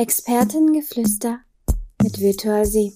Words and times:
Expertengeflüster 0.00 1.40
mit 2.00 2.20
Virtual 2.20 2.64
Sie. 2.64 2.92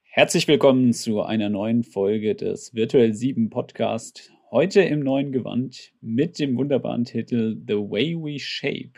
Herzlich 0.00 0.48
willkommen 0.48 0.94
zu 0.94 1.20
einer 1.20 1.50
neuen 1.50 1.84
Folge 1.84 2.34
des 2.34 2.72
Virtual 2.72 3.12
7 3.12 3.50
Podcast. 3.50 4.32
Heute 4.50 4.80
im 4.80 5.00
neuen 5.00 5.30
Gewand 5.30 5.92
mit 6.00 6.38
dem 6.38 6.56
wunderbaren 6.56 7.04
Titel 7.04 7.60
The 7.68 7.74
Way 7.74 8.16
We 8.16 8.38
Shape. 8.38 8.92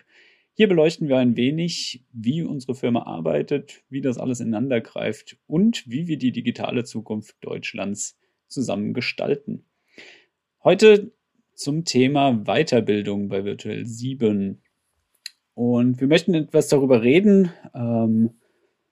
Hier 0.53 0.69
beleuchten 0.69 1.09
wir 1.09 1.19
ein 1.19 1.37
wenig, 1.37 2.05
wie 2.13 2.45
unsere 2.45 2.77
Firma 2.77 3.03
arbeitet, 3.03 3.83
wie 3.89 4.03
das 4.03 4.17
alles 4.17 4.39
ineinander 4.39 4.81
greift 4.81 5.39
und 5.49 5.91
wie 5.91 6.07
wir 6.07 6.19
die 6.19 6.31
digitale 6.31 6.85
Zukunft 6.85 7.35
Deutschlands 7.41 8.17
zusammen 8.47 8.95
gestalten. 8.95 9.65
Heute 10.63 11.11
zum 11.57 11.85
Thema 11.85 12.45
Weiterbildung 12.45 13.29
bei 13.29 13.45
Virtual 13.45 13.85
7. 13.85 14.63
Und 15.61 16.01
wir 16.01 16.09
möchten 16.09 16.33
etwas 16.33 16.69
darüber 16.69 17.03
reden, 17.03 17.51
ähm, 17.75 18.31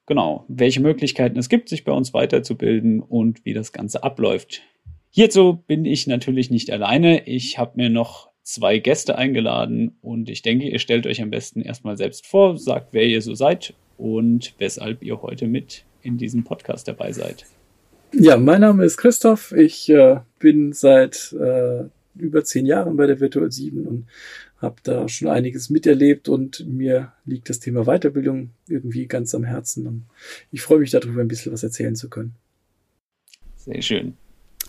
genau, 0.05 0.45
welche 0.49 0.81
Möglichkeiten 0.81 1.39
es 1.39 1.49
gibt, 1.49 1.71
sich 1.71 1.83
bei 1.83 1.93
uns 1.93 2.13
weiterzubilden 2.13 3.01
und 3.01 3.43
wie 3.47 3.55
das 3.55 3.73
Ganze 3.73 4.05
abläuft. 4.05 4.61
Hierzu 5.09 5.65
bin 5.67 5.87
ich 5.87 6.07
natürlich 6.07 6.51
nicht 6.51 6.71
alleine. 6.71 7.27
Ich 7.27 7.57
habe 7.57 7.73
mir 7.77 7.89
noch 7.89 8.29
zwei 8.43 8.81
Gäste 8.81 9.17
eingeladen 9.17 9.97
und 10.03 10.29
ich 10.29 10.43
denke, 10.43 10.69
ihr 10.69 10.79
stellt 10.79 11.07
euch 11.07 11.23
am 11.23 11.31
besten 11.31 11.63
erstmal 11.63 11.97
selbst 11.97 12.27
vor, 12.27 12.59
sagt, 12.59 12.89
wer 12.93 13.07
ihr 13.07 13.23
so 13.23 13.33
seid 13.33 13.73
und 13.97 14.53
weshalb 14.59 15.03
ihr 15.03 15.23
heute 15.23 15.47
mit 15.47 15.87
in 16.03 16.19
diesem 16.19 16.45
Podcast 16.45 16.87
dabei 16.87 17.13
seid. 17.13 17.47
Ja, 18.13 18.37
mein 18.37 18.61
Name 18.61 18.85
ist 18.85 18.99
Christoph. 18.99 19.53
Ich 19.53 19.89
äh, 19.89 20.21
bin 20.39 20.75
seit 20.75 21.33
äh, 21.33 21.85
über 22.19 22.45
zehn 22.45 22.67
Jahren 22.67 22.99
bei 22.99 23.07
der 23.07 23.21
Virtual 23.21 23.51
7 23.51 23.87
und 23.87 24.07
habe 24.59 24.77
da 24.83 25.09
schon 25.09 25.29
einiges 25.29 25.71
miterlebt 25.71 26.29
und 26.29 26.67
mir 26.67 27.13
liegt 27.25 27.49
das 27.49 27.61
Thema 27.61 27.85
Weiterbildung 27.85 28.51
irgendwie 28.67 29.07
ganz 29.07 29.35
am 29.35 29.45
Herzen 29.45 29.87
und 29.87 30.05
ich 30.51 30.63
freue 30.63 30.81
mich 30.81 30.91
darüber, 30.91 31.21
ein 31.21 31.29
bisschen 31.29 31.53
was 31.53 31.63
erzählen 31.63 31.95
zu 31.95 32.09
können. 32.09 32.35
Sehr 33.57 33.83
schön. 33.83 34.15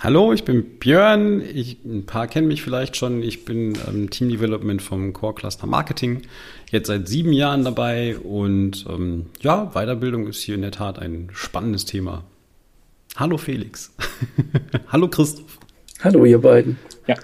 Hallo, 0.02 0.31
ich 0.31 0.46
bin 0.46 0.80
Björn. 0.80 1.42
Ich, 1.42 1.84
ein 1.84 2.06
paar 2.06 2.28
kennen 2.28 2.48
mich 2.48 2.62
vielleicht 2.62 2.96
schon. 2.96 3.22
Ich 3.22 3.44
bin 3.44 3.78
ähm, 3.86 4.09
Team 4.09 4.30
Development 4.30 4.81
vom 4.81 5.12
Core 5.12 5.36
Cluster 5.36 5.68
Marketing. 5.68 6.22
Jetzt 6.72 6.88
seit 6.88 7.09
sieben 7.09 7.34
Jahren 7.34 7.66
dabei 7.66 8.18
und 8.18 8.86
ähm, 8.88 9.26
ja, 9.42 9.72
Weiterbildung 9.74 10.28
ist 10.28 10.42
hier 10.42 10.56
in 10.56 10.62
der 10.62 10.72
Tat 10.72 11.00
ein 11.00 11.30
spannendes 11.34 11.84
Thema. 11.84 12.24
Hallo 13.18 13.38
Felix. 13.38 13.94
Hallo 14.88 15.09
Christoph. 15.09 15.59
Hallo 16.02 16.23
ihr 16.23 16.39
beiden. 16.39 16.78
Ja, 17.08 17.16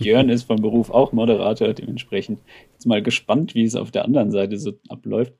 Jörn 0.00 0.30
ist 0.30 0.44
vom 0.44 0.56
Beruf 0.56 0.90
auch 0.90 1.12
Moderator, 1.12 1.72
dementsprechend 1.72 2.40
jetzt 2.72 2.84
mal 2.84 3.00
gespannt, 3.00 3.54
wie 3.54 3.62
es 3.62 3.76
auf 3.76 3.92
der 3.92 4.04
anderen 4.04 4.32
Seite 4.32 4.58
so 4.58 4.72
abläuft. 4.88 5.34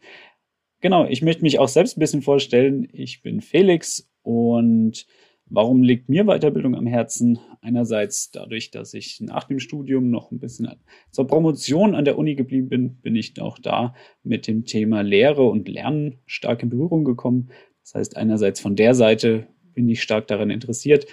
Genau, 0.81 1.05
ich 1.05 1.21
möchte 1.21 1.43
mich 1.43 1.59
auch 1.59 1.67
selbst 1.67 1.97
ein 1.97 2.01
bisschen 2.01 2.23
vorstellen. 2.23 2.87
Ich 2.93 3.23
bin 3.23 3.41
Felix 3.41 4.09
und 4.23 5.05
warum 5.47 5.83
liegt 5.83 6.09
mir 6.09 6.27
Weiterbildung 6.27 6.77
am 6.77 6.87
Herzen? 6.87 7.41
Einerseits 7.61 8.31
dadurch, 8.31 8.71
dass 8.71 8.95
ich 8.95 9.21
nach 9.21 9.45
dem 9.45 9.59
Studium 9.59 10.09
noch 10.11 10.31
ein 10.31 10.39
bisschen 10.39 10.71
zur 11.11 11.27
Promotion 11.27 11.97
an 11.97 12.05
der 12.05 12.17
Uni 12.17 12.37
geblieben 12.37 12.69
bin, 12.69 13.01
bin 13.01 13.17
ich 13.17 13.41
auch 13.41 13.59
da 13.59 13.97
mit 14.23 14.47
dem 14.47 14.65
Thema 14.65 15.01
Lehre 15.01 15.43
und 15.43 15.69
Lernen 15.69 16.21
stark 16.25 16.63
in 16.63 16.71
Berührung 16.71 17.03
gekommen. 17.03 17.51
Das 17.83 17.95
heißt, 17.95 18.17
einerseits 18.17 18.61
von 18.61 18.77
der 18.77 18.95
Seite 18.95 19.49
bin 19.75 19.89
ich 19.89 20.03
stark 20.03 20.29
daran 20.29 20.51
interessiert. 20.51 21.07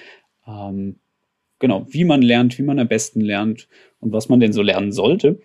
Ähm, 0.45 0.99
genau, 1.63 1.85
wie 1.87 2.03
man 2.03 2.21
lernt, 2.21 2.59
wie 2.59 2.63
man 2.63 2.77
am 2.77 2.89
besten 2.89 3.21
lernt 3.21 3.69
und 4.01 4.11
was 4.11 4.27
man 4.27 4.41
denn 4.41 4.51
so 4.51 4.61
lernen 4.61 4.91
sollte. 4.91 5.39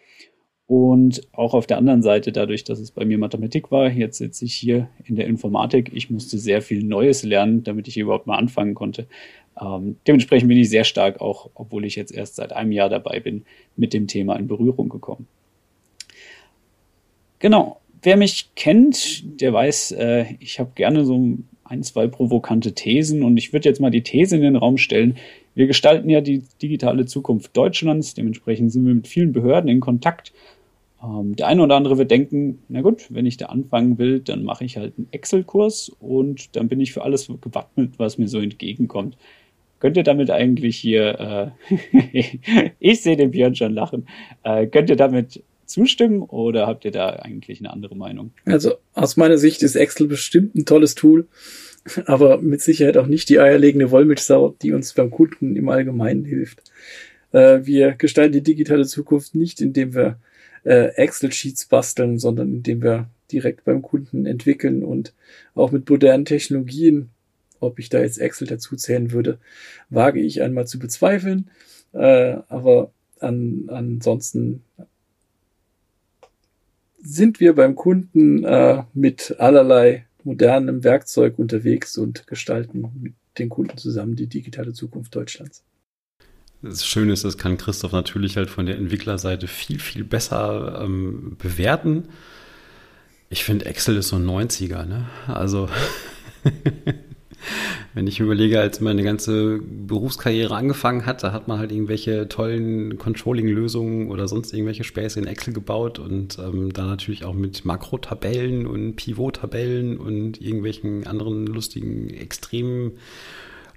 Und 0.67 1.29
auch 1.31 1.55
auf 1.55 1.69
der 1.69 1.79
anderen 1.79 2.03
Seite, 2.03 2.33
dadurch, 2.33 2.65
dass 2.65 2.81
es 2.81 2.91
bei 2.91 3.05
mir 3.05 3.19
Mathematik 3.19 3.71
war, 3.71 3.89
jetzt 3.89 4.19
sitze 4.19 4.45
ich 4.45 4.53
hier 4.53 4.89
in 5.05 5.15
der 5.15 5.29
Informatik. 5.29 5.93
Ich 5.95 6.11
musste 6.11 6.37
sehr 6.37 6.61
viel 6.61 6.83
Neues 6.83 7.23
lernen, 7.23 7.63
damit 7.63 7.87
ich 7.87 7.97
überhaupt 7.97 8.27
mal 8.27 8.37
anfangen 8.37 8.75
konnte. 8.75 9.07
Ähm, 9.61 9.99
dementsprechend 10.09 10.49
bin 10.49 10.59
ich 10.59 10.69
sehr 10.71 10.83
stark, 10.83 11.21
auch 11.21 11.51
obwohl 11.55 11.85
ich 11.85 11.95
jetzt 11.95 12.13
erst 12.13 12.35
seit 12.35 12.53
einem 12.53 12.73
Jahr 12.73 12.89
dabei 12.89 13.21
bin, 13.21 13.45
mit 13.77 13.93
dem 13.93 14.09
Thema 14.09 14.35
in 14.35 14.49
Berührung 14.49 14.89
gekommen. 14.89 15.29
Genau, 17.39 17.79
wer 18.03 18.17
mich 18.17 18.51
kennt, 18.57 19.41
der 19.41 19.53
weiß, 19.53 19.93
äh, 19.93 20.25
ich 20.41 20.59
habe 20.59 20.73
gerne 20.75 21.05
so 21.05 21.39
ein, 21.63 21.83
zwei 21.85 22.09
provokante 22.09 22.75
Thesen 22.75 23.23
und 23.23 23.37
ich 23.37 23.53
würde 23.53 23.69
jetzt 23.69 23.81
mal 23.81 23.91
die 23.91 24.03
These 24.03 24.35
in 24.35 24.43
den 24.43 24.57
Raum 24.57 24.79
stellen, 24.79 25.17
wir 25.59 25.67
gestalten 25.67 26.09
ja 26.09 26.21
die 26.21 26.45
digitale 26.63 27.05
Zukunft 27.07 27.57
Deutschlands, 27.57 28.15
dementsprechend 28.15 28.71
sind 28.71 28.87
wir 28.87 28.95
mit 28.95 29.09
vielen 29.09 29.33
Behörden 29.33 29.69
in 29.69 29.81
Kontakt. 29.81 30.33
Ähm, 31.03 31.35
der 31.35 31.49
eine 31.49 31.65
oder 31.65 31.75
andere 31.75 31.99
wird 31.99 32.13
denken, 32.13 32.61
na 32.69 32.81
gut, 32.81 33.07
wenn 33.11 33.27
ich 33.27 33.39
da 33.39 33.47
anfangen 33.47 33.99
will, 33.99 34.21
dann 34.21 34.45
mache 34.45 34.65
ich 34.65 34.77
halt 34.77 34.95
einen 34.97 35.09
Excel-Kurs 35.11 35.91
und 35.99 36.55
dann 36.55 36.69
bin 36.69 36.81
ich 36.81 36.93
für 36.93 37.03
alles 37.03 37.27
gewappnet, 37.41 37.95
was 37.97 38.19
mir 38.19 38.29
so 38.29 38.39
entgegenkommt. 38.39 39.17
Könnt 39.81 39.97
ihr 39.97 40.05
damit 40.05 40.31
eigentlich 40.31 40.77
hier, 40.77 41.53
äh, 41.69 42.31
ich 42.79 43.03
sehe 43.03 43.17
den 43.17 43.33
Björn 43.33 43.57
schon 43.57 43.75
lachen, 43.75 44.07
äh, 44.45 44.69
könnt 44.69 44.91
ihr 44.91 44.97
damit 44.97 45.43
zustimmen 45.67 46.23
oder 46.23 46.69
habt 46.69 46.85
ihr 46.85 46.93
da 46.93 47.09
eigentlich 47.09 47.59
eine 47.59 47.73
andere 47.73 47.97
Meinung? 47.97 48.31
Also 48.45 48.75
aus 48.95 49.17
meiner 49.17 49.39
Sicht 49.39 49.65
ist 49.65 49.75
Excel 49.75 50.07
bestimmt 50.07 50.55
ein 50.55 50.67
tolles 50.67 50.95
Tool 50.95 51.27
aber 52.07 52.41
mit 52.41 52.61
Sicherheit 52.61 52.97
auch 52.97 53.07
nicht 53.07 53.29
die 53.29 53.41
eierlegende 53.41 53.91
Wollmilchsau, 53.91 54.57
die 54.63 54.73
uns 54.73 54.93
beim 54.93 55.11
Kunden 55.11 55.57
im 55.57 55.69
Allgemeinen 55.69 56.25
hilft. 56.25 56.63
Äh, 57.33 57.61
wir 57.65 57.93
gestalten 57.93 58.33
die 58.33 58.43
digitale 58.43 58.87
Zukunft 58.87 59.35
nicht, 59.35 59.61
indem 59.61 59.95
wir 59.95 60.19
äh, 60.65 60.95
Excel-Sheets 60.95 61.67
basteln, 61.67 62.19
sondern 62.19 62.53
indem 62.53 62.83
wir 62.83 63.09
direkt 63.31 63.65
beim 63.65 63.83
Kunden 63.83 64.27
entwickeln 64.27 64.83
und 64.83 65.15
auch 65.55 65.71
mit 65.71 65.89
modernen 65.89 66.25
Technologien, 66.25 67.11
ob 67.61 67.79
ich 67.79 67.89
da 67.89 68.01
jetzt 68.01 68.19
Excel 68.19 68.47
dazu 68.47 68.77
zählen 68.77 69.13
würde, 69.13 69.39
wage 69.91 70.21
ich 70.21 70.43
einmal 70.43 70.67
zu 70.67 70.79
bezweifeln. 70.79 71.51
Äh, 71.93 72.37
aber 72.49 72.93
an, 73.21 73.65
ansonsten 73.69 74.63
sind 77.01 77.41
wir 77.41 77.55
beim 77.55 77.75
Kunden 77.75 78.45
äh, 78.45 78.83
mit 78.95 79.37
allerlei 79.39 80.08
modernem 80.29 80.85
Werkzeug 80.85 81.39
unterwegs 81.39 81.97
und 81.97 82.27
gestalten 82.27 82.85
mit 83.01 83.15
den 83.39 83.49
Kunden 83.49 83.79
zusammen 83.79 84.15
die 84.15 84.27
digitale 84.27 84.75
Zukunft 84.75 85.15
Deutschlands. 85.17 85.65
Das 86.61 86.87
Schöne 86.87 87.15
ist, 87.15 87.25
das 87.25 87.39
kann 87.39 87.57
Christoph 87.57 87.93
natürlich 87.93 88.37
halt 88.37 88.51
von 88.51 88.67
der 88.67 88.77
Entwicklerseite 88.77 89.47
viel, 89.47 89.79
viel 89.79 90.05
besser 90.05 90.83
ähm, 90.85 91.37
bewerten. 91.39 92.09
Ich 93.31 93.45
finde, 93.45 93.67
Excel 93.67 93.97
ist 93.97 94.09
so 94.09 94.17
ein 94.17 94.27
90er, 94.27 94.85
ne? 94.85 95.09
Also 95.27 95.71
Wenn 97.95 98.07
ich 98.07 98.21
überlege, 98.21 98.61
als 98.61 98.81
meine 98.81 99.03
ganze 99.03 99.61
Berufskarriere 99.61 100.55
angefangen 100.55 101.07
hat, 101.07 101.23
da 101.23 101.33
hat 101.33 101.49
man 101.49 101.59
halt 101.59 101.73
irgendwelche 101.73 102.29
tollen 102.29 102.99
Controlling-Lösungen 102.99 104.11
oder 104.11 104.29
sonst 104.29 104.53
irgendwelche 104.53 104.85
Späße 104.85 105.19
in 105.21 105.27
Excel 105.27 105.55
gebaut 105.55 105.99
und 105.99 106.39
ähm, 106.39 106.73
da 106.73 106.85
natürlich 106.85 107.25
auch 107.25 107.35
mit 107.35 107.65
Makrotabellen 107.65 108.67
und 108.67 108.97
Pivot-Tabellen 108.97 109.97
und 109.97 110.41
irgendwelchen 110.41 111.07
anderen 111.07 111.47
lustigen, 111.47 112.11
extremen 112.11 112.93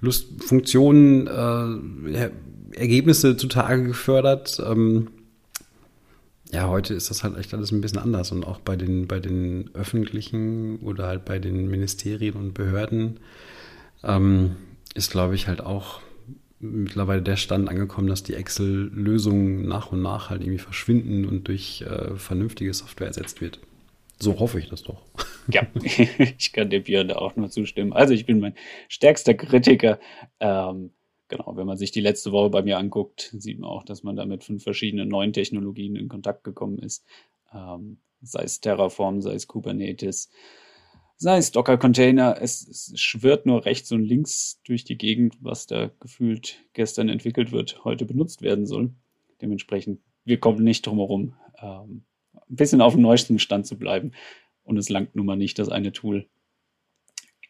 Lust 0.02 0.44
Funktionen 0.44 1.28
äh, 1.28 2.30
Ergebnisse 2.76 3.38
zutage 3.38 3.84
gefördert. 3.84 4.62
Ähm, 4.66 5.08
ja, 6.52 6.68
heute 6.68 6.94
ist 6.94 7.10
das 7.10 7.24
halt 7.24 7.38
echt 7.38 7.54
alles 7.54 7.72
ein 7.72 7.82
bisschen 7.82 8.00
anders 8.00 8.32
und 8.32 8.46
auch 8.46 8.60
bei 8.60 8.76
den, 8.76 9.08
bei 9.08 9.20
den 9.20 9.70
öffentlichen 9.74 10.80
oder 10.80 11.08
halt 11.08 11.26
bei 11.26 11.40
den 11.40 11.70
Ministerien 11.70 12.36
und 12.36 12.54
Behörden 12.54 13.20
ähm, 14.04 14.58
ist, 14.94 15.12
glaube 15.12 15.36
ich, 15.36 15.48
halt 15.48 15.62
auch 15.62 16.02
mittlerweile 16.60 17.22
der 17.22 17.38
Stand 17.38 17.70
angekommen, 17.70 18.08
dass 18.08 18.24
die 18.24 18.36
Excel-Lösungen 18.36 19.68
nach 19.68 19.92
und 19.92 20.02
nach 20.02 20.30
halt 20.30 20.42
irgendwie 20.42 20.60
verschwinden 20.60 21.26
und 21.26 21.48
durch 21.48 21.82
äh, 21.82 22.16
vernünftige 22.18 22.74
Software 22.74 23.08
ersetzt 23.08 23.42
wird. 23.42 23.60
So 24.20 24.40
hoffe 24.40 24.60
ich 24.60 24.70
das 24.70 24.84
doch. 24.84 25.02
Ja, 25.48 25.66
ich 26.38 26.54
kann 26.54 26.70
dem 26.70 26.84
Björn 26.84 27.08
da 27.08 27.16
auch 27.16 27.36
nur 27.36 27.50
zustimmen. 27.50 27.94
Also 27.94 28.14
ich 28.14 28.26
bin 28.28 28.40
mein 28.40 28.54
stärkster 28.90 29.34
Kritiker. 29.34 30.00
Ähm, 30.40 30.92
genau, 31.32 31.56
wenn 31.56 31.66
man 31.66 31.78
sich 31.78 31.92
die 31.92 32.02
letzte 32.02 32.32
Woche 32.32 32.52
bei 32.52 32.62
mir 32.62 32.78
anguckt, 32.78 33.34
sieht 33.38 33.58
man 33.58 33.70
auch, 33.70 33.84
dass 33.84 34.04
man 34.04 34.16
da 34.16 34.26
mit 34.26 34.44
fünf 34.44 34.64
verschiedenen 34.64 35.08
neuen 35.08 35.34
Technologien 35.34 35.96
in 35.96 36.10
Kontakt 36.10 36.44
gekommen 36.44 36.78
ist. 36.78 37.06
Ähm, 37.52 38.00
sei 38.22 38.44
es 38.44 38.60
Terraform, 38.60 39.22
sei 39.22 39.34
es 39.34 39.48
Kubernetes, 39.48 40.30
sei 41.16 41.38
es 41.38 41.52
Docker-Container, 41.52 42.38
es, 42.40 42.68
es, 42.68 42.94
schwirrt 43.00 43.46
nur 43.46 43.66
rechts 43.66 43.92
und 43.92 44.04
links 44.04 44.62
durch 44.66 44.84
die 44.84 44.98
Gegend, 44.98 45.38
was 45.40 45.66
da 45.66 45.90
gefühlt 46.00 46.60
gestern 46.74 47.10
entwickelt 47.10 47.52
wird, 47.52 47.84
heute 47.86 48.06
benutzt 48.06 48.42
werden 48.42 48.68
soll. 48.68 48.94
Dementsprechend, 49.42 50.02
wir 50.26 50.40
kommen 50.40 50.64
nicht 50.64 50.86
drum 50.86 50.98
herum, 50.98 51.34
ähm, 51.60 52.04
ein 52.34 52.56
bisschen 52.56 52.82
auf 52.82 52.94
dem 52.94 53.02
neuesten 53.02 53.40
Stand 53.40 53.66
zu 53.66 53.80
bleiben. 53.80 54.12
Und 54.64 54.78
es 54.78 54.90
langt 54.90 55.16
nun 55.16 55.26
mal 55.26 55.38
nicht, 55.38 55.58
das 55.58 55.70
eine 55.70 55.92
Tool 55.92 56.28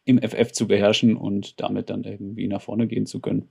im 0.06 0.19
FF 0.19 0.51
zu 0.51 0.68
beherrschen 0.68 1.18
und 1.18 1.60
damit 1.60 1.89
dann 1.89 2.04
irgendwie 2.04 2.48
nach 2.48 2.62
vorne 2.62 2.88
gehen 2.88 3.06
zu 3.06 3.19
können. 3.19 3.50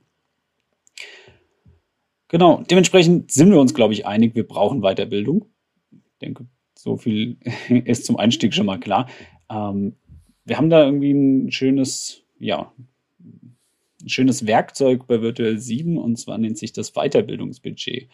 Genau, 2.27 2.63
dementsprechend 2.69 3.31
sind 3.31 3.51
wir 3.51 3.59
uns, 3.59 3.73
glaube 3.73 3.93
ich, 3.93 4.05
einig, 4.05 4.35
wir 4.35 4.47
brauchen 4.47 4.81
Weiterbildung. 4.81 5.45
Ich 5.91 6.17
denke, 6.21 6.45
So 6.77 6.97
viel 6.97 7.37
ist 7.69 8.05
zum 8.05 8.17
Einstieg 8.17 8.53
schon 8.53 8.65
mal 8.65 8.79
klar. 8.79 9.09
Ähm, 9.49 9.97
wir 10.45 10.57
haben 10.57 10.69
da 10.69 10.85
irgendwie 10.85 11.11
ein 11.11 11.51
schönes, 11.51 12.23
ja, 12.39 12.71
ein 13.19 14.09
schönes 14.09 14.47
Werkzeug 14.47 15.07
bei 15.07 15.21
Virtual 15.21 15.57
7 15.57 15.97
und 15.97 16.17
zwar 16.17 16.37
nennt 16.37 16.57
sich 16.57 16.73
das 16.73 16.93
Weiterbildungsbudget. 16.93 18.09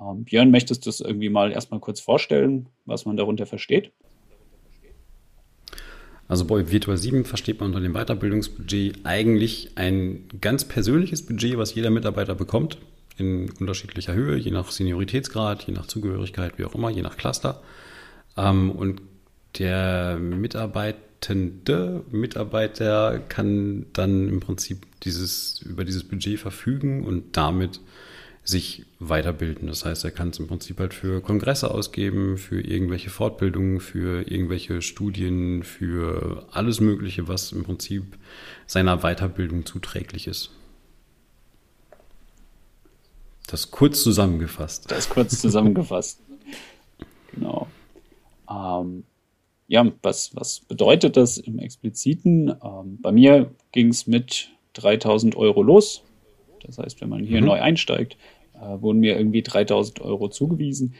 Ähm, 0.00 0.24
Björn, 0.24 0.50
möchtest 0.50 0.86
du 0.86 0.88
das 0.88 1.00
irgendwie 1.00 1.28
mal 1.28 1.52
erstmal 1.52 1.80
kurz 1.80 2.00
vorstellen, 2.00 2.68
was 2.84 3.04
man 3.04 3.16
darunter 3.16 3.46
versteht? 3.46 3.92
Also 6.26 6.46
bei 6.46 6.70
Virtual 6.70 6.96
7 6.96 7.24
versteht 7.24 7.60
man 7.60 7.68
unter 7.68 7.80
dem 7.80 7.92
Weiterbildungsbudget 7.92 9.00
eigentlich 9.04 9.72
ein 9.74 10.24
ganz 10.40 10.64
persönliches 10.64 11.24
Budget, 11.24 11.58
was 11.58 11.74
jeder 11.74 11.90
Mitarbeiter 11.90 12.34
bekommt, 12.34 12.78
in 13.16 13.50
unterschiedlicher 13.60 14.14
Höhe, 14.14 14.36
je 14.36 14.50
nach 14.50 14.70
Senioritätsgrad, 14.70 15.64
je 15.64 15.74
nach 15.74 15.86
Zugehörigkeit, 15.86 16.58
wie 16.58 16.64
auch 16.64 16.74
immer, 16.74 16.90
je 16.90 17.02
nach 17.02 17.16
Cluster. 17.16 17.62
Ähm, 18.36 18.70
und 18.70 19.02
der 19.58 20.16
mitarbeitende 20.18 22.04
Mitarbeiter 22.10 23.20
kann 23.28 23.86
dann 23.92 24.28
im 24.28 24.40
Prinzip 24.40 24.86
dieses, 25.02 25.60
über 25.62 25.84
dieses 25.84 26.04
Budget 26.04 26.40
verfügen 26.40 27.04
und 27.04 27.36
damit 27.36 27.80
sich 28.44 28.84
weiterbilden. 28.98 29.68
Das 29.68 29.84
heißt, 29.84 30.04
er 30.04 30.10
kann 30.10 30.28
es 30.28 30.38
im 30.38 30.46
Prinzip 30.46 30.78
halt 30.78 30.92
für 30.92 31.22
Kongresse 31.22 31.70
ausgeben, 31.70 32.36
für 32.36 32.60
irgendwelche 32.60 33.08
Fortbildungen, 33.08 33.80
für 33.80 34.30
irgendwelche 34.30 34.82
Studien, 34.82 35.62
für 35.62 36.46
alles 36.52 36.80
Mögliche, 36.80 37.26
was 37.26 37.52
im 37.52 37.64
Prinzip 37.64 38.18
seiner 38.66 38.98
Weiterbildung 38.98 39.64
zuträglich 39.64 40.26
ist. 40.26 40.50
Das 43.46 43.70
kurz 43.70 44.02
zusammengefasst. 44.02 44.90
Das 44.90 45.08
kurz 45.08 45.40
zusammengefasst. 45.40 46.20
genau. 47.34 47.66
Ähm, 48.50 49.04
ja, 49.68 49.90
was, 50.02 50.36
was 50.36 50.60
bedeutet 50.60 51.16
das 51.16 51.38
im 51.38 51.58
Expliziten? 51.58 52.48
Ähm, 52.62 52.98
bei 53.00 53.12
mir 53.12 53.50
ging 53.72 53.88
es 53.88 54.06
mit 54.06 54.50
3000 54.74 55.36
Euro 55.36 55.62
los. 55.62 56.02
Das 56.64 56.78
heißt, 56.78 57.00
wenn 57.00 57.08
man 57.08 57.24
hier 57.24 57.40
mhm. 57.40 57.46
neu 57.46 57.60
einsteigt, 57.60 58.16
äh, 58.54 58.80
wurden 58.80 59.00
mir 59.00 59.16
irgendwie 59.16 59.42
3000 59.42 60.00
Euro 60.00 60.28
zugewiesen. 60.28 60.94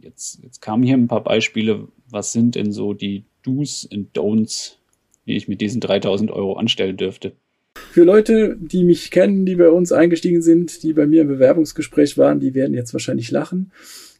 Jetzt, 0.00 0.40
jetzt 0.42 0.60
kamen 0.60 0.82
hier 0.82 0.96
ein 0.96 1.08
paar 1.08 1.22
Beispiele. 1.22 1.88
Was 2.08 2.32
sind 2.32 2.54
denn 2.54 2.72
so 2.72 2.94
die 2.94 3.24
Do's 3.42 3.84
und 3.84 4.16
Don'ts, 4.16 4.76
wie 5.24 5.36
ich 5.36 5.48
mit 5.48 5.60
diesen 5.60 5.80
3000 5.80 6.30
Euro 6.30 6.54
anstellen 6.54 6.96
dürfte? 6.96 7.32
Für 7.74 8.04
Leute, 8.04 8.56
die 8.58 8.84
mich 8.84 9.10
kennen, 9.10 9.44
die 9.46 9.56
bei 9.56 9.68
uns 9.68 9.92
eingestiegen 9.92 10.42
sind, 10.42 10.82
die 10.82 10.92
bei 10.92 11.06
mir 11.06 11.22
im 11.22 11.28
Bewerbungsgespräch 11.28 12.18
waren, 12.18 12.40
die 12.40 12.54
werden 12.54 12.74
jetzt 12.74 12.92
wahrscheinlich 12.92 13.30
lachen. 13.30 13.72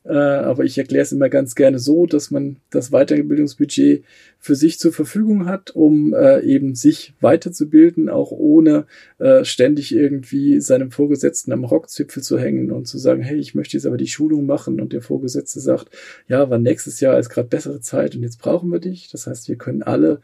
Äh, 0.05 0.15
aber 0.15 0.65
ich 0.65 0.77
erkläre 0.79 1.03
es 1.03 1.13
immer 1.13 1.29
ganz 1.29 1.55
gerne 1.55 1.79
so, 1.79 2.07
dass 2.07 2.31
man 2.31 2.57
das 2.71 2.91
Weiterbildungsbudget 2.91 4.05
für 4.39 4.57
sich 4.57 4.79
zur 4.81 4.93
Verfügung 4.93 5.47
hat, 5.47 5.71
um 5.71 6.13
äh, 6.13 6.41
eben 6.41 6.75
sich 6.75 7.15
weiterzubilden, 7.21 8.09
auch 8.09 8.33
ohne 8.33 8.87
äh, 9.19 9.45
ständig 9.45 9.95
irgendwie 9.95 10.61
seinem 10.61 10.91
Vorgesetzten 10.91 11.53
am 11.53 11.65
Rockzipfel 11.65 12.23
zu 12.23 12.39
hängen 12.39 12.73
und 12.73 12.89
zu 12.89 12.99
sagen, 12.99 13.23
hey, 13.23 13.39
ich 13.39 13.55
möchte 13.55 13.77
jetzt 13.77 13.87
aber 13.87 13.97
die 13.97 14.09
Schulung 14.09 14.45
machen 14.45 14.81
und 14.81 14.93
der 14.93 15.03
Vorgesetzte 15.03 15.61
sagt, 15.61 15.91
ja, 16.27 16.51
war 16.51 16.59
nächstes 16.59 16.99
Jahr 16.99 17.19
ist 17.19 17.31
gerade 17.31 17.49
bessere 17.49 17.81
Zeit 17.81 18.17
und 18.17 18.23
jetzt 18.23 18.41
brauchen 18.41 18.71
wir 18.71 18.81
dich. 18.81 19.09
Das 19.11 19.29
heißt, 19.29 19.49
wir 19.49 19.57
können 19.57 19.83
alle 19.83 20.21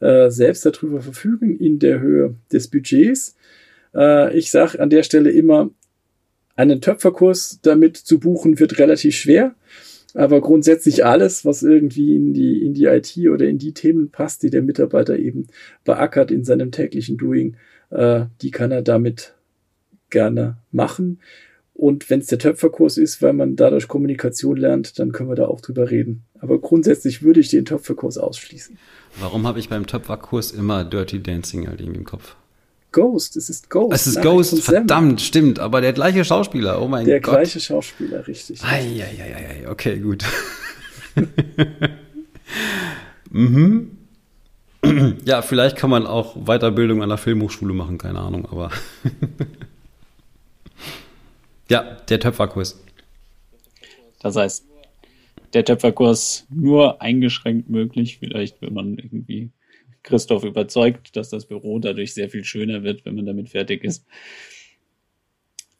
äh, 0.00 0.30
selbst 0.30 0.66
darüber 0.66 1.00
verfügen 1.00 1.56
in 1.56 1.78
der 1.78 2.00
Höhe 2.00 2.34
des 2.52 2.68
Budgets. 2.68 3.36
Äh, 3.94 4.36
ich 4.36 4.50
sage 4.50 4.78
an 4.78 4.90
der 4.90 5.04
Stelle 5.04 5.30
immer, 5.30 5.70
einen 6.56 6.80
Töpferkurs 6.80 7.60
damit 7.62 7.96
zu 7.96 8.18
buchen 8.18 8.58
wird 8.58 8.78
relativ 8.78 9.16
schwer. 9.16 9.54
Aber 10.14 10.40
grundsätzlich 10.40 11.04
alles, 11.04 11.44
was 11.44 11.62
irgendwie 11.62 12.14
in 12.14 12.34
die, 12.34 12.64
in 12.64 12.74
die 12.74 12.84
IT 12.84 13.16
oder 13.30 13.46
in 13.46 13.58
die 13.58 13.72
Themen 13.72 14.10
passt, 14.10 14.42
die 14.42 14.50
der 14.50 14.62
Mitarbeiter 14.62 15.18
eben 15.18 15.46
beackert 15.84 16.30
in 16.30 16.44
seinem 16.44 16.70
täglichen 16.70 17.16
Doing, 17.16 17.56
äh, 17.90 18.26
die 18.42 18.50
kann 18.50 18.72
er 18.72 18.82
damit 18.82 19.34
gerne 20.10 20.58
machen. 20.70 21.20
Und 21.74 22.10
wenn 22.10 22.20
es 22.20 22.26
der 22.26 22.38
Töpferkurs 22.38 22.98
ist, 22.98 23.22
weil 23.22 23.32
man 23.32 23.56
dadurch 23.56 23.88
Kommunikation 23.88 24.58
lernt, 24.58 24.98
dann 24.98 25.12
können 25.12 25.30
wir 25.30 25.36
da 25.36 25.46
auch 25.46 25.62
drüber 25.62 25.90
reden. 25.90 26.24
Aber 26.38 26.60
grundsätzlich 26.60 27.22
würde 27.22 27.40
ich 27.40 27.48
den 27.48 27.64
Töpferkurs 27.64 28.18
ausschließen. 28.18 28.76
Warum 29.18 29.46
habe 29.46 29.58
ich 29.58 29.70
beim 29.70 29.86
Töpferkurs 29.86 30.52
immer 30.52 30.84
Dirty 30.84 31.22
Dancing 31.22 31.66
halt 31.66 31.80
irgendwie 31.80 32.00
im 32.00 32.04
Kopf? 32.04 32.36
Ghost, 32.92 33.36
es 33.36 33.48
ist 33.48 33.70
Ghost. 33.70 33.94
Es 33.94 34.06
ist 34.06 34.22
Ghost, 34.22 34.62
verdammt, 34.62 35.20
stimmt, 35.20 35.58
aber 35.58 35.80
der 35.80 35.92
gleiche 35.92 36.24
Schauspieler, 36.24 36.80
oh 36.80 36.88
mein 36.88 37.06
der 37.06 37.20
Gott. 37.20 37.34
Der 37.34 37.40
gleiche 37.40 37.60
Schauspieler, 37.60 38.26
richtig. 38.26 38.62
Eieieiei, 38.62 39.68
okay, 39.68 39.98
gut. 39.98 40.24
mhm. 43.30 43.98
ja, 45.24 45.42
vielleicht 45.42 45.76
kann 45.76 45.90
man 45.90 46.06
auch 46.06 46.36
Weiterbildung 46.36 47.02
an 47.02 47.08
der 47.08 47.18
Filmhochschule 47.18 47.72
machen, 47.72 47.98
keine 47.98 48.18
Ahnung, 48.18 48.46
aber. 48.46 48.70
ja, 51.68 51.96
der 52.08 52.20
Töpferkurs. 52.20 52.82
Das 54.20 54.36
heißt, 54.36 54.64
der 55.54 55.64
Töpferkurs 55.64 56.46
nur 56.50 57.00
eingeschränkt 57.00 57.70
möglich, 57.70 58.18
vielleicht, 58.18 58.60
wenn 58.60 58.74
man 58.74 58.98
irgendwie 58.98 59.50
Christoph 60.02 60.44
überzeugt, 60.44 61.16
dass 61.16 61.30
das 61.30 61.46
Büro 61.46 61.78
dadurch 61.78 62.14
sehr 62.14 62.28
viel 62.28 62.44
schöner 62.44 62.82
wird, 62.82 63.04
wenn 63.04 63.14
man 63.14 63.26
damit 63.26 63.48
fertig 63.48 63.84
ist. 63.84 64.04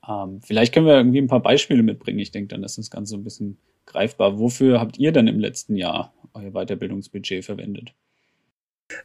Ähm, 0.08 0.40
vielleicht 0.42 0.74
können 0.74 0.86
wir 0.86 0.96
irgendwie 0.96 1.20
ein 1.20 1.28
paar 1.28 1.42
Beispiele 1.42 1.82
mitbringen. 1.82 2.18
Ich 2.18 2.30
denke, 2.30 2.48
dann 2.48 2.64
ist 2.64 2.78
das 2.78 2.90
Ganze 2.90 3.16
ein 3.16 3.24
bisschen 3.24 3.58
greifbar. 3.86 4.38
Wofür 4.38 4.80
habt 4.80 4.98
ihr 4.98 5.12
denn 5.12 5.28
im 5.28 5.38
letzten 5.38 5.76
Jahr 5.76 6.12
euer 6.34 6.52
Weiterbildungsbudget 6.52 7.44
verwendet? 7.44 7.94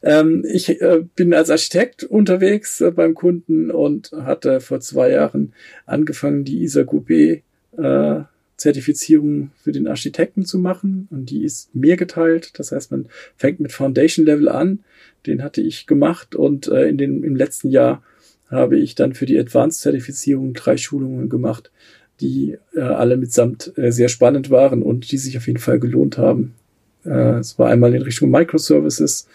Ähm, 0.03 0.43
ich 0.47 0.81
äh, 0.81 1.03
bin 1.15 1.33
als 1.33 1.49
Architekt 1.49 2.03
unterwegs 2.03 2.81
äh, 2.81 2.91
beim 2.91 3.13
Kunden 3.13 3.71
und 3.71 4.11
hatte 4.11 4.59
vor 4.59 4.79
zwei 4.79 5.11
Jahren 5.11 5.53
angefangen, 5.85 6.43
die 6.43 6.63
ISA 6.63 6.81
Coupé 6.81 7.43
äh, 7.77 8.23
Zertifizierung 8.57 9.51
für 9.63 9.71
den 9.71 9.87
Architekten 9.87 10.45
zu 10.45 10.57
machen 10.59 11.07
und 11.11 11.29
die 11.29 11.43
ist 11.43 11.73
mehr 11.75 11.95
geteilt. 11.95 12.51
Das 12.57 12.71
heißt, 12.71 12.91
man 12.91 13.07
fängt 13.37 13.59
mit 13.59 13.71
Foundation 13.71 14.25
Level 14.25 14.49
an. 14.49 14.79
Den 15.25 15.43
hatte 15.43 15.61
ich 15.61 15.87
gemacht 15.87 16.35
und 16.35 16.67
äh, 16.67 16.87
in 16.87 16.97
den, 16.97 17.23
im 17.23 17.35
letzten 17.35 17.69
Jahr 17.69 18.01
habe 18.49 18.77
ich 18.77 18.95
dann 18.95 19.13
für 19.13 19.25
die 19.25 19.37
Advanced 19.37 19.81
Zertifizierung 19.81 20.53
drei 20.53 20.77
Schulungen 20.77 21.29
gemacht, 21.29 21.71
die 22.19 22.57
äh, 22.75 22.81
alle 22.81 23.17
mitsamt 23.17 23.73
äh, 23.77 23.91
sehr 23.91 24.09
spannend 24.09 24.49
waren 24.49 24.81
und 24.81 25.11
die 25.11 25.17
sich 25.17 25.37
auf 25.37 25.47
jeden 25.47 25.59
Fall 25.59 25.79
gelohnt 25.79 26.17
haben. 26.17 26.55
Äh, 27.05 27.39
es 27.39 27.59
war 27.59 27.69
einmal 27.69 27.93
in 27.93 28.01
Richtung 28.01 28.31
Microservices 28.31 29.27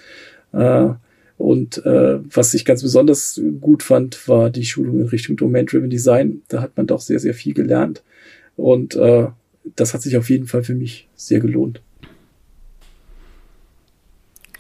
äh, 0.53 0.89
und 1.39 1.85
äh, 1.85 2.19
was 2.35 2.55
ich 2.55 2.65
ganz 2.65 2.83
besonders 2.83 3.41
gut 3.61 3.83
fand, 3.83 4.29
war 4.29 4.51
die 4.51 4.65
Schulung 4.65 5.01
in 5.01 5.07
Richtung 5.07 5.37
Domain-Driven 5.37 5.91
Design. 5.91 6.43
Da 6.49 6.63
hat 6.63 6.77
man 6.77 6.87
doch 6.87 7.01
sehr, 7.01 7.19
sehr 7.19 7.35
viel 7.35 7.55
gelernt. 7.55 8.03
Und 8.57 8.95
äh, 8.97 9.29
das 9.77 9.95
hat 9.95 10.03
sich 10.03 10.17
auf 10.17 10.31
jeden 10.31 10.47
Fall 10.47 10.65
für 10.65 10.75
mich 10.75 11.09
sehr 11.15 11.41
gelohnt. 11.41 11.81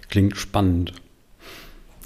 Klingt 0.08 0.36
spannend. 0.36 0.94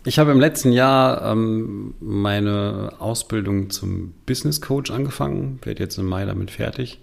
Ich 0.04 0.20
habe 0.20 0.30
im 0.30 0.38
letzten 0.38 0.70
Jahr 0.70 1.32
ähm, 1.32 1.94
meine 1.98 2.94
Ausbildung 3.00 3.70
zum 3.70 4.14
Business 4.24 4.60
Coach 4.60 4.92
angefangen, 4.92 5.58
werde 5.64 5.82
jetzt 5.82 5.98
im 5.98 6.06
Mai 6.06 6.24
damit 6.24 6.52
fertig. 6.52 7.00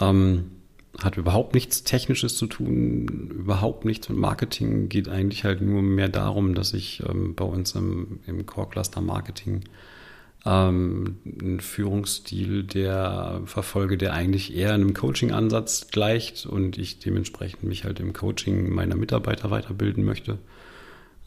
Ähm, 0.00 0.44
hat 0.98 1.16
überhaupt 1.16 1.54
nichts 1.54 1.84
Technisches 1.84 2.36
zu 2.36 2.46
tun, 2.46 3.30
überhaupt 3.30 3.84
nichts 3.84 4.08
mit 4.08 4.18
Marketing, 4.18 4.88
geht 4.88 5.08
eigentlich 5.08 5.44
halt 5.44 5.60
nur 5.60 5.82
mehr 5.82 6.08
darum, 6.08 6.54
dass 6.54 6.72
ich 6.72 7.02
ähm, 7.06 7.34
bei 7.34 7.44
uns 7.44 7.74
im, 7.74 8.20
im 8.26 8.46
Core 8.46 8.68
Cluster 8.68 9.00
Marketing 9.00 9.64
ähm, 10.44 11.18
einen 11.24 11.60
Führungsstil, 11.60 12.64
der 12.64 13.42
verfolge, 13.44 13.96
der 13.96 14.12
eigentlich 14.12 14.54
eher 14.54 14.74
einem 14.74 14.94
Coaching-Ansatz 14.94 15.88
gleicht 15.90 16.46
und 16.46 16.78
ich 16.78 16.98
dementsprechend 16.98 17.62
mich 17.62 17.84
halt 17.84 18.00
im 18.00 18.12
Coaching 18.12 18.70
meiner 18.70 18.96
Mitarbeiter 18.96 19.50
weiterbilden 19.50 20.04
möchte. 20.04 20.38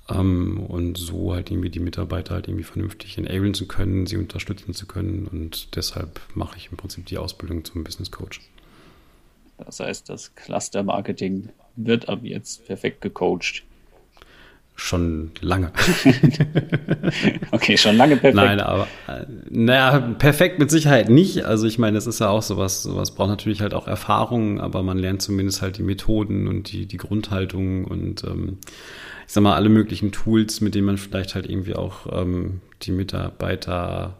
Ähm, 0.09 0.59
und 0.59 0.97
so 0.97 1.33
halt 1.33 1.49
irgendwie 1.49 1.69
die 1.69 1.79
Mitarbeiter 1.79 2.35
halt 2.35 2.47
irgendwie 2.47 2.63
vernünftig 2.63 3.17
enablen 3.17 3.53
zu 3.53 3.67
können, 3.67 4.05
sie 4.05 4.17
unterstützen 4.17 4.73
zu 4.73 4.85
können 4.85 5.27
und 5.27 5.75
deshalb 5.75 6.19
mache 6.35 6.57
ich 6.57 6.69
im 6.69 6.77
Prinzip 6.77 7.05
die 7.05 7.17
Ausbildung 7.17 7.63
zum 7.63 7.83
Business 7.83 8.11
Coach. 8.11 8.41
Das 9.57 9.79
heißt, 9.79 10.09
das 10.09 10.35
Cluster 10.35 10.83
Marketing 10.83 11.49
wird 11.75 12.09
ab 12.09 12.19
jetzt 12.23 12.65
perfekt 12.65 13.01
gecoacht. 13.01 13.63
Schon 14.77 15.31
lange. 15.39 15.71
okay, 17.51 17.77
schon 17.77 17.95
lange 17.95 18.17
perfekt. 18.17 18.35
Nein, 18.35 18.59
aber 18.59 18.87
äh, 19.07 19.25
naja, 19.49 19.99
perfekt 19.99 20.59
mit 20.59 20.69
Sicherheit 20.69 21.09
nicht. 21.09 21.45
Also 21.45 21.65
ich 21.65 21.79
meine, 21.79 21.95
das 21.95 22.07
ist 22.07 22.19
ja 22.19 22.29
auch 22.29 22.41
sowas, 22.41 22.83
sowas 22.83 23.15
braucht 23.15 23.29
natürlich 23.29 23.61
halt 23.61 23.73
auch 23.73 23.87
Erfahrung, 23.87 24.59
aber 24.59 24.83
man 24.83 24.97
lernt 24.97 25.21
zumindest 25.21 25.61
halt 25.61 25.77
die 25.77 25.83
Methoden 25.83 26.47
und 26.47 26.71
die, 26.71 26.87
die 26.87 26.97
Grundhaltung 26.97 27.85
und 27.85 28.25
ähm, 28.25 28.57
ich 29.25 29.33
sag 29.33 29.43
mal, 29.43 29.55
alle 29.55 29.69
möglichen 29.69 30.11
Tools, 30.11 30.61
mit 30.61 30.75
denen 30.75 30.85
man 30.85 30.97
vielleicht 30.97 31.35
halt 31.35 31.49
irgendwie 31.49 31.75
auch 31.75 32.07
ähm, 32.11 32.61
die 32.83 32.91
Mitarbeiter 32.91 34.17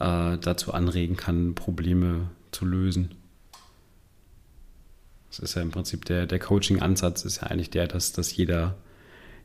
äh, 0.00 0.38
dazu 0.38 0.74
anregen 0.74 1.16
kann, 1.16 1.54
Probleme 1.54 2.30
zu 2.50 2.64
lösen. 2.64 3.14
Das 5.30 5.38
ist 5.38 5.54
ja 5.54 5.62
im 5.62 5.70
Prinzip 5.70 6.04
der, 6.04 6.26
der 6.26 6.38
Coaching-Ansatz 6.38 7.24
ist 7.24 7.42
ja 7.42 7.48
eigentlich 7.48 7.70
der, 7.70 7.86
dass, 7.86 8.12
dass 8.12 8.34
jeder, 8.34 8.76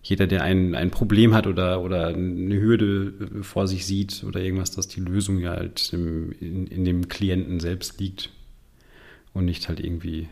jeder, 0.04 0.28
der 0.28 0.44
ein, 0.44 0.76
ein 0.76 0.92
Problem 0.92 1.34
hat 1.34 1.48
oder, 1.48 1.82
oder 1.82 2.08
eine 2.08 2.60
Hürde 2.60 3.42
vor 3.42 3.68
sich 3.68 3.86
sieht 3.86 4.24
oder 4.26 4.42
irgendwas, 4.42 4.72
dass 4.72 4.90
die 4.90 5.00
Lösung 5.00 5.40
ja 5.40 5.52
halt 5.52 5.92
im, 5.94 6.34
in, 6.42 6.68
in 6.68 6.84
dem 6.84 7.08
Klienten 7.08 7.62
selbst 7.62 8.00
liegt 8.02 8.30
und 9.34 9.46
nicht 9.46 9.70
halt 9.70 9.80
irgendwie 9.80 10.28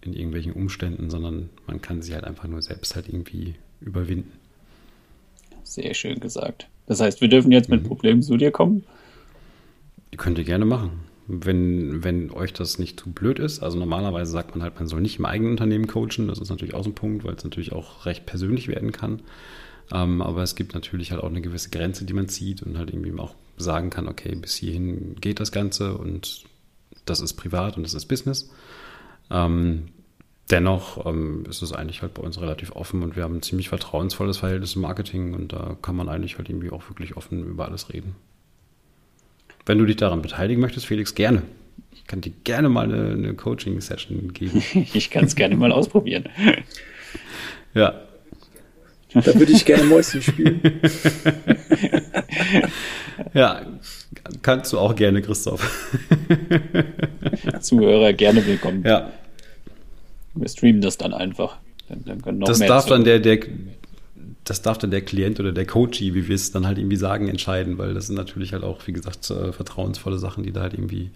in 0.00 0.12
irgendwelchen 0.12 0.52
Umständen, 0.52 1.10
sondern 1.10 1.50
man 1.66 1.82
kann 1.82 2.02
sie 2.02 2.14
halt 2.14 2.24
einfach 2.24 2.46
nur 2.46 2.62
selbst 2.62 2.94
halt 2.94 3.08
irgendwie 3.08 3.56
überwinden. 3.80 4.32
Sehr 5.64 5.94
schön 5.94 6.20
gesagt. 6.20 6.68
Das 6.86 7.00
heißt, 7.00 7.20
wir 7.20 7.28
dürfen 7.28 7.50
jetzt 7.50 7.68
mit 7.68 7.82
mhm. 7.82 7.88
Problemen 7.88 8.22
zu 8.22 8.36
dir 8.36 8.52
kommen? 8.52 8.84
Die 10.12 10.16
könnt 10.16 10.38
ihr 10.38 10.44
gerne 10.44 10.64
machen. 10.64 11.00
Wenn, 11.28 12.04
wenn 12.04 12.30
euch 12.30 12.52
das 12.52 12.78
nicht 12.78 13.00
zu 13.00 13.10
blöd 13.10 13.38
ist, 13.40 13.60
also 13.60 13.78
normalerweise 13.78 14.30
sagt 14.30 14.54
man 14.54 14.62
halt, 14.62 14.76
man 14.76 14.86
soll 14.86 15.00
nicht 15.00 15.18
im 15.18 15.24
eigenen 15.24 15.52
Unternehmen 15.52 15.88
coachen, 15.88 16.28
das 16.28 16.38
ist 16.38 16.50
natürlich 16.50 16.74
auch 16.74 16.84
so 16.84 16.90
ein 16.90 16.94
Punkt, 16.94 17.24
weil 17.24 17.34
es 17.34 17.42
natürlich 17.42 17.72
auch 17.72 18.06
recht 18.06 18.26
persönlich 18.26 18.68
werden 18.68 18.92
kann. 18.92 19.22
Ähm, 19.92 20.22
aber 20.22 20.42
es 20.42 20.54
gibt 20.54 20.74
natürlich 20.74 21.12
halt 21.12 21.22
auch 21.22 21.28
eine 21.28 21.40
gewisse 21.40 21.70
Grenze, 21.70 22.04
die 22.04 22.12
man 22.12 22.28
zieht 22.28 22.62
und 22.62 22.78
halt 22.78 22.90
irgendwie 22.90 23.18
auch 23.18 23.34
sagen 23.56 23.90
kann, 23.90 24.08
okay, 24.08 24.34
bis 24.34 24.54
hierhin 24.54 25.16
geht 25.20 25.40
das 25.40 25.52
Ganze 25.52 25.96
und 25.96 26.44
das 27.04 27.20
ist 27.20 27.34
privat 27.34 27.76
und 27.76 27.82
das 27.82 27.94
ist 27.94 28.06
Business. 28.06 28.50
Ähm, 29.30 29.88
dennoch 30.50 31.06
ähm, 31.06 31.44
ist 31.48 31.62
es 31.62 31.72
eigentlich 31.72 32.02
halt 32.02 32.14
bei 32.14 32.22
uns 32.22 32.40
relativ 32.40 32.72
offen 32.72 33.02
und 33.02 33.16
wir 33.16 33.22
haben 33.22 33.36
ein 33.36 33.42
ziemlich 33.42 33.68
vertrauensvolles 33.68 34.38
Verhältnis 34.38 34.76
im 34.76 34.82
Marketing 34.82 35.34
und 35.34 35.52
da 35.52 35.76
kann 35.82 35.96
man 35.96 36.08
eigentlich 36.08 36.38
halt 36.38 36.48
irgendwie 36.48 36.70
auch 36.70 36.88
wirklich 36.88 37.16
offen 37.16 37.44
über 37.44 37.66
alles 37.66 37.92
reden. 37.92 38.16
Wenn 39.66 39.78
du 39.78 39.84
dich 39.84 39.96
daran 39.96 40.22
beteiligen 40.22 40.60
möchtest, 40.60 40.86
Felix, 40.86 41.14
gerne. 41.14 41.42
Ich 41.92 42.06
kann 42.06 42.20
dir 42.20 42.32
gerne 42.44 42.68
mal 42.68 42.84
eine, 42.84 43.10
eine 43.12 43.34
Coaching-Session 43.34 44.32
geben. 44.32 44.62
ich 44.94 45.10
kann 45.10 45.24
es 45.24 45.34
gerne 45.34 45.56
mal 45.56 45.72
ausprobieren. 45.72 46.24
Ja. 47.74 48.00
Da 49.12 49.34
würde 49.34 49.52
ich 49.52 49.64
gerne 49.64 49.84
Mäuschen 49.84 50.22
spielen. 50.22 50.60
ja, 53.34 53.66
kannst 54.42 54.72
du 54.72 54.78
auch 54.78 54.94
gerne, 54.94 55.22
Christoph. 55.22 55.68
Zuhörer 57.60 58.12
gerne 58.12 58.46
willkommen. 58.46 58.84
Ja. 58.84 59.10
Wir 60.34 60.48
streamen 60.48 60.82
das 60.82 60.98
dann 60.98 61.14
einfach. 61.14 61.58
Dann, 61.88 62.20
dann 62.22 62.40
das 62.40 62.58
darf 62.58 62.86
dann 62.86 63.04
der, 63.04 63.20
der, 63.20 63.40
das 64.46 64.62
darf 64.62 64.78
dann 64.78 64.92
der 64.92 65.02
Klient 65.02 65.40
oder 65.40 65.50
der 65.50 65.66
Coachie, 65.66 66.14
wie 66.14 66.28
wir 66.28 66.34
es 66.34 66.52
dann 66.52 66.66
halt 66.66 66.78
irgendwie 66.78 66.96
sagen, 66.96 67.28
entscheiden, 67.28 67.78
weil 67.78 67.94
das 67.94 68.06
sind 68.06 68.14
natürlich 68.14 68.52
halt 68.52 68.62
auch, 68.62 68.86
wie 68.86 68.92
gesagt, 68.92 69.28
äh, 69.30 69.52
vertrauensvolle 69.52 70.18
Sachen, 70.18 70.44
die 70.44 70.52
da 70.52 70.62
halt 70.62 70.72
irgendwie 70.72 71.10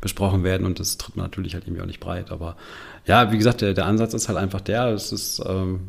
besprochen 0.00 0.42
werden 0.42 0.66
und 0.66 0.80
das 0.80 0.96
tritt 0.96 1.14
man 1.16 1.26
natürlich 1.26 1.52
halt 1.52 1.64
irgendwie 1.66 1.82
auch 1.82 1.86
nicht 1.86 2.00
breit. 2.00 2.30
Aber 2.30 2.56
ja, 3.06 3.30
wie 3.30 3.36
gesagt, 3.36 3.60
der, 3.60 3.74
der 3.74 3.84
Ansatz 3.84 4.14
ist 4.14 4.28
halt 4.28 4.38
einfach 4.38 4.62
der, 4.62 4.86
es 4.86 5.12
ist, 5.12 5.42
ähm, 5.46 5.80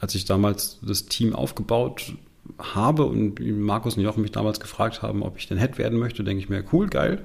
als 0.00 0.14
ich 0.14 0.26
damals 0.26 0.78
das 0.82 1.06
Team 1.06 1.34
aufgebaut 1.34 2.12
habe 2.58 3.06
und 3.06 3.40
Markus 3.40 3.96
und 3.96 4.02
Jochen 4.02 4.22
mich 4.22 4.32
damals 4.32 4.60
gefragt 4.60 5.00
haben, 5.00 5.22
ob 5.22 5.38
ich 5.38 5.48
denn 5.48 5.58
Head 5.58 5.78
werden 5.78 5.98
möchte, 5.98 6.24
denke 6.24 6.42
ich 6.42 6.50
mir, 6.50 6.62
cool, 6.72 6.88
geil. 6.88 7.24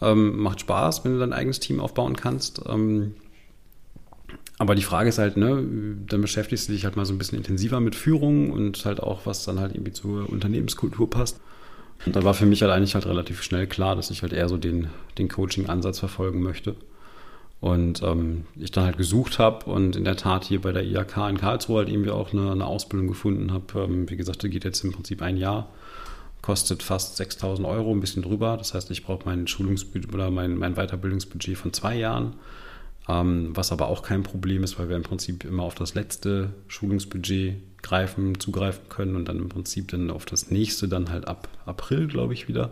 Ähm, 0.00 0.38
macht 0.38 0.60
Spaß, 0.60 1.04
wenn 1.04 1.12
du 1.12 1.18
dein 1.18 1.34
eigenes 1.34 1.60
Team 1.60 1.78
aufbauen 1.78 2.16
kannst. 2.16 2.62
Ähm, 2.66 3.14
aber 4.60 4.74
die 4.74 4.82
Frage 4.82 5.08
ist 5.08 5.16
halt, 5.16 5.38
ne, 5.38 5.64
dann 6.06 6.20
beschäftigst 6.20 6.68
du 6.68 6.72
dich 6.72 6.84
halt 6.84 6.94
mal 6.94 7.06
so 7.06 7.14
ein 7.14 7.18
bisschen 7.18 7.38
intensiver 7.38 7.80
mit 7.80 7.94
Führung 7.94 8.50
und 8.50 8.84
halt 8.84 9.02
auch, 9.02 9.24
was 9.24 9.46
dann 9.46 9.58
halt 9.58 9.74
irgendwie 9.74 9.94
zur 9.94 10.28
Unternehmenskultur 10.28 11.08
passt. 11.08 11.40
Und 12.04 12.14
da 12.14 12.24
war 12.24 12.34
für 12.34 12.44
mich 12.44 12.60
halt 12.60 12.70
eigentlich 12.70 12.94
halt 12.94 13.06
relativ 13.06 13.42
schnell 13.42 13.66
klar, 13.66 13.96
dass 13.96 14.10
ich 14.10 14.20
halt 14.20 14.34
eher 14.34 14.50
so 14.50 14.58
den, 14.58 14.88
den 15.16 15.30
Coaching-Ansatz 15.30 16.00
verfolgen 16.00 16.42
möchte. 16.42 16.76
Und 17.62 18.02
ähm, 18.02 18.44
ich 18.54 18.70
dann 18.70 18.84
halt 18.84 18.98
gesucht 18.98 19.38
habe 19.38 19.64
und 19.64 19.96
in 19.96 20.04
der 20.04 20.16
Tat 20.16 20.44
hier 20.44 20.60
bei 20.60 20.72
der 20.72 20.84
IAK 20.84 21.16
in 21.30 21.38
Karlsruhe 21.38 21.78
halt 21.78 21.88
irgendwie 21.88 22.10
auch 22.10 22.34
eine, 22.34 22.52
eine 22.52 22.66
Ausbildung 22.66 23.08
gefunden 23.08 23.54
habe. 23.54 23.64
Ähm, 23.80 24.10
wie 24.10 24.16
gesagt, 24.18 24.42
die 24.42 24.50
geht 24.50 24.64
jetzt 24.64 24.84
im 24.84 24.92
Prinzip 24.92 25.22
ein 25.22 25.38
Jahr, 25.38 25.70
kostet 26.42 26.82
fast 26.82 27.16
6000 27.16 27.66
Euro, 27.66 27.92
ein 27.92 28.00
bisschen 28.00 28.22
drüber. 28.22 28.58
Das 28.58 28.74
heißt, 28.74 28.90
ich 28.90 29.04
brauche 29.04 29.24
mein 29.24 29.46
Schulungsbudget 29.46 30.12
oder 30.12 30.30
mein, 30.30 30.58
mein 30.58 30.74
Weiterbildungsbudget 30.74 31.56
von 31.56 31.72
zwei 31.72 31.96
Jahren. 31.96 32.34
Ähm, 33.10 33.50
was 33.56 33.72
aber 33.72 33.88
auch 33.88 34.02
kein 34.02 34.22
Problem 34.22 34.62
ist, 34.62 34.78
weil 34.78 34.88
wir 34.88 34.94
im 34.94 35.02
Prinzip 35.02 35.44
immer 35.44 35.64
auf 35.64 35.74
das 35.74 35.94
letzte 35.94 36.50
Schulungsbudget 36.68 37.56
greifen, 37.82 38.38
zugreifen 38.38 38.88
können 38.88 39.16
und 39.16 39.24
dann 39.24 39.38
im 39.38 39.48
Prinzip 39.48 39.88
dann 39.88 40.10
auf 40.10 40.26
das 40.26 40.50
nächste 40.50 40.86
dann 40.86 41.10
halt 41.10 41.26
ab 41.26 41.48
April, 41.66 42.06
glaube 42.06 42.34
ich, 42.34 42.46
wieder. 42.46 42.70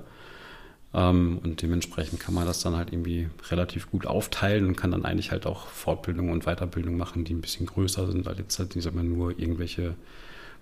Ähm, 0.95 1.41
und 1.43 1.61
dementsprechend 1.61 2.21
kann 2.21 2.35
man 2.35 2.47
das 2.47 2.63
dann 2.63 2.77
halt 2.77 2.93
irgendwie 2.93 3.29
relativ 3.51 3.91
gut 3.91 4.07
aufteilen 4.07 4.67
und 4.67 4.77
kann 4.77 4.93
dann 4.93 5.05
eigentlich 5.05 5.33
halt 5.33 5.45
auch 5.45 5.67
Fortbildung 5.67 6.31
und 6.31 6.45
Weiterbildung 6.45 6.97
machen, 6.97 7.25
die 7.25 7.35
ein 7.35 7.41
bisschen 7.41 7.67
größer 7.67 8.07
sind, 8.07 8.25
weil 8.25 8.39
jetzt 8.39 8.61
halt, 8.61 8.95
mal, 8.95 9.03
nur 9.03 9.37
irgendwelche 9.41 9.97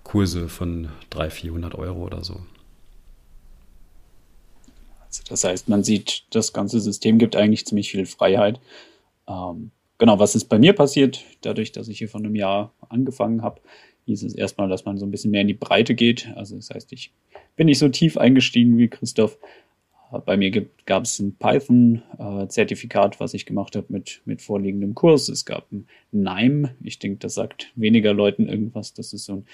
Kurse 0.03 0.49
von 0.49 0.87
300, 1.11 1.33
400 1.33 1.75
Euro 1.75 2.03
oder 2.03 2.23
so. 2.23 2.41
Also 5.05 5.21
das 5.29 5.43
heißt, 5.43 5.69
man 5.69 5.83
sieht, 5.83 6.23
das 6.31 6.51
ganze 6.51 6.79
System 6.79 7.19
gibt 7.19 7.35
eigentlich 7.35 7.65
ziemlich 7.67 7.91
viel 7.91 8.07
Freiheit. 8.07 8.59
Ähm, 9.27 9.71
genau, 9.97 10.19
was 10.19 10.35
ist 10.35 10.45
bei 10.45 10.59
mir 10.59 10.73
passiert? 10.73 11.23
Dadurch, 11.41 11.71
dass 11.71 11.87
ich 11.87 11.99
hier 11.99 12.09
vor 12.09 12.21
einem 12.21 12.35
Jahr 12.35 12.73
angefangen 12.89 13.41
habe, 13.41 13.61
hieß 14.05 14.23
es 14.23 14.33
erstmal, 14.33 14.69
dass 14.69 14.85
man 14.85 14.97
so 14.97 15.05
ein 15.05 15.11
bisschen 15.11 15.31
mehr 15.31 15.41
in 15.41 15.47
die 15.47 15.53
Breite 15.53 15.95
geht. 15.95 16.31
Also 16.35 16.55
das 16.55 16.69
heißt, 16.69 16.93
ich 16.93 17.11
bin 17.55 17.65
nicht 17.65 17.79
so 17.79 17.89
tief 17.89 18.17
eingestiegen 18.17 18.77
wie 18.77 18.87
Christoph. 18.87 19.37
Bei 20.25 20.37
mir 20.37 20.65
gab 20.85 21.03
es 21.03 21.19
ein 21.19 21.35
Python-Zertifikat, 21.35 23.19
was 23.19 23.33
ich 23.33 23.45
gemacht 23.45 23.75
habe 23.75 23.87
mit, 23.89 24.21
mit 24.23 24.41
vorliegendem 24.41 24.95
Kurs. 24.95 25.27
Es 25.27 25.43
gab 25.43 25.69
ein 25.73 25.87
NIME. 26.13 26.73
Ich 26.81 26.99
denke, 26.99 27.17
das 27.19 27.33
sagt 27.33 27.73
weniger 27.75 28.13
Leuten 28.13 28.47
irgendwas. 28.47 28.93
Das 28.93 29.11
ist 29.11 29.25
so 29.25 29.33
ein 29.33 29.45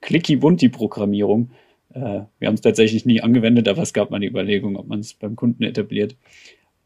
Clicky-Bunti-Programmierung. 0.00 1.50
Äh, 1.92 2.22
wir 2.38 2.48
haben 2.48 2.54
es 2.54 2.62
tatsächlich 2.62 3.04
nie 3.04 3.20
angewendet, 3.20 3.68
aber 3.68 3.82
es 3.82 3.92
gab 3.92 4.10
mal 4.10 4.20
die 4.20 4.28
Überlegung, 4.28 4.76
ob 4.76 4.88
man 4.88 5.00
es 5.00 5.12
beim 5.12 5.36
Kunden 5.36 5.64
etabliert. 5.64 6.16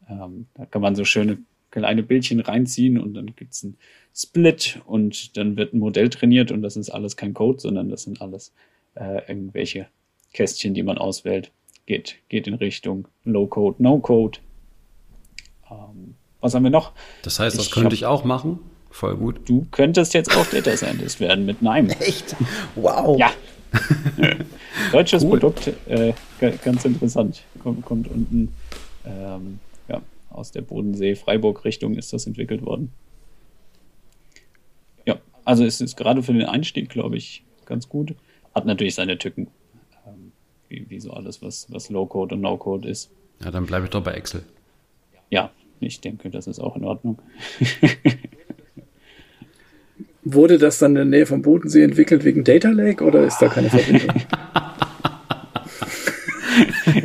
Ähm, 0.09 0.47
da 0.53 0.65
kann 0.65 0.81
man 0.81 0.95
so 0.95 1.05
schöne 1.05 1.37
kleine 1.71 2.03
Bildchen 2.03 2.39
reinziehen 2.39 2.99
und 2.99 3.13
dann 3.13 3.35
gibt's 3.35 3.63
ein 3.63 3.77
Split 4.13 4.81
und 4.85 5.35
dann 5.37 5.57
wird 5.57 5.73
ein 5.73 5.79
Modell 5.79 6.09
trainiert 6.09 6.51
und 6.51 6.61
das 6.61 6.77
ist 6.77 6.89
alles 6.89 7.17
kein 7.17 7.33
Code, 7.33 7.59
sondern 7.59 7.89
das 7.89 8.03
sind 8.03 8.21
alles 8.21 8.53
äh, 8.95 9.27
irgendwelche 9.27 9.87
Kästchen, 10.33 10.73
die 10.73 10.83
man 10.83 10.97
auswählt. 10.97 11.51
Geht, 11.85 12.17
geht 12.29 12.47
in 12.47 12.55
Richtung 12.55 13.07
Low 13.25 13.45
Code, 13.47 13.81
No 13.83 13.99
Code. 13.99 14.39
Ähm, 15.69 16.15
was 16.41 16.55
haben 16.55 16.63
wir 16.63 16.71
noch? 16.71 16.93
Das 17.23 17.39
heißt, 17.39 17.57
das 17.57 17.65
ich 17.65 17.71
könnte 17.71 17.87
hab, 17.87 17.93
ich 17.93 18.05
auch 18.05 18.23
machen. 18.23 18.59
Voll 18.89 19.17
gut. 19.17 19.41
Du 19.47 19.67
könntest 19.71 20.13
jetzt 20.13 20.35
auch 20.35 20.45
Data 20.45 20.75
Scientist 20.77 21.19
werden 21.19 21.45
mit 21.45 21.61
Nein. 21.61 21.89
Echt? 21.99 22.35
Wow. 22.75 23.19
Ja. 23.19 23.31
Deutsches 24.91 25.23
cool. 25.23 25.31
Produkt, 25.31 25.71
äh, 25.87 26.13
ganz 26.63 26.85
interessant. 26.85 27.43
Kommt, 27.61 27.83
kommt 27.83 28.07
unten 28.07 28.53
ähm, 29.05 29.59
aus 30.35 30.51
der 30.51 30.61
Bodensee-Freiburg-Richtung 30.61 31.95
ist 31.95 32.13
das 32.13 32.27
entwickelt 32.27 32.65
worden. 32.65 32.91
Ja, 35.05 35.19
also 35.43 35.63
es 35.65 35.81
ist 35.81 35.95
gerade 35.95 36.23
für 36.23 36.33
den 36.33 36.45
Einstieg, 36.45 36.89
glaube 36.89 37.17
ich, 37.17 37.43
ganz 37.65 37.89
gut. 37.89 38.15
Hat 38.53 38.65
natürlich 38.65 38.95
seine 38.95 39.17
Tücken, 39.17 39.47
ähm, 40.05 40.31
wie, 40.69 40.89
wie 40.89 40.99
so 40.99 41.11
alles, 41.11 41.41
was, 41.41 41.71
was 41.71 41.89
Low-Code 41.89 42.35
und 42.35 42.41
No-Code 42.41 42.87
ist. 42.87 43.11
Ja, 43.43 43.51
dann 43.51 43.65
bleibe 43.65 43.85
ich 43.85 43.91
doch 43.91 44.03
bei 44.03 44.13
Excel. 44.13 44.43
Ja, 45.29 45.51
ich 45.79 45.99
denke, 46.01 46.29
das 46.29 46.47
ist 46.47 46.59
auch 46.59 46.75
in 46.75 46.85
Ordnung. 46.85 47.19
Wurde 50.23 50.57
das 50.57 50.79
dann 50.79 50.91
in 50.91 50.95
der 50.95 51.05
Nähe 51.05 51.25
vom 51.25 51.41
Bodensee 51.41 51.83
entwickelt 51.83 52.23
wegen 52.23 52.43
Data 52.43 52.69
Lake 52.69 53.03
oder 53.03 53.23
ist 53.25 53.39
da 53.39 53.47
keine 53.47 53.69
Verbindung? 53.71 54.09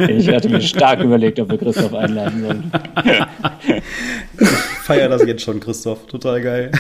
Ich 0.09 0.29
hatte 0.29 0.49
mir 0.49 0.61
stark 0.61 1.01
überlegt, 1.01 1.39
ob 1.41 1.51
wir 1.51 1.59
Christoph 1.59 1.95
einladen 1.95 2.41
sollen. 2.43 2.73
Ich 4.39 4.49
feier 4.83 5.09
das 5.09 5.25
jetzt 5.27 5.43
schon, 5.43 5.61
Christoph. 5.61 6.07
Total 6.07 6.41
geil. 6.41 6.71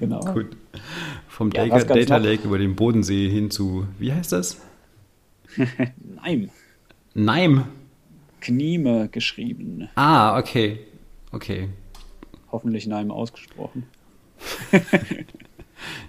Genau. 0.00 0.20
Gut. 0.20 0.56
Vom 1.28 1.50
ja, 1.52 1.66
Data, 1.66 1.94
Data 1.94 2.16
Lake 2.16 2.42
über 2.44 2.58
den 2.58 2.74
Bodensee 2.74 3.28
hin 3.28 3.50
zu, 3.50 3.86
wie 3.98 4.12
heißt 4.12 4.32
das? 4.32 4.60
Neim. 6.22 6.50
Neim. 7.14 7.64
Knieme 8.40 9.08
geschrieben. 9.08 9.88
Ah, 9.94 10.38
okay. 10.38 10.80
Okay. 11.30 11.68
Hoffentlich 12.50 12.86
Neim 12.86 13.10
ausgesprochen. 13.10 13.86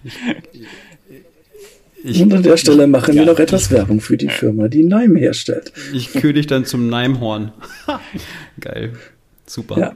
ich, 0.04 0.14
ich, 2.04 2.22
Und 2.22 2.34
an 2.34 2.44
der 2.44 2.58
Stelle 2.58 2.88
machen 2.88 3.16
ja, 3.16 3.22
wir 3.22 3.32
noch 3.32 3.40
etwas 3.40 3.72
Werbung 3.72 4.02
für 4.02 4.18
die 4.18 4.30
Firma, 4.30 4.68
die 4.68 4.84
Neim 4.84 5.16
herstellt. 5.16 5.72
Ich 5.94 6.12
kühle 6.12 6.34
dich 6.34 6.48
dann 6.48 6.66
zum 6.66 6.90
Neimhorn. 6.90 7.54
Geil. 8.60 8.94
Super. 9.46 9.80
Ja. 9.80 9.96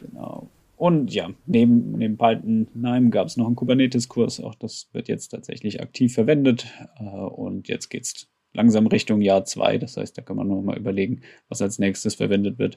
Genau. 0.00 0.50
Und 0.76 1.14
ja, 1.14 1.30
neben, 1.46 1.92
neben 1.92 2.18
Python 2.18 2.68
Nime 2.74 3.08
gab 3.08 3.28
es 3.28 3.36
noch 3.38 3.46
einen 3.46 3.56
Kubernetes-Kurs. 3.56 4.40
Auch 4.40 4.54
das 4.54 4.88
wird 4.92 5.08
jetzt 5.08 5.28
tatsächlich 5.28 5.80
aktiv 5.80 6.12
verwendet. 6.12 6.66
Äh, 6.98 7.04
und 7.04 7.68
jetzt 7.68 7.88
geht 7.88 8.04
es 8.04 8.28
langsam 8.52 8.86
Richtung 8.86 9.22
Jahr 9.22 9.44
zwei. 9.46 9.78
Das 9.78 9.96
heißt, 9.96 10.18
da 10.18 10.22
kann 10.22 10.36
man 10.36 10.48
nochmal 10.48 10.76
überlegen, 10.76 11.22
was 11.48 11.62
als 11.62 11.78
nächstes 11.78 12.16
verwendet 12.16 12.58
wird. 12.58 12.76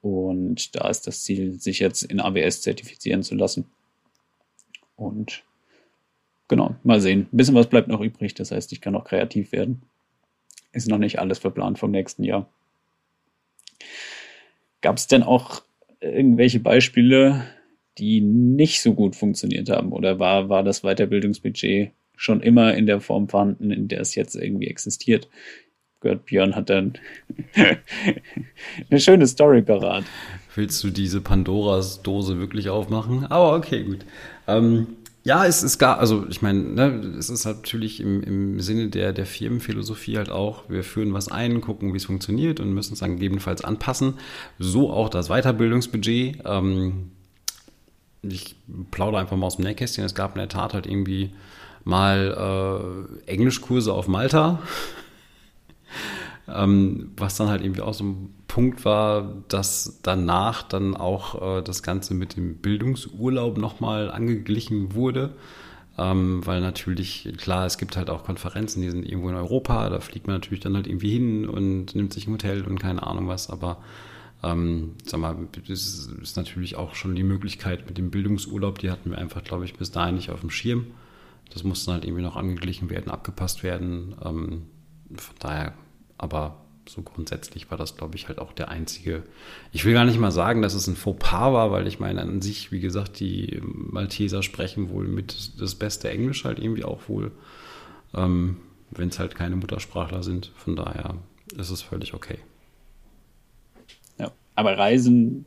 Und 0.00 0.74
da 0.74 0.88
ist 0.88 1.06
das 1.06 1.22
Ziel, 1.22 1.60
sich 1.60 1.80
jetzt 1.80 2.02
in 2.02 2.20
AWS 2.20 2.62
zertifizieren 2.62 3.22
zu 3.22 3.34
lassen. 3.34 3.66
Und 4.96 5.44
genau, 6.48 6.76
mal 6.82 7.00
sehen. 7.00 7.28
Ein 7.32 7.36
bisschen 7.36 7.54
was 7.54 7.68
bleibt 7.68 7.88
noch 7.88 8.00
übrig. 8.00 8.34
Das 8.34 8.50
heißt, 8.50 8.72
ich 8.72 8.80
kann 8.80 8.94
auch 8.94 9.04
kreativ 9.04 9.52
werden. 9.52 9.82
Ist 10.72 10.88
noch 10.88 10.98
nicht 10.98 11.18
alles 11.18 11.38
verplant 11.38 11.78
vom 11.78 11.90
nächsten 11.90 12.24
Jahr. 12.24 12.48
Gab 14.80 14.96
es 14.96 15.06
denn 15.06 15.22
auch 15.22 15.62
irgendwelche 16.00 16.60
Beispiele, 16.60 17.44
die 17.98 18.20
nicht 18.20 18.82
so 18.82 18.94
gut 18.94 19.16
funktioniert 19.16 19.70
haben? 19.70 19.92
Oder 19.92 20.18
war, 20.18 20.48
war 20.48 20.62
das 20.62 20.82
Weiterbildungsbudget 20.82 21.92
schon 22.16 22.40
immer 22.40 22.74
in 22.74 22.86
der 22.86 23.00
Form 23.00 23.28
vorhanden, 23.28 23.70
in 23.70 23.88
der 23.88 24.00
es 24.00 24.14
jetzt 24.14 24.34
irgendwie 24.34 24.66
existiert? 24.66 25.28
Gehört, 26.00 26.26
Björn 26.26 26.54
hat 26.54 26.68
dann 26.68 26.94
eine 28.90 29.00
schöne 29.00 29.26
Story 29.26 29.62
parat. 29.62 30.04
Willst 30.54 30.84
du 30.84 30.90
diese 30.90 31.20
Pandoras 31.20 32.02
Dose 32.02 32.38
wirklich 32.38 32.68
aufmachen? 32.68 33.24
Aber 33.26 33.56
okay, 33.56 33.84
gut. 33.84 34.04
Ähm, 34.46 34.88
ja, 35.24 35.46
es 35.46 35.62
ist 35.62 35.78
gar, 35.78 35.98
also 35.98 36.26
ich 36.28 36.42
meine, 36.42 36.60
ne, 36.60 37.14
es 37.18 37.30
ist 37.30 37.46
natürlich 37.46 38.00
im, 38.00 38.22
im 38.22 38.60
Sinne 38.60 38.88
der, 38.88 39.14
der 39.14 39.24
Firmenphilosophie 39.24 40.18
halt 40.18 40.30
auch, 40.30 40.68
wir 40.68 40.84
führen 40.84 41.14
was 41.14 41.28
ein, 41.28 41.62
gucken, 41.62 41.94
wie 41.94 41.96
es 41.96 42.04
funktioniert 42.04 42.60
und 42.60 42.74
müssen 42.74 42.92
es 42.92 43.00
dann 43.00 43.12
gegebenenfalls 43.12 43.64
anpassen. 43.64 44.14
So 44.58 44.92
auch 44.92 45.08
das 45.08 45.28
Weiterbildungsbudget. 45.28 46.42
Ähm, 46.44 47.10
ich 48.20 48.56
plaudere 48.90 49.22
einfach 49.22 49.36
mal 49.36 49.46
aus 49.46 49.56
dem 49.56 49.64
Nähkästchen. 49.64 50.04
Es 50.04 50.14
gab 50.14 50.34
in 50.34 50.40
der 50.40 50.48
Tat 50.50 50.74
halt 50.74 50.86
irgendwie 50.86 51.30
mal 51.84 53.16
äh, 53.26 53.30
Englischkurse 53.30 53.94
auf 53.94 54.08
Malta. 54.08 54.62
Ähm, 56.48 57.12
was 57.16 57.36
dann 57.36 57.48
halt 57.48 57.62
irgendwie 57.62 57.80
auch 57.80 57.94
so 57.94 58.04
ein 58.04 58.34
Punkt 58.48 58.84
war, 58.84 59.42
dass 59.48 60.00
danach 60.02 60.62
dann 60.62 60.96
auch 60.96 61.58
äh, 61.58 61.62
das 61.62 61.82
Ganze 61.82 62.14
mit 62.14 62.36
dem 62.36 62.58
Bildungsurlaub 62.58 63.58
nochmal 63.58 64.10
angeglichen 64.10 64.94
wurde. 64.94 65.34
Ähm, 65.96 66.44
weil 66.44 66.60
natürlich, 66.60 67.32
klar, 67.36 67.66
es 67.66 67.78
gibt 67.78 67.96
halt 67.96 68.10
auch 68.10 68.24
Konferenzen, 68.24 68.82
die 68.82 68.90
sind 68.90 69.06
irgendwo 69.06 69.28
in 69.28 69.36
Europa, 69.36 69.88
da 69.90 70.00
fliegt 70.00 70.26
man 70.26 70.36
natürlich 70.36 70.58
dann 70.58 70.74
halt 70.74 70.88
irgendwie 70.88 71.10
hin 71.10 71.48
und 71.48 71.94
nimmt 71.94 72.12
sich 72.12 72.26
ein 72.26 72.32
Hotel 72.32 72.64
und 72.64 72.80
keine 72.80 73.04
Ahnung 73.04 73.28
was, 73.28 73.48
aber 73.48 73.78
ähm, 74.42 74.96
sag 75.04 75.20
mal, 75.20 75.36
es 75.68 76.08
ist 76.20 76.36
natürlich 76.36 76.74
auch 76.74 76.96
schon 76.96 77.14
die 77.14 77.22
Möglichkeit 77.22 77.86
mit 77.86 77.96
dem 77.96 78.10
Bildungsurlaub, 78.10 78.78
die 78.78 78.90
hatten 78.90 79.10
wir 79.10 79.18
einfach, 79.18 79.44
glaube 79.44 79.64
ich, 79.64 79.74
bis 79.74 79.92
dahin 79.92 80.16
nicht 80.16 80.30
auf 80.30 80.40
dem 80.40 80.50
Schirm. 80.50 80.88
Das 81.52 81.62
musste 81.62 81.92
halt 81.92 82.04
irgendwie 82.04 82.22
noch 82.22 82.36
angeglichen 82.36 82.90
werden, 82.90 83.10
abgepasst 83.10 83.62
werden. 83.62 84.16
Ähm, 84.24 84.62
von 85.14 85.36
daher 85.38 85.74
aber 86.18 86.64
so 86.88 87.02
grundsätzlich 87.02 87.70
war 87.70 87.78
das, 87.78 87.96
glaube 87.96 88.16
ich, 88.16 88.28
halt 88.28 88.38
auch 88.38 88.52
der 88.52 88.68
einzige. 88.68 89.22
Ich 89.72 89.84
will 89.84 89.94
gar 89.94 90.04
nicht 90.04 90.18
mal 90.18 90.30
sagen, 90.30 90.62
dass 90.62 90.74
es 90.74 90.86
ein 90.86 90.96
Fauxpas 90.96 91.52
war, 91.52 91.70
weil 91.70 91.86
ich 91.86 91.98
meine, 91.98 92.20
an 92.20 92.42
sich, 92.42 92.72
wie 92.72 92.80
gesagt, 92.80 93.20
die 93.20 93.60
Malteser 93.62 94.42
sprechen 94.42 94.90
wohl 94.90 95.08
mit 95.08 95.60
das 95.60 95.74
beste 95.74 96.10
Englisch 96.10 96.44
halt 96.44 96.58
irgendwie 96.58 96.84
auch 96.84 97.08
wohl, 97.08 97.32
ähm, 98.14 98.58
wenn 98.90 99.08
es 99.08 99.18
halt 99.18 99.34
keine 99.34 99.56
Muttersprachler 99.56 100.22
sind. 100.22 100.52
Von 100.56 100.76
daher 100.76 101.16
ist 101.56 101.70
es 101.70 101.82
völlig 101.82 102.14
okay. 102.14 102.38
Ja, 104.18 104.32
aber 104.54 104.76
Reisen 104.76 105.44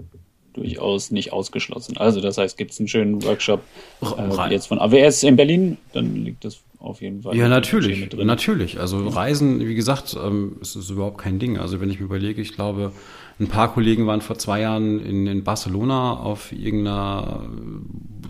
durchaus 0.58 1.12
nicht 1.12 1.32
ausgeschlossen. 1.32 1.98
Also 1.98 2.20
das 2.20 2.38
heißt, 2.38 2.58
gibt 2.58 2.72
es 2.72 2.80
einen 2.80 2.88
schönen 2.88 3.24
Workshop 3.24 3.62
äh, 4.02 4.52
jetzt 4.52 4.68
von 4.68 4.80
AWS 4.80 5.24
in 5.24 5.36
Berlin, 5.36 5.78
dann 5.94 6.16
liegt 6.26 6.44
das 6.44 6.60
auf 6.80 7.02
jeden 7.02 7.24
Fall. 7.24 7.36
Ja, 7.36 7.48
natürlich, 7.48 8.10
natürlich. 8.16 8.80
Also 8.80 9.08
Reisen, 9.08 9.66
wie 9.68 9.76
gesagt, 9.76 10.16
ähm, 10.22 10.58
ist, 10.62 10.76
ist 10.76 10.90
überhaupt 10.90 11.20
kein 11.20 11.40
Ding. 11.40 11.58
Also 11.58 11.80
wenn 11.80 11.90
ich 11.90 12.00
mir 12.00 12.06
überlege, 12.06 12.42
ich 12.42 12.54
glaube, 12.54 12.92
ein 13.40 13.48
paar 13.48 13.74
Kollegen 13.74 14.08
waren 14.08 14.22
vor 14.22 14.38
zwei 14.38 14.62
Jahren 14.62 15.00
in, 15.00 15.28
in 15.28 15.44
Barcelona 15.44 16.14
auf 16.14 16.52
irgendeiner 16.52 17.48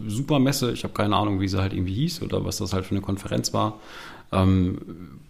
Supermesse. 0.06 0.72
Ich 0.72 0.84
habe 0.84 0.94
keine 0.94 1.16
Ahnung, 1.16 1.40
wie 1.40 1.48
sie 1.48 1.60
halt 1.60 1.74
irgendwie 1.74 1.94
hieß 1.94 2.22
oder 2.22 2.44
was 2.46 2.58
das 2.58 2.74
halt 2.74 2.86
für 2.86 2.92
eine 2.92 3.02
Konferenz 3.02 3.54
war. 3.54 3.80
Ähm, 4.32 4.78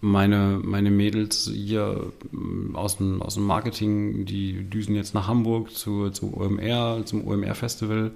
meine, 0.00 0.60
meine 0.62 0.90
Mädels 0.90 1.50
hier 1.52 2.12
ähm, 2.32 2.74
aus 2.74 2.98
dem, 2.98 3.22
aus 3.22 3.34
dem 3.34 3.44
Marketing, 3.44 4.24
die 4.24 4.68
düsen 4.68 4.94
jetzt 4.94 5.14
nach 5.14 5.28
Hamburg 5.28 5.70
zu, 5.72 6.10
zu 6.10 6.36
OMR, 6.36 7.02
zum 7.04 7.26
OMR-Festival. 7.26 8.12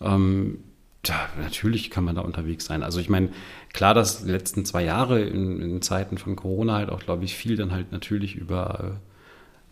Ähm, 0.00 0.58
ja, 1.04 1.28
natürlich 1.40 1.90
kann 1.90 2.04
man 2.04 2.16
da 2.16 2.22
unterwegs 2.22 2.64
sein. 2.64 2.82
Also 2.82 3.00
ich 3.00 3.08
meine, 3.08 3.30
klar, 3.72 3.94
dass 3.94 4.24
die 4.24 4.30
letzten 4.30 4.64
zwei 4.64 4.84
Jahre 4.84 5.20
in, 5.20 5.60
in 5.60 5.82
Zeiten 5.82 6.18
von 6.18 6.36
Corona 6.36 6.74
halt 6.74 6.90
auch, 6.90 7.00
glaube 7.00 7.24
ich, 7.24 7.36
viel 7.36 7.56
dann 7.56 7.70
halt 7.70 7.92
natürlich 7.92 8.34
über, 8.34 9.00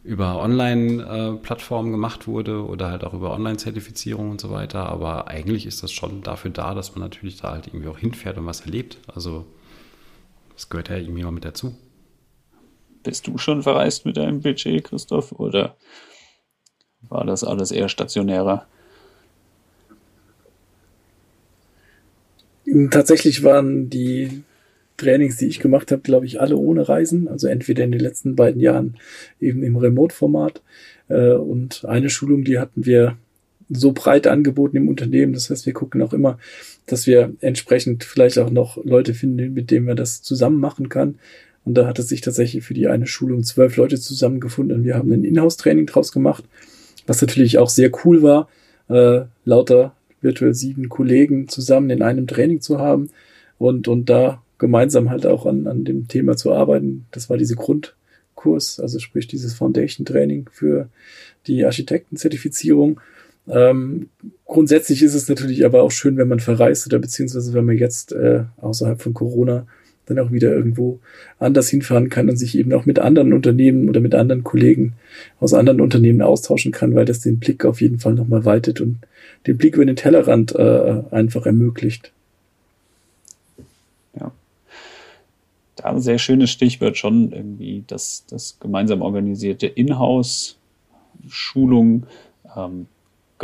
über 0.05 0.41
Online-Plattformen 0.41 1.91
gemacht 1.91 2.29
wurde 2.29 2.65
oder 2.65 2.91
halt 2.91 3.05
auch 3.05 3.15
über 3.15 3.33
Online-Zertifizierung 3.33 4.31
und 4.31 4.41
so 4.41 4.51
weiter. 4.51 4.87
Aber 4.87 5.29
eigentlich 5.29 5.67
ist 5.67 5.83
das 5.83 5.93
schon 5.93 6.23
dafür 6.23 6.53
da, 6.53 6.75
dass 6.75 6.95
man 6.95 7.03
natürlich 7.03 7.41
da 7.41 7.51
halt 7.51 7.67
irgendwie 7.67 7.89
auch 7.89 7.99
hinfährt 7.99 8.39
und 8.39 8.47
was 8.47 8.61
erlebt. 8.61 8.99
Also 9.13 9.45
das 10.55 10.69
gehört 10.69 10.89
ja 10.89 10.97
irgendwie 10.97 11.23
mal 11.23 11.33
mit 11.33 11.45
dazu. 11.45 11.75
Bist 13.03 13.27
du 13.27 13.37
schon 13.39 13.63
verreist 13.63 14.07
mit 14.07 14.17
deinem 14.17 14.41
Budget, 14.41 14.85
Christoph, 14.85 15.33
oder 15.33 15.77
war 17.03 17.25
das 17.25 17.45
alles 17.45 17.71
eher 17.71 17.89
stationärer? 17.89 18.67
Tatsächlich 22.91 23.43
waren 23.43 23.91
die 23.91 24.43
Trainings, 24.97 25.37
die 25.37 25.47
ich 25.47 25.61
gemacht 25.61 25.93
habe, 25.93 26.03
glaube 26.03 26.27
ich, 26.27 26.41
alle 26.41 26.57
ohne 26.57 26.89
Reisen. 26.89 27.29
Also 27.29 27.47
entweder 27.49 27.85
in 27.85 27.93
den 27.93 28.01
letzten 28.01 28.37
beiden 28.37 28.61
Jahren 28.61 28.97
eben 29.41 29.63
im 29.63 29.77
Remote-Format. 29.77 30.63
Äh, 31.09 31.33
und 31.33 31.85
eine 31.85 32.09
Schulung, 32.11 32.45
die 32.45 32.59
hatten 32.59 32.87
wir 32.87 33.19
so 33.71 33.93
breit 33.93 34.27
angeboten 34.27 34.77
im 34.77 34.89
Unternehmen. 34.89 35.33
Das 35.33 35.51
heißt, 35.51 35.67
wir 35.67 35.73
gucken 35.73 36.03
auch 36.03 36.13
immer, 36.13 36.39
dass 36.87 37.07
wir 37.07 37.33
entsprechend 37.41 38.05
vielleicht 38.05 38.39
auch 38.39 38.51
noch 38.51 38.83
Leute 38.85 39.15
finden, 39.15 39.55
mit 39.55 39.71
denen 39.71 39.87
wir 39.87 39.95
das 39.95 40.23
zusammen 40.23 40.61
machen 40.61 40.89
kann. 40.89 41.17
Und 41.65 41.75
da 41.75 41.87
hat 41.87 41.99
es 41.99 42.09
sich 42.09 42.21
tatsächlich 42.21 42.65
für 42.65 42.75
die 42.75 42.89
eine 42.89 43.07
Schulung 43.07 43.43
zwölf 43.43 43.77
Leute 43.77 43.99
zusammengefunden. 43.99 44.79
Und 44.79 44.85
wir 44.85 44.97
haben 44.97 45.11
ein 45.13 45.25
Inhouse-Training 45.25 45.87
draus 45.87 46.13
gemacht, 46.13 46.45
was 47.07 47.21
natürlich 47.21 47.59
auch 47.59 47.71
sehr 47.71 47.91
cool 48.05 48.23
war, 48.23 48.49
äh, 48.89 49.25
lauter 49.45 49.95
virtuell 50.21 50.55
sieben 50.55 50.89
Kollegen 50.89 51.49
zusammen 51.49 51.91
in 51.91 52.03
einem 52.03 52.27
Training 52.27 52.61
zu 52.61 52.79
haben 52.79 53.11
und, 53.59 53.89
und 53.89 54.09
da 54.09 54.43
gemeinsam 54.59 55.11
halt 55.11 55.27
auch 55.27 55.47
an, 55.47 55.67
an 55.67 55.85
dem 55.85 56.09
Thema 56.09 56.37
zu 56.37 56.53
arbeiten. 56.53 57.07
Das 57.11 57.29
war 57.29 57.37
diese 57.37 57.57
Grundkurs, 57.57 58.81
also 58.81 58.99
sprich 58.99 59.27
dieses 59.27 59.55
Foundation 59.55 60.07
Training 60.07 60.49
für 60.51 60.89
die 61.47 61.65
Architektenzertifizierung. 61.65 63.01
Ähm, 63.49 64.09
grundsätzlich 64.47 65.03
ist 65.03 65.15
es 65.15 65.29
natürlich 65.29 65.67
aber 65.67 65.83
auch 65.83 65.91
schön, 65.91 66.17
wenn 66.17 66.29
man 66.29 66.41
verreist 66.41 66.87
oder 66.87 66.99
beziehungsweise 66.99 67.53
wenn 67.53 67.67
man 67.67 67.77
jetzt 67.77 68.13
äh, 68.13 68.45
außerhalb 68.59 69.03
von 69.03 69.15
Corona 69.15 69.67
dann 70.07 70.19
auch 70.19 70.33
wieder 70.33 70.53
irgendwo 70.53 71.01
anders 71.39 71.71
hinfahren 71.71 72.11
kann 72.11 72.29
und 72.29 72.37
sich 72.37 72.59
eben 72.59 72.75
auch 72.75 72.85
mit 72.85 72.99
anderen 72.99 73.33
Unternehmen 73.33 73.89
oder 73.89 74.01
mit 74.01 74.15
anderen 74.15 74.45
Kollegen 74.45 74.93
aus 75.41 75.55
anderen 75.55 75.81
Unternehmen 75.81 76.21
austauschen 76.23 76.73
kann, 76.73 76.95
weil 76.95 77.07
das 77.07 77.21
den 77.21 77.39
Blick 77.39 77.65
auf 77.65 77.81
jeden 77.81 78.01
Fall 78.01 78.15
nochmal 78.15 78.45
weitet 78.45 78.81
und 78.81 78.99
den 79.47 79.57
Blick 79.57 79.77
über 79.77 79.87
den 79.87 79.95
Tellerrand 79.97 80.55
äh, 80.55 81.03
einfach 81.11 81.47
ermöglicht. 81.47 82.13
Ja. 84.19 84.33
Da 85.77 85.85
ein 85.85 86.01
sehr 86.01 86.19
schönes 86.19 86.51
Stichwort 86.51 86.99
schon 86.99 87.33
irgendwie 87.33 87.85
das, 87.87 88.25
das 88.29 88.59
gemeinsam 88.61 89.01
organisierte 89.03 89.67
Inhouse-Schulung. 89.67 92.07
Ähm, 92.57 92.87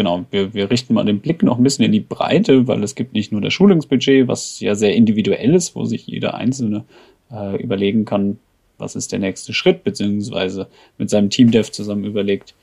genau, 0.00 0.24
wir, 0.30 0.54
wir 0.54 0.70
richten 0.70 0.94
mal 0.94 1.04
den 1.04 1.20
Blick 1.20 1.42
noch 1.42 1.58
ein 1.58 1.62
bisschen 1.62 1.84
in 1.84 1.92
die 1.92 2.00
Breite, 2.00 2.66
weil 2.66 2.82
es 2.82 2.94
gibt 2.94 3.12
nicht 3.12 3.32
nur 3.32 3.42
das 3.42 3.52
Schulungsbudget, 3.52 4.28
was 4.28 4.58
ja 4.58 4.74
sehr 4.74 4.94
individuell 4.94 5.54
ist, 5.54 5.76
wo 5.76 5.84
sich 5.84 6.06
jeder 6.06 6.32
Einzelne 6.32 6.84
äh, 7.30 7.62
überlegen 7.62 8.06
kann, 8.06 8.38
was 8.78 8.96
ist 8.96 9.12
der 9.12 9.18
nächste 9.18 9.52
Schritt, 9.52 9.84
beziehungsweise 9.84 10.68
mit 10.96 11.10
seinem 11.10 11.28
Team-Dev 11.28 11.70
zusammen 11.70 12.04
überlegt, 12.04 12.54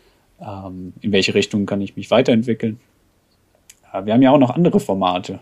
ähm, 0.42 0.94
in 1.02 1.12
welche 1.12 1.36
Richtung 1.36 1.68
kann 1.68 1.80
ich 1.80 1.96
mich 1.96 2.10
weiterentwickeln. 2.10 2.80
Ja, 3.94 4.04
wir 4.08 4.14
haben 4.16 4.24
ja 4.24 4.32
auch 4.32 4.40
noch 4.40 4.56
andere 4.56 4.80
Formate, 4.80 5.38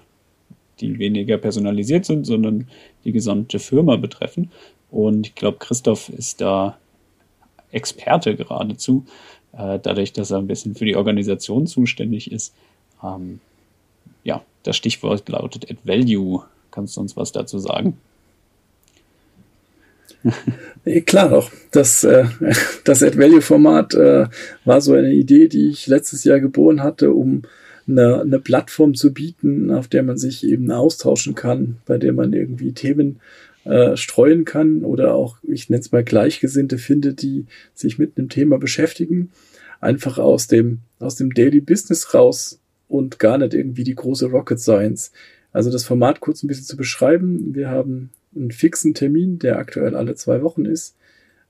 die 0.81 0.99
weniger 0.99 1.37
personalisiert 1.37 2.03
sind, 2.03 2.25
sondern 2.25 2.67
die 3.05 3.13
gesamte 3.13 3.59
Firma 3.59 3.95
betreffen. 3.95 4.51
Und 4.91 5.27
ich 5.27 5.35
glaube, 5.35 5.59
Christoph 5.59 6.09
ist 6.09 6.41
da 6.41 6.77
Experte 7.71 8.35
geradezu, 8.35 9.05
äh, 9.57 9.79
dadurch, 9.81 10.13
dass 10.13 10.31
er 10.31 10.37
ein 10.37 10.47
bisschen 10.47 10.75
für 10.75 10.85
die 10.85 10.95
Organisation 10.95 11.67
zuständig 11.67 12.31
ist. 12.31 12.53
Ähm, 13.03 13.39
ja, 14.23 14.43
das 14.63 14.75
Stichwort 14.77 15.27
lautet 15.29 15.69
Add 15.69 15.79
Value. 15.83 16.43
Kannst 16.71 16.97
du 16.97 17.01
uns 17.01 17.15
was 17.15 17.31
dazu 17.31 17.59
sagen? 17.59 17.97
Klar 21.05 21.29
doch. 21.29 21.51
Das, 21.71 22.03
äh, 22.03 22.25
das 22.83 23.03
Add-Value-Format 23.03 23.93
äh, 23.93 24.27
war 24.65 24.81
so 24.81 24.93
eine 24.93 25.13
Idee, 25.13 25.47
die 25.47 25.69
ich 25.69 25.87
letztes 25.87 26.23
Jahr 26.23 26.39
geboren 26.39 26.83
hatte, 26.83 27.13
um 27.13 27.43
eine, 27.87 28.21
eine 28.21 28.39
Plattform 28.39 28.95
zu 28.95 29.13
bieten, 29.13 29.71
auf 29.71 29.87
der 29.87 30.03
man 30.03 30.17
sich 30.17 30.43
eben 30.43 30.71
austauschen 30.71 31.35
kann, 31.35 31.77
bei 31.85 31.97
der 31.97 32.13
man 32.13 32.33
irgendwie 32.33 32.73
Themen 32.73 33.19
äh, 33.65 33.97
streuen 33.97 34.45
kann 34.45 34.83
oder 34.83 35.15
auch, 35.15 35.37
ich 35.43 35.69
nenne 35.69 35.81
es 35.81 35.91
mal 35.91 36.03
Gleichgesinnte 36.03 36.77
finde, 36.77 37.13
die 37.13 37.45
sich 37.73 37.97
mit 37.97 38.17
einem 38.17 38.29
Thema 38.29 38.57
beschäftigen, 38.57 39.31
einfach 39.81 40.17
aus 40.17 40.47
dem, 40.47 40.79
aus 40.99 41.15
dem 41.15 41.33
Daily 41.33 41.61
Business 41.61 42.13
raus 42.13 42.59
und 42.87 43.19
gar 43.19 43.37
nicht 43.37 43.53
irgendwie 43.53 43.83
die 43.83 43.95
große 43.95 44.27
Rocket 44.27 44.59
Science. 44.59 45.11
Also 45.51 45.71
das 45.71 45.83
Format 45.83 46.19
kurz 46.19 46.43
ein 46.43 46.47
bisschen 46.47 46.65
zu 46.65 46.77
beschreiben. 46.77 47.55
Wir 47.55 47.69
haben 47.69 48.11
einen 48.35 48.51
fixen 48.51 48.93
Termin, 48.93 49.39
der 49.39 49.57
aktuell 49.57 49.95
alle 49.95 50.15
zwei 50.15 50.41
Wochen 50.41 50.65
ist, 50.65 50.95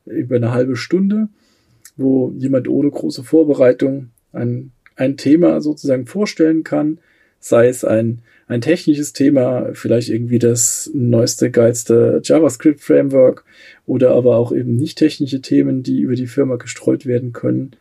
über 0.06 0.36
eine 0.36 0.52
halbe 0.52 0.76
Stunde, 0.76 1.28
wo 1.98 2.32
jemand 2.38 2.68
ohne 2.68 2.92
große 2.92 3.24
Vorbereitung 3.24 4.12
ein, 4.32 4.72
ein 4.96 5.18
Thema 5.18 5.60
sozusagen 5.62 6.06
vorstellen 6.06 6.64
kann, 6.64 7.00
sei 7.46 7.68
es 7.68 7.86
ein, 7.86 8.24
ein 8.48 8.60
technisches 8.60 9.14
Thema, 9.14 9.70
vielleicht 9.74 10.10
irgendwie 10.10 10.40
das 10.40 10.90
neueste, 10.96 11.52
geilste 11.52 12.20
JavaScript-Framework 12.24 13.46
oder 13.86 14.16
aber 14.16 14.38
auch 14.38 14.52
eben 14.52 14.76
nicht 14.76 14.98
technische 14.98 15.42
Themen, 15.42 15.84
die 15.84 16.00
über 16.00 16.16
die 16.16 16.26
Firma 16.26 16.56
gestreut 16.56 17.06
werden 17.06 17.34
können. 17.34 17.76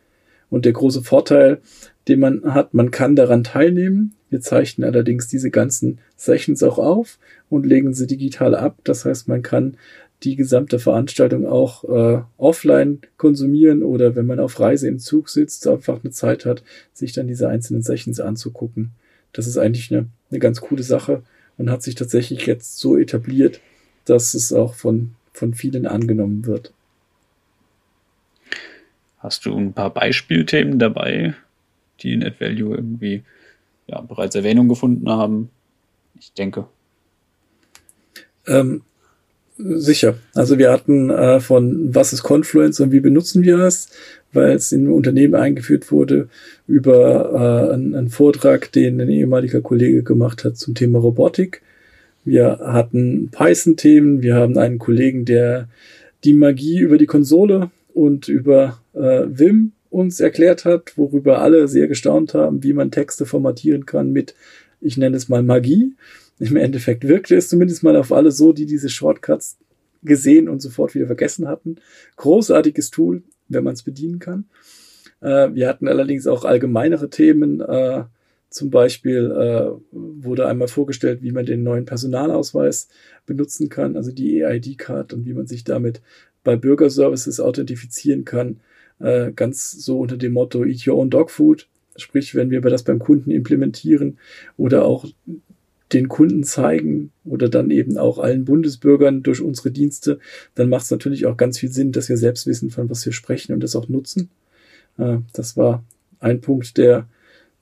Und 0.51 0.65
der 0.65 0.73
große 0.73 1.01
Vorteil, 1.01 1.61
den 2.07 2.19
man 2.19 2.43
hat, 2.53 2.75
man 2.75 2.91
kann 2.91 3.15
daran 3.15 3.43
teilnehmen. 3.43 4.13
Wir 4.29 4.39
zeichnen 4.39 4.87
allerdings 4.87 5.29
diese 5.29 5.49
ganzen 5.49 5.97
Sessions 6.15 6.61
auch 6.61 6.77
auf 6.77 7.17
und 7.49 7.65
legen 7.65 7.95
sie 7.95 8.05
digital 8.05 8.53
ab. 8.53 8.77
Das 8.83 9.03
heißt, 9.03 9.27
man 9.27 9.41
kann 9.41 9.77
die 10.21 10.35
gesamte 10.35 10.77
Veranstaltung 10.77 11.47
auch 11.47 11.83
äh, 11.85 12.21
offline 12.37 12.99
konsumieren 13.17 13.81
oder 13.81 14.15
wenn 14.15 14.27
man 14.27 14.39
auf 14.39 14.59
Reise 14.59 14.87
im 14.87 14.99
Zug 14.99 15.27
sitzt, 15.27 15.67
einfach 15.67 16.03
eine 16.03 16.11
Zeit 16.11 16.45
hat, 16.45 16.63
sich 16.93 17.13
dann 17.13 17.27
diese 17.27 17.49
einzelnen 17.49 17.81
Sessions 17.81 18.19
anzugucken. 18.19 18.91
Das 19.35 19.47
ist 19.47 19.57
eigentlich 19.57 19.91
eine, 19.91 20.07
eine 20.31 20.39
ganz 20.39 20.61
coole 20.61 20.81
Sache 20.83 21.21
und 21.57 21.69
hat 21.69 21.83
sich 21.83 21.95
tatsächlich 21.95 22.45
jetzt 22.45 22.79
so 22.79 22.97
etabliert, 22.97 23.59
dass 24.05 24.33
es 24.33 24.53
auch 24.53 24.75
von, 24.75 25.15
von 25.33 25.53
vielen 25.53 25.85
angenommen 25.85 26.45
wird. 26.45 26.73
Hast 29.19 29.45
du 29.45 29.57
ein 29.57 29.73
paar 29.73 29.93
Beispielthemen 29.93 30.79
dabei, 30.79 31.33
die 31.99 32.13
in 32.13 32.23
AdValue 32.23 32.75
irgendwie 32.75 33.23
ja, 33.87 33.99
bereits 34.01 34.35
Erwähnung 34.35 34.69
gefunden 34.69 35.09
haben? 35.09 35.49
Ich 36.17 36.31
denke. 36.31 36.67
Ähm, 38.47 38.83
sicher. 39.57 40.15
Also 40.33 40.57
wir 40.57 40.71
hatten 40.71 41.09
äh, 41.09 41.41
von 41.41 41.93
was 41.93 42.13
ist 42.13 42.23
Confluence 42.23 42.79
und 42.79 42.91
wie 42.91 43.01
benutzen 43.01 43.43
wir 43.43 43.59
es, 43.59 43.89
weil 44.35 44.51
es 44.51 44.71
in 44.71 44.89
Unternehmen 44.89 45.35
eingeführt 45.35 45.91
wurde, 45.91 46.29
über 46.67 47.69
äh, 47.69 47.73
einen, 47.73 47.95
einen 47.95 48.09
Vortrag, 48.09 48.71
den 48.71 48.99
ein 49.01 49.09
ehemaliger 49.09 49.61
Kollege 49.61 50.03
gemacht 50.03 50.43
hat 50.43 50.57
zum 50.57 50.75
Thema 50.75 50.99
Robotik. 50.99 51.61
Wir 52.23 52.59
hatten 52.61 53.29
Python-Themen, 53.31 54.21
wir 54.21 54.35
haben 54.35 54.57
einen 54.57 54.79
Kollegen, 54.79 55.25
der 55.25 55.69
die 56.23 56.33
Magie 56.33 56.79
über 56.79 56.97
die 56.97 57.05
Konsole 57.05 57.69
und 57.93 58.27
über 58.27 58.79
äh, 58.93 59.25
Vim 59.27 59.71
uns 59.89 60.19
erklärt 60.19 60.65
hat, 60.65 60.97
worüber 60.97 61.41
alle 61.41 61.67
sehr 61.67 61.87
gestaunt 61.87 62.33
haben, 62.33 62.63
wie 62.63 62.73
man 62.73 62.91
Texte 62.91 63.25
formatieren 63.25 63.85
kann 63.85 64.11
mit, 64.11 64.35
ich 64.81 64.97
nenne 64.97 65.15
es 65.15 65.29
mal 65.29 65.43
Magie. 65.43 65.93
Im 66.39 66.57
Endeffekt 66.57 67.07
wirkte 67.07 67.35
es 67.35 67.47
zumindest 67.47 67.81
mal 67.83 67.95
auf 67.95 68.11
alle 68.11 68.31
so, 68.31 68.51
die 68.51 68.65
diese 68.65 68.89
Shortcuts 68.89 69.57
gesehen 70.03 70.49
und 70.49 70.61
sofort 70.61 70.95
wieder 70.95 71.05
vergessen 71.05 71.47
hatten. 71.47 71.77
Großartiges 72.17 72.91
Tool, 72.91 73.23
wenn 73.47 73.63
man 73.63 73.73
es 73.73 73.83
bedienen 73.83 74.19
kann. 74.19 74.45
Äh, 75.21 75.53
wir 75.53 75.67
hatten 75.67 75.87
allerdings 75.87 76.27
auch 76.27 76.45
allgemeinere 76.45 77.09
Themen. 77.09 77.61
Äh, 77.61 78.03
zum 78.49 78.69
Beispiel 78.69 79.31
äh, 79.31 79.69
wurde 79.91 80.47
einmal 80.47 80.69
vorgestellt, 80.69 81.21
wie 81.21 81.31
man 81.31 81.45
den 81.45 81.63
neuen 81.63 81.85
Personalausweis 81.85 82.87
benutzen 83.25 83.69
kann, 83.69 83.97
also 83.97 84.11
die 84.11 84.41
EID-Card 84.41 85.13
und 85.13 85.25
wie 85.25 85.33
man 85.33 85.45
sich 85.45 85.65
damit 85.65 86.01
bei 86.43 86.55
Bürgerservices 86.55 87.41
authentifizieren 87.41 88.23
kann. 88.23 88.61
Äh, 88.99 89.33
ganz 89.33 89.71
so 89.71 89.99
unter 89.99 90.15
dem 90.15 90.33
Motto 90.33 90.63
Eat 90.63 90.87
Your 90.87 90.97
Own 90.97 91.09
Dog 91.09 91.31
Food. 91.31 91.67
Sprich, 91.97 92.35
wenn 92.35 92.49
wir 92.49 92.61
das 92.61 92.83
beim 92.83 92.99
Kunden 92.99 93.31
implementieren 93.31 94.19
oder 94.57 94.85
auch 94.85 95.05
den 95.95 96.09
Kunden 96.09 96.43
zeigen 96.43 97.11
oder 97.23 97.49
dann 97.49 97.71
eben 97.71 97.97
auch 97.97 98.19
allen 98.19 98.45
Bundesbürgern 98.45 99.23
durch 99.23 99.41
unsere 99.41 99.71
Dienste, 99.71 100.19
dann 100.53 100.69
macht 100.69 100.83
es 100.83 100.91
natürlich 100.91 101.25
auch 101.25 101.37
ganz 101.37 101.57
viel 101.57 101.71
Sinn, 101.71 101.93
dass 101.93 102.09
wir 102.09 102.17
selbst 102.17 102.45
wissen, 102.45 102.69
von 102.69 102.89
was 102.89 103.05
wir 103.05 103.13
sprechen 103.13 103.53
und 103.53 103.63
das 103.63 103.75
auch 103.75 103.87
nutzen. 103.87 104.29
Äh, 104.97 105.19
das 105.33 105.55
war 105.55 105.83
ein 106.19 106.41
Punkt, 106.41 106.77
der, 106.77 107.07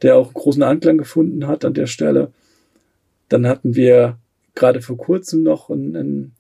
der 0.02 0.18
auch 0.18 0.34
großen 0.34 0.64
Anklang 0.64 0.98
gefunden 0.98 1.48
hat 1.48 1.64
an 1.64 1.76
der 1.76 1.86
Stelle. 1.86 2.32
Dann 3.30 3.48
hatten 3.48 3.76
wir 3.76 4.18
gerade 4.56 4.82
vor 4.82 4.98
kurzem 4.98 5.44
noch 5.44 5.70
ein, 5.70 5.96
ein 5.96 6.32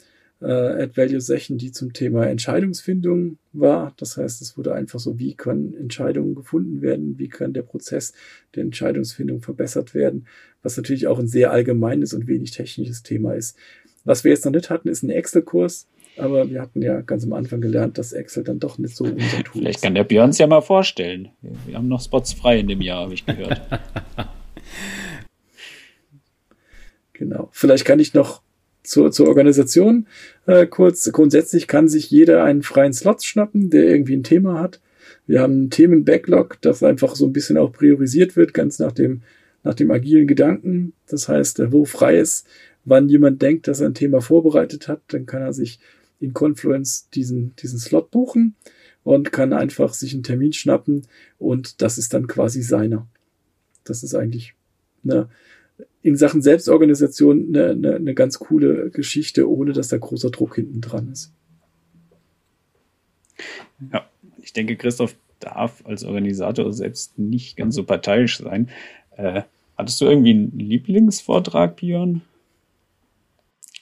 äh, 0.44 0.84
Add-Value-Session, 0.84 1.58
die 1.58 1.72
zum 1.72 1.94
Thema 1.94 2.28
Entscheidungsfindung 2.28 3.38
war. 3.54 3.94
Das 3.98 4.18
heißt, 4.18 4.42
es 4.42 4.58
wurde 4.58 4.74
einfach 4.74 5.00
so, 5.00 5.18
wie 5.18 5.36
können 5.36 5.74
Entscheidungen 5.74 6.36
gefunden 6.36 6.82
werden, 6.82 7.18
wie 7.18 7.30
kann 7.30 7.54
der 7.54 7.62
Prozess 7.62 8.14
der 8.56 8.64
Entscheidungsfindung 8.64 9.42
verbessert 9.42 9.94
werden, 9.94 10.28
was 10.62 10.78
natürlich 10.78 11.08
auch 11.08 11.20
ein 11.20 11.28
sehr 11.28 11.52
allgemeines 11.52 12.14
und 12.14 12.28
wenig 12.28 12.52
technisches 12.52 13.04
Thema 13.04 13.34
ist. 13.34 13.58
Was 14.04 14.24
wir 14.24 14.32
jetzt 14.32 14.46
noch 14.46 14.52
nicht 14.52 14.70
hatten, 14.70 14.90
ist 14.90 15.04
ein 15.04 15.10
Excel-Kurs. 15.10 15.88
Aber 16.18 16.48
wir 16.48 16.62
hatten 16.62 16.82
ja 16.84 17.02
ganz 17.02 17.24
am 17.24 17.34
Anfang 17.34 17.60
gelernt, 17.60 17.98
dass 17.98 18.14
Excel 18.14 18.44
dann 18.44 18.60
doch 18.60 18.78
nicht 18.78 18.96
so 18.96 19.06
unser 19.06 19.18
Tool 19.18 19.38
ist. 19.38 19.52
Vielleicht 19.54 19.82
kann 19.82 19.96
der 19.96 20.04
Björn 20.04 20.30
es 20.30 20.38
ja 20.38 20.46
mal 20.46 20.62
vorstellen. 20.62 21.30
Wir 21.66 21.76
haben 21.76 21.88
noch 21.88 22.02
Spots 22.02 22.34
frei 22.34 22.60
in 22.60 22.68
dem 22.68 22.82
Jahr, 22.82 23.04
habe 23.04 23.16
ich 23.16 23.26
gehört. 23.26 23.62
genau. 27.14 27.50
Vielleicht 27.52 27.86
kann 27.86 28.00
ich 28.00 28.14
noch 28.14 28.43
zur, 28.84 29.12
zur 29.12 29.28
Organisation 29.28 30.08
äh, 30.46 30.68
kurz. 30.68 31.10
Grundsätzlich 31.12 31.68
kann 31.68 31.88
sich 31.88 32.12
jeder 32.12 32.44
einen 32.44 32.64
freien 32.64 32.94
Slot 32.94 33.24
schnappen, 33.24 33.70
der 33.70 33.86
irgendwie 33.86 34.16
ein 34.16 34.24
Thema 34.24 34.60
hat. 34.60 34.80
Wir 35.26 35.42
haben 35.42 35.54
einen 35.54 35.70
Themen-Backlog, 35.70 36.58
das 36.62 36.84
einfach 36.84 37.16
so 37.16 37.26
ein 37.26 37.34
bisschen 37.34 37.58
auch 37.58 37.72
priorisiert 37.72 38.36
wird, 38.36 38.54
ganz 38.54 38.80
nach 38.80 38.92
dem, 38.92 39.22
nach 39.64 39.74
dem 39.74 39.92
agilen 39.92 40.28
Gedanken. 40.28 40.94
Das 41.08 41.30
heißt, 41.30 41.72
wo 41.72 41.86
frei 41.86 42.18
ist, 42.18 42.46
wann 42.86 43.10
jemand 43.10 43.42
denkt, 43.42 43.68
dass 43.68 43.80
er 43.80 43.88
ein 43.88 43.94
Thema 43.94 44.22
vorbereitet 44.22 44.88
hat, 44.88 45.02
dann 45.08 45.26
kann 45.26 45.42
er 45.42 45.54
sich 45.54 45.80
in 46.20 46.34
Confluence 46.34 47.10
diesen, 47.14 47.56
diesen 47.58 47.80
Slot 47.80 48.12
buchen 48.12 48.56
und 49.04 49.32
kann 49.32 49.54
einfach 49.54 49.94
sich 49.94 50.14
einen 50.14 50.24
Termin 50.24 50.54
schnappen 50.54 51.04
und 51.38 51.82
das 51.82 51.98
ist 51.98 52.14
dann 52.14 52.28
quasi 52.28 52.62
seiner. 52.62 53.08
Das 53.84 54.04
ist 54.04 54.16
eigentlich 54.16 54.54
eine, 55.04 55.30
in 56.02 56.18
Sachen 56.18 56.42
Selbstorganisation 56.42 57.48
eine, 57.50 57.72
eine, 57.72 57.96
eine 57.96 58.14
ganz 58.14 58.40
coole 58.40 58.90
Geschichte, 58.90 59.50
ohne 59.50 59.74
dass 59.74 59.88
da 59.88 59.98
großer 59.98 60.32
Druck 60.32 60.56
hinten 60.56 60.82
dran 60.82 61.10
ist. 61.12 61.32
Ja, 63.92 64.06
ich 64.42 64.54
denke, 64.54 64.76
Christoph 64.76 65.16
darf 65.40 65.84
als 65.86 66.04
Organisator 66.04 66.72
selbst 66.74 67.18
nicht 67.18 67.58
ganz 67.58 67.76
so 67.76 67.84
parteiisch 67.84 68.40
sein. 68.40 68.70
Äh, 69.18 69.44
hattest 69.78 70.00
du 70.02 70.06
irgendwie 70.06 70.32
einen 70.32 70.58
Lieblingsvortrag, 70.58 71.78
Björn? 71.78 72.22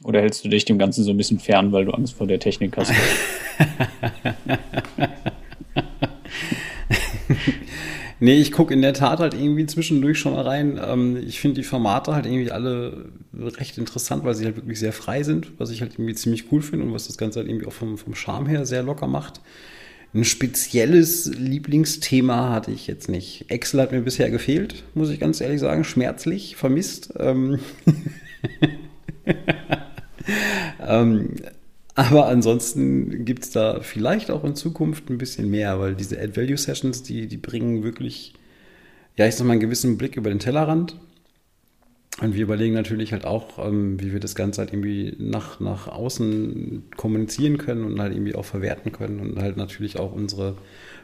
Oder 0.04 0.21
hältst 0.21 0.43
du 0.43 0.49
dich 0.49 0.65
dem 0.65 0.80
Ganzen 0.80 1.04
so 1.04 1.12
ein 1.12 1.17
bisschen 1.17 1.39
fern, 1.39 1.71
weil 1.71 1.86
du 1.86 1.91
Angst 1.91 2.13
vor 2.13 2.27
der 2.27 2.39
Technik 2.39 2.77
hast? 2.77 2.91
Nee, 8.24 8.40
ich 8.40 8.52
gucke 8.52 8.72
in 8.72 8.84
der 8.84 8.94
Tat 8.94 9.20
halt 9.20 9.34
irgendwie 9.34 9.66
zwischendurch 9.66 10.20
schon 10.20 10.34
mal 10.34 10.44
rein. 10.44 10.80
Ähm, 10.80 11.18
ich 11.18 11.40
finde 11.40 11.56
die 11.60 11.68
Formate 11.68 12.14
halt 12.14 12.28
irgendwie 12.28 12.52
alle 12.52 13.10
recht 13.34 13.80
interessant, 13.80 14.24
weil 14.24 14.36
sie 14.36 14.46
halt 14.46 14.58
wirklich 14.58 14.78
sehr 14.78 14.94
frei 14.94 15.24
sind, 15.24 15.54
was 15.58 15.72
ich 15.72 15.82
halt 15.82 15.94
irgendwie 15.96 16.14
ziemlich 16.14 16.52
cool 16.52 16.62
finde 16.62 16.86
und 16.86 16.94
was 16.94 17.08
das 17.08 17.18
Ganze 17.18 17.40
halt 17.40 17.50
irgendwie 17.50 17.66
auch 17.66 17.74
vom, 17.74 17.98
vom 17.98 18.14
Charme 18.14 18.48
her 18.48 18.68
sehr 18.68 18.84
locker 18.84 19.08
macht. 19.08 19.42
Ein 20.14 20.24
spezielles 20.24 21.32
Lieblingsthema 21.36 22.52
hatte 22.52 22.70
ich 22.70 22.86
jetzt 22.86 23.10
nicht. 23.10 23.46
Excel 23.50 23.82
hat 23.82 23.92
mir 23.92 24.02
bisher 24.02 24.30
gefehlt, 24.30 24.84
muss 24.94 25.10
ich 25.10 25.20
ganz 25.20 25.42
ehrlich 25.42 25.60
sagen. 25.60 25.84
Schmerzlich, 25.84 26.56
vermisst. 26.56 27.14
Ähm, 27.18 27.58
ähm 30.80 31.38
aber 32.02 32.28
ansonsten 32.28 33.26
gibt 33.26 33.44
es 33.44 33.52
da 33.52 33.82
vielleicht 33.82 34.32
auch 34.32 34.44
in 34.44 34.56
Zukunft 34.56 35.10
ein 35.10 35.18
bisschen 35.18 35.50
mehr, 35.50 35.80
weil 35.80 35.94
diese 35.96 36.20
Add-Value-Sessions, 36.20 37.04
die, 37.04 37.28
die 37.28 37.38
bringen 37.38 37.84
wirklich, 37.84 38.34
ja, 39.18 39.28
ich 39.28 39.36
sag 39.36 39.46
mal, 39.46 39.54
einen 39.54 39.62
gewissen 39.62 39.98
Blick 39.98 40.18
über 40.18 40.30
den 40.30 40.40
Tellerrand. 40.40 40.98
Und 42.20 42.36
wir 42.36 42.44
überlegen 42.44 42.74
natürlich 42.74 43.14
halt 43.14 43.26
auch, 43.26 43.66
ähm, 43.66 44.00
wie 44.02 44.12
wir 44.14 44.20
das 44.20 44.36
Ganze 44.36 44.62
halt 44.62 44.74
irgendwie 44.74 45.16
nach, 45.18 45.60
nach 45.60 45.88
außen 45.88 46.84
kommunizieren 46.98 47.58
können 47.58 47.86
und 47.86 48.00
halt 48.02 48.14
irgendwie 48.14 48.36
auch 48.36 48.46
verwerten 48.46 48.92
können 48.92 49.20
und 49.20 49.40
halt 49.40 49.58
natürlich 49.58 49.98
auch 49.98 50.12
unsere 50.12 50.56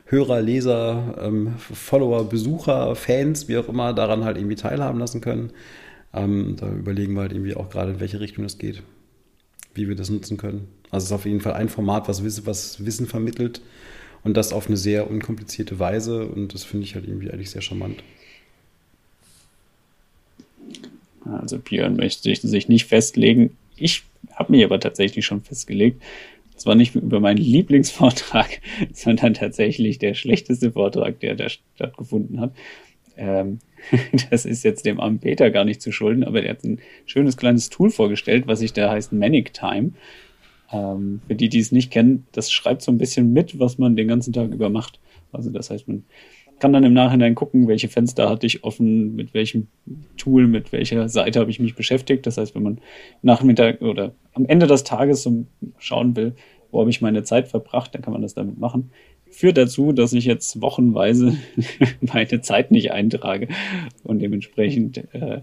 Hörer, 0.05 0.41
Leser, 0.41 1.15
ähm, 1.21 1.53
Follower, 1.57 2.27
Besucher, 2.27 2.95
Fans, 2.95 3.47
wie 3.47 3.57
auch 3.57 3.69
immer, 3.69 3.93
daran 3.93 4.25
halt 4.25 4.37
irgendwie 4.37 4.55
teilhaben 4.55 4.99
lassen 4.99 5.21
können. 5.21 5.51
Ähm, 6.13 6.55
da 6.57 6.69
überlegen 6.71 7.13
wir 7.13 7.21
halt 7.21 7.33
irgendwie 7.33 7.55
auch 7.55 7.69
gerade, 7.69 7.91
in 7.91 7.99
welche 7.99 8.19
Richtung 8.19 8.45
es 8.45 8.57
geht, 8.57 8.83
wie 9.75 9.87
wir 9.87 9.95
das 9.95 10.09
nutzen 10.09 10.37
können. 10.37 10.67
Also 10.89 11.03
es 11.03 11.09
ist 11.11 11.15
auf 11.15 11.25
jeden 11.25 11.41
Fall 11.41 11.53
ein 11.53 11.69
Format, 11.69 12.07
was 12.07 12.23
Wissen, 12.23 12.45
was 12.45 12.85
Wissen 12.85 13.07
vermittelt 13.07 13.61
und 14.23 14.35
das 14.35 14.53
auf 14.53 14.67
eine 14.67 14.77
sehr 14.77 15.09
unkomplizierte 15.09 15.79
Weise 15.79 16.27
und 16.27 16.53
das 16.53 16.63
finde 16.63 16.85
ich 16.85 16.95
halt 16.95 17.07
irgendwie 17.07 17.31
eigentlich 17.31 17.49
sehr 17.49 17.61
charmant. 17.61 18.03
Also 21.25 21.59
Björn 21.59 21.97
möchte 21.97 22.33
sich 22.33 22.69
nicht 22.69 22.85
festlegen. 22.85 23.57
ich 23.75 24.03
habe 24.33 24.51
mich 24.51 24.63
aber 24.63 24.79
tatsächlich 24.79 25.25
schon 25.25 25.41
festgelegt, 25.41 26.01
das 26.57 26.65
war 26.65 26.73
nicht 26.73 26.95
über 26.95 27.19
meinen 27.19 27.37
Lieblingsvortrag, 27.37 28.61
sondern 28.93 29.35
tatsächlich 29.35 29.99
der 29.99 30.15
schlechteste 30.15 30.71
Vortrag, 30.71 31.19
der 31.19 31.35
da 31.35 31.49
stattgefunden 31.49 32.39
hat. 32.39 32.53
Ähm, 33.15 33.59
das 34.31 34.45
ist 34.45 34.63
jetzt 34.63 34.85
dem 34.85 34.99
armen 34.99 35.19
Peter 35.19 35.51
gar 35.51 35.65
nicht 35.65 35.83
zu 35.83 35.91
schulden, 35.91 36.23
aber 36.23 36.41
der 36.41 36.51
hat 36.51 36.63
ein 36.63 36.79
schönes 37.05 37.37
kleines 37.37 37.69
Tool 37.69 37.91
vorgestellt, 37.91 38.47
was 38.47 38.59
sich 38.59 38.73
da 38.73 38.91
heißt 38.91 39.13
Manic 39.13 39.53
Time. 39.53 39.91
Ähm, 40.71 41.21
für 41.27 41.35
die, 41.35 41.49
die 41.49 41.59
es 41.59 41.71
nicht 41.71 41.91
kennen, 41.91 42.25
das 42.31 42.51
schreibt 42.51 42.81
so 42.81 42.91
ein 42.91 42.97
bisschen 42.97 43.31
mit, 43.33 43.59
was 43.59 43.77
man 43.77 43.95
den 43.95 44.07
ganzen 44.07 44.33
Tag 44.33 44.51
über 44.51 44.69
macht. 44.69 44.99
Also 45.31 45.49
das 45.49 45.69
heißt, 45.69 45.87
man 45.87 46.03
kann 46.59 46.73
dann 46.73 46.83
im 46.83 46.93
Nachhinein 46.93 47.35
gucken, 47.35 47.67
welche 47.67 47.87
Fenster 47.87 48.29
hatte 48.29 48.47
ich 48.47 48.63
offen, 48.63 49.15
mit 49.15 49.33
welchem 49.33 49.67
Tool, 50.17 50.47
mit 50.47 50.71
welcher 50.71 51.07
Seite 51.07 51.39
habe 51.39 51.51
ich 51.51 51.59
mich 51.59 51.75
beschäftigt. 51.75 52.25
Das 52.25 52.37
heißt, 52.37 52.55
wenn 52.55 52.63
man 52.63 52.79
Nachmittag 53.21 53.81
oder 53.81 54.13
am 54.33 54.45
Ende 54.45 54.67
des 54.67 54.83
Tages 54.83 55.23
so 55.23 55.45
schauen 55.77 56.15
will, 56.15 56.33
wo 56.71 56.79
habe 56.79 56.89
ich 56.89 57.01
meine 57.01 57.23
Zeit 57.23 57.47
verbracht, 57.47 57.93
dann 57.93 58.01
kann 58.01 58.13
man 58.13 58.21
das 58.21 58.33
damit 58.33 58.59
machen. 58.59 58.91
Führt 59.29 59.57
dazu, 59.57 59.91
dass 59.91 60.13
ich 60.13 60.25
jetzt 60.25 60.61
wochenweise 60.61 61.37
meine 62.01 62.41
Zeit 62.41 62.71
nicht 62.71 62.91
eintrage 62.91 63.49
und 64.03 64.19
dementsprechend 64.19 65.13
äh, 65.13 65.41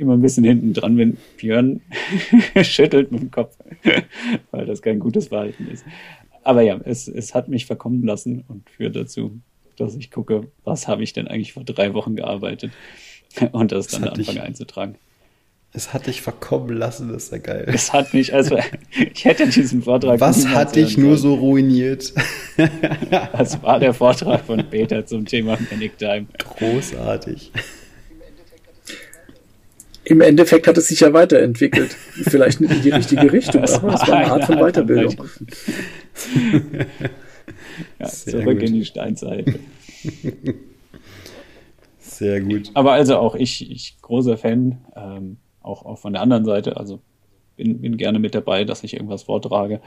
immer 0.00 0.14
ein 0.14 0.22
bisschen 0.22 0.44
hinten 0.44 0.72
dran 0.72 0.96
bin. 0.96 1.18
Björn 1.36 1.80
schüttelt 2.62 3.12
mit 3.12 3.20
dem 3.20 3.30
Kopf, 3.30 3.56
weil 4.50 4.66
das 4.66 4.82
kein 4.82 4.98
gutes 4.98 5.28
Verhalten 5.28 5.68
ist. 5.68 5.84
Aber 6.42 6.62
ja, 6.62 6.80
es, 6.84 7.06
es 7.06 7.34
hat 7.34 7.48
mich 7.48 7.66
verkommen 7.66 8.02
lassen 8.02 8.44
und 8.48 8.68
führt 8.70 8.96
dazu, 8.96 9.40
dass 9.76 9.94
ich 9.94 10.10
gucke, 10.10 10.48
was 10.64 10.88
habe 10.88 11.02
ich 11.02 11.12
denn 11.12 11.28
eigentlich 11.28 11.52
vor 11.52 11.64
drei 11.64 11.94
Wochen 11.94 12.16
gearbeitet 12.16 12.72
und 13.52 13.72
das, 13.72 13.88
das 13.88 14.00
dann 14.00 14.08
anfange 14.08 14.42
einzutragen. 14.42 14.96
Es 15.72 15.94
hat 15.94 16.08
dich 16.08 16.20
verkommen 16.20 16.76
lassen, 16.76 17.12
das 17.12 17.24
ist 17.24 17.32
ja 17.32 17.38
geil. 17.38 17.64
Es 17.68 17.92
hat 17.92 18.12
mich, 18.12 18.34
also 18.34 18.58
ich 19.14 19.24
hätte 19.24 19.48
diesen 19.48 19.82
Vortrag. 19.82 20.20
Was 20.20 20.48
hat 20.48 20.74
dich 20.74 20.98
nur 20.98 21.16
so 21.16 21.34
ruiniert? 21.34 22.12
Das 23.30 23.62
war 23.62 23.78
der 23.78 23.94
Vortrag 23.94 24.44
von 24.44 24.68
Peter 24.68 25.06
zum 25.06 25.26
Thema 25.26 25.56
Manic 25.70 25.96
Time. 25.96 26.26
Großartig. 26.38 27.52
Im 30.10 30.20
Endeffekt 30.20 30.66
hat 30.66 30.76
es 30.76 30.88
sich 30.88 30.98
ja 31.00 31.12
weiterentwickelt. 31.12 31.92
Vielleicht 31.92 32.60
nicht 32.60 32.72
in 32.72 32.82
die 32.82 32.90
richtige 32.90 33.32
Richtung, 33.32 33.62
das 33.62 33.74
aber 33.74 33.94
es 33.94 34.08
war 34.08 34.16
eine 34.16 34.32
Art 34.32 34.44
von 34.44 34.56
Weiterbildung. 34.56 35.14
ja, 38.00 38.06
zurück 38.06 38.58
gut. 38.58 38.68
in 38.68 38.74
die 38.74 38.84
Steinzeit. 38.84 39.54
Sehr 42.00 42.40
gut. 42.40 42.72
Aber 42.74 42.90
also 42.90 43.18
auch 43.18 43.36
ich, 43.36 43.70
ich 43.70 43.98
großer 44.02 44.36
Fan, 44.36 44.78
ähm, 44.96 45.36
auch, 45.62 45.86
auch 45.86 46.00
von 46.00 46.12
der 46.12 46.22
anderen 46.22 46.44
Seite, 46.44 46.76
also 46.76 46.98
bin, 47.56 47.80
bin 47.80 47.96
gerne 47.96 48.18
mit 48.18 48.34
dabei, 48.34 48.64
dass 48.64 48.82
ich 48.82 48.94
irgendwas 48.94 49.22
vortrage. 49.22 49.80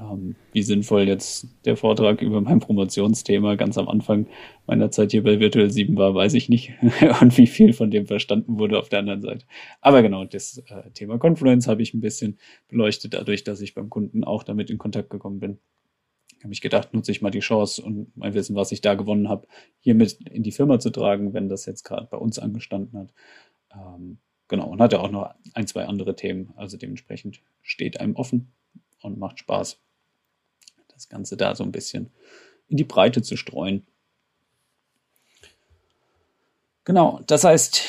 Ähm, 0.00 0.34
wie 0.52 0.62
sinnvoll 0.62 1.06
jetzt 1.06 1.46
der 1.64 1.76
Vortrag 1.76 2.20
über 2.20 2.40
mein 2.40 2.58
Promotionsthema 2.58 3.54
ganz 3.54 3.78
am 3.78 3.88
Anfang 3.88 4.26
meiner 4.66 4.90
Zeit 4.90 5.12
hier 5.12 5.22
bei 5.22 5.38
Virtual 5.38 5.70
7 5.70 5.96
war, 5.96 6.14
weiß 6.14 6.34
ich 6.34 6.48
nicht. 6.48 6.72
Und 7.20 7.38
wie 7.38 7.46
viel 7.46 7.72
von 7.72 7.90
dem 7.90 8.06
verstanden 8.06 8.58
wurde 8.58 8.78
auf 8.78 8.88
der 8.88 9.00
anderen 9.00 9.22
Seite. 9.22 9.46
Aber 9.80 10.02
genau, 10.02 10.24
das 10.24 10.58
äh, 10.66 10.90
Thema 10.94 11.18
Confluence 11.18 11.68
habe 11.68 11.82
ich 11.82 11.94
ein 11.94 12.00
bisschen 12.00 12.38
beleuchtet, 12.68 13.14
dadurch, 13.14 13.44
dass 13.44 13.60
ich 13.60 13.74
beim 13.74 13.88
Kunden 13.88 14.24
auch 14.24 14.42
damit 14.42 14.70
in 14.70 14.78
Kontakt 14.78 15.10
gekommen 15.10 15.38
bin 15.40 15.58
habe 16.44 16.52
ich 16.52 16.60
gedacht, 16.60 16.92
nutze 16.92 17.10
ich 17.10 17.22
mal 17.22 17.30
die 17.30 17.40
Chance 17.40 17.82
und 17.82 18.14
mein 18.16 18.34
Wissen, 18.34 18.54
was 18.54 18.70
ich 18.70 18.82
da 18.82 18.94
gewonnen 18.94 19.30
habe, 19.30 19.48
hier 19.80 19.94
mit 19.94 20.12
in 20.28 20.42
die 20.42 20.52
Firma 20.52 20.78
zu 20.78 20.90
tragen, 20.90 21.32
wenn 21.32 21.48
das 21.48 21.64
jetzt 21.64 21.84
gerade 21.84 22.06
bei 22.06 22.18
uns 22.18 22.38
angestanden 22.38 22.98
hat. 22.98 23.14
Ähm, 23.74 24.18
genau, 24.46 24.68
und 24.68 24.80
hatte 24.80 25.00
auch 25.00 25.10
noch 25.10 25.34
ein, 25.54 25.66
zwei 25.66 25.86
andere 25.86 26.14
Themen. 26.14 26.52
Also 26.56 26.76
dementsprechend 26.76 27.40
steht 27.62 27.98
einem 27.98 28.14
offen 28.14 28.52
und 29.00 29.18
macht 29.18 29.38
Spaß, 29.38 29.80
das 30.94 31.08
Ganze 31.08 31.36
da 31.36 31.54
so 31.54 31.64
ein 31.64 31.72
bisschen 31.72 32.10
in 32.68 32.76
die 32.76 32.84
Breite 32.84 33.22
zu 33.22 33.36
streuen. 33.36 33.82
Genau, 36.84 37.20
das 37.26 37.44
heißt, 37.44 37.82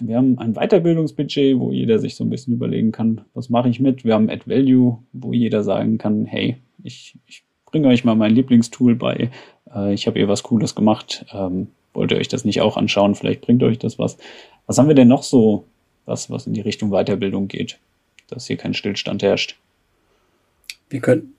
wir 0.00 0.16
haben 0.16 0.38
ein 0.38 0.54
Weiterbildungsbudget, 0.54 1.58
wo 1.58 1.72
jeder 1.72 1.98
sich 1.98 2.16
so 2.16 2.24
ein 2.24 2.30
bisschen 2.30 2.54
überlegen 2.54 2.92
kann, 2.92 3.22
was 3.34 3.48
mache 3.48 3.68
ich 3.68 3.80
mit. 3.80 4.04
Wir 4.04 4.14
haben 4.14 4.28
Add 4.28 4.46
Value, 4.46 4.98
wo 5.12 5.32
jeder 5.32 5.62
sagen 5.62 5.98
kann, 5.98 6.24
hey, 6.24 6.56
ich, 6.82 7.16
ich 7.26 7.44
bringe 7.66 7.88
euch 7.88 8.04
mal 8.04 8.14
mein 8.14 8.34
Lieblingstool 8.34 8.94
bei. 8.94 9.30
Äh, 9.74 9.94
ich 9.94 10.06
habe 10.06 10.18
ihr 10.18 10.28
was 10.28 10.42
Cooles 10.42 10.74
gemacht. 10.74 11.24
Ähm, 11.32 11.68
wollt 11.94 12.10
ihr 12.10 12.18
euch 12.18 12.28
das 12.28 12.44
nicht 12.44 12.60
auch 12.60 12.76
anschauen? 12.76 13.14
Vielleicht 13.14 13.40
bringt 13.40 13.62
euch 13.62 13.78
das 13.78 13.98
was. 13.98 14.18
Was 14.66 14.78
haben 14.78 14.88
wir 14.88 14.94
denn 14.94 15.08
noch 15.08 15.22
so, 15.22 15.64
was, 16.04 16.30
was 16.30 16.46
in 16.46 16.54
die 16.54 16.60
Richtung 16.60 16.90
Weiterbildung 16.90 17.48
geht, 17.48 17.78
dass 18.28 18.46
hier 18.46 18.56
kein 18.56 18.74
Stillstand 18.74 19.22
herrscht? 19.22 19.58
Wir 20.90 21.00
können, 21.00 21.34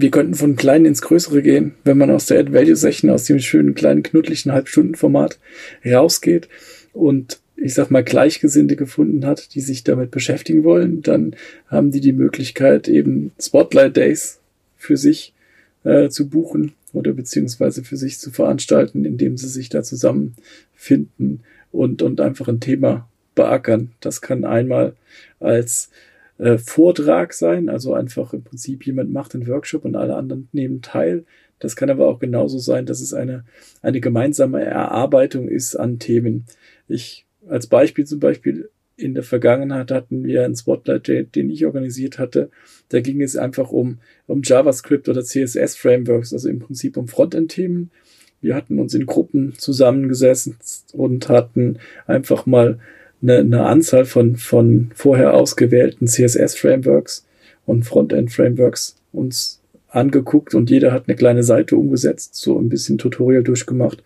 wir 0.00 0.12
könnten 0.12 0.34
von 0.34 0.54
klein 0.54 0.84
ins 0.84 1.02
Größere 1.02 1.42
gehen, 1.42 1.74
wenn 1.82 1.98
man 1.98 2.10
aus 2.10 2.26
der 2.26 2.38
Add-Value-Session, 2.38 3.10
aus 3.10 3.24
dem 3.24 3.40
schönen 3.40 3.74
kleinen 3.74 4.04
knuddlichen 4.04 4.52
Halbstundenformat 4.52 5.40
rausgeht 5.84 6.48
und 6.92 7.40
ich 7.56 7.74
sag 7.74 7.90
mal, 7.90 8.04
Gleichgesinnte 8.04 8.76
gefunden 8.76 9.26
hat, 9.26 9.56
die 9.56 9.60
sich 9.60 9.82
damit 9.82 10.12
beschäftigen 10.12 10.62
wollen, 10.62 11.02
dann 11.02 11.34
haben 11.66 11.90
die 11.90 12.00
die 12.00 12.12
Möglichkeit, 12.12 12.86
eben 12.86 13.32
Spotlight 13.40 13.96
Days 13.96 14.38
für 14.76 14.96
sich 14.96 15.34
äh, 15.82 16.08
zu 16.08 16.28
buchen 16.28 16.74
oder 16.92 17.12
beziehungsweise 17.12 17.82
für 17.82 17.96
sich 17.96 18.20
zu 18.20 18.30
veranstalten, 18.30 19.04
indem 19.04 19.36
sie 19.36 19.48
sich 19.48 19.68
da 19.68 19.82
zusammenfinden 19.82 21.40
und, 21.72 22.02
und 22.02 22.20
einfach 22.20 22.46
ein 22.46 22.60
Thema 22.60 23.08
beackern. 23.34 23.90
Das 24.00 24.20
kann 24.20 24.44
einmal 24.44 24.94
als 25.40 25.90
äh, 26.38 26.58
Vortrag 26.58 27.32
sein, 27.34 27.68
also 27.68 27.94
einfach 27.94 28.32
im 28.32 28.42
Prinzip 28.42 28.86
jemand 28.86 29.12
macht 29.12 29.34
einen 29.34 29.46
Workshop 29.46 29.84
und 29.84 29.96
alle 29.96 30.16
anderen 30.16 30.48
nehmen 30.52 30.82
teil. 30.82 31.24
Das 31.58 31.76
kann 31.76 31.90
aber 31.90 32.06
auch 32.06 32.20
genauso 32.20 32.58
sein, 32.58 32.86
dass 32.86 33.00
es 33.00 33.12
eine, 33.12 33.44
eine 33.82 34.00
gemeinsame 34.00 34.62
Erarbeitung 34.64 35.48
ist 35.48 35.74
an 35.76 35.98
Themen. 35.98 36.46
Ich 36.86 37.26
als 37.48 37.66
Beispiel 37.66 38.06
zum 38.06 38.20
Beispiel 38.20 38.70
in 38.96 39.14
der 39.14 39.22
Vergangenheit 39.22 39.90
hatten 39.92 40.24
wir 40.24 40.44
einen 40.44 40.56
Spotlight, 40.56 41.06
den 41.08 41.50
ich 41.50 41.64
organisiert 41.64 42.18
hatte. 42.18 42.50
Da 42.88 43.00
ging 43.00 43.22
es 43.22 43.36
einfach 43.36 43.70
um, 43.70 43.98
um 44.26 44.42
JavaScript 44.42 45.08
oder 45.08 45.22
CSS-Frameworks, 45.22 46.32
also 46.32 46.48
im 46.48 46.58
Prinzip 46.58 46.96
um 46.96 47.06
Frontend-Themen. 47.06 47.92
Wir 48.40 48.56
hatten 48.56 48.78
uns 48.80 48.94
in 48.94 49.06
Gruppen 49.06 49.54
zusammengesessen 49.56 50.56
und 50.92 51.28
hatten 51.28 51.78
einfach 52.06 52.46
mal 52.46 52.80
eine, 53.22 53.38
eine 53.38 53.64
Anzahl 53.64 54.04
von, 54.04 54.36
von 54.36 54.90
vorher 54.94 55.34
ausgewählten 55.34 56.06
CSS-Frameworks 56.06 57.26
und 57.66 57.84
Frontend-Frameworks 57.84 58.96
uns 59.12 59.60
angeguckt 59.88 60.54
und 60.54 60.70
jeder 60.70 60.92
hat 60.92 61.04
eine 61.08 61.16
kleine 61.16 61.42
Seite 61.42 61.76
umgesetzt, 61.76 62.34
so 62.34 62.58
ein 62.58 62.68
bisschen 62.68 62.98
Tutorial 62.98 63.42
durchgemacht. 63.42 64.02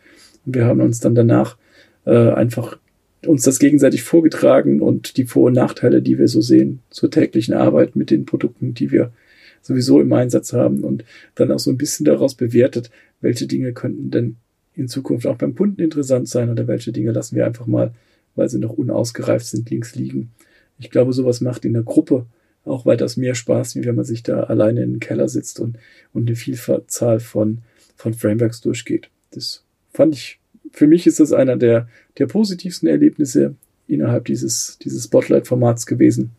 Und 0.46 0.54
wir 0.54 0.64
haben 0.64 0.80
uns 0.80 1.00
dann 1.00 1.14
danach 1.14 1.56
äh, 2.04 2.30
einfach 2.30 2.78
uns 3.26 3.42
das 3.42 3.58
gegenseitig 3.58 4.02
vorgetragen 4.02 4.80
und 4.80 5.16
die 5.16 5.24
Vor- 5.24 5.46
und 5.46 5.54
Nachteile, 5.54 6.02
die 6.02 6.18
wir 6.18 6.28
so 6.28 6.40
sehen 6.40 6.80
zur 6.90 7.10
täglichen 7.10 7.54
Arbeit 7.54 7.94
mit 7.94 8.10
den 8.10 8.26
Produkten, 8.26 8.74
die 8.74 8.90
wir 8.90 9.12
sowieso 9.60 10.00
im 10.00 10.12
Einsatz 10.12 10.52
haben 10.52 10.82
und 10.82 11.04
dann 11.36 11.52
auch 11.52 11.60
so 11.60 11.70
ein 11.70 11.78
bisschen 11.78 12.04
daraus 12.04 12.34
bewertet, 12.34 12.90
welche 13.20 13.46
Dinge 13.46 13.72
könnten 13.72 14.10
denn 14.10 14.36
in 14.74 14.88
Zukunft 14.88 15.26
auch 15.26 15.36
beim 15.36 15.54
Kunden 15.54 15.80
interessant 15.80 16.28
sein 16.28 16.50
oder 16.50 16.66
welche 16.66 16.92
Dinge 16.92 17.12
lassen 17.12 17.36
wir 17.36 17.46
einfach 17.46 17.66
mal, 17.66 17.92
weil 18.34 18.48
sie 18.48 18.58
noch 18.58 18.72
unausgereift 18.72 19.46
sind, 19.46 19.70
links 19.70 19.94
liegen. 19.94 20.32
Ich 20.78 20.90
glaube, 20.90 21.12
sowas 21.12 21.40
macht 21.40 21.64
in 21.64 21.74
der 21.74 21.82
Gruppe 21.82 22.26
auch 22.64 22.86
weitaus 22.86 23.16
mehr 23.16 23.34
Spaß, 23.34 23.76
wie 23.76 23.84
wenn 23.84 23.96
man 23.96 24.04
sich 24.04 24.22
da 24.22 24.44
alleine 24.44 24.82
in 24.82 24.94
den 24.94 25.00
Keller 25.00 25.28
sitzt 25.28 25.60
und, 25.60 25.78
und 26.12 26.28
eine 26.28 26.36
Vielzahl 26.36 27.20
von, 27.20 27.58
von 27.96 28.14
Frameworks 28.14 28.60
durchgeht. 28.60 29.10
Das 29.30 29.64
fand 29.92 30.14
ich 30.14 30.38
für 30.72 30.86
mich 30.86 31.06
ist 31.06 31.20
das 31.20 31.32
einer 31.32 31.56
der, 31.56 31.88
der 32.18 32.26
positivsten 32.26 32.88
Erlebnisse 32.88 33.54
innerhalb 33.86 34.24
dieses, 34.24 34.78
dieses 34.78 35.04
Spotlight-Formats 35.04 35.86
gewesen. 35.86 36.30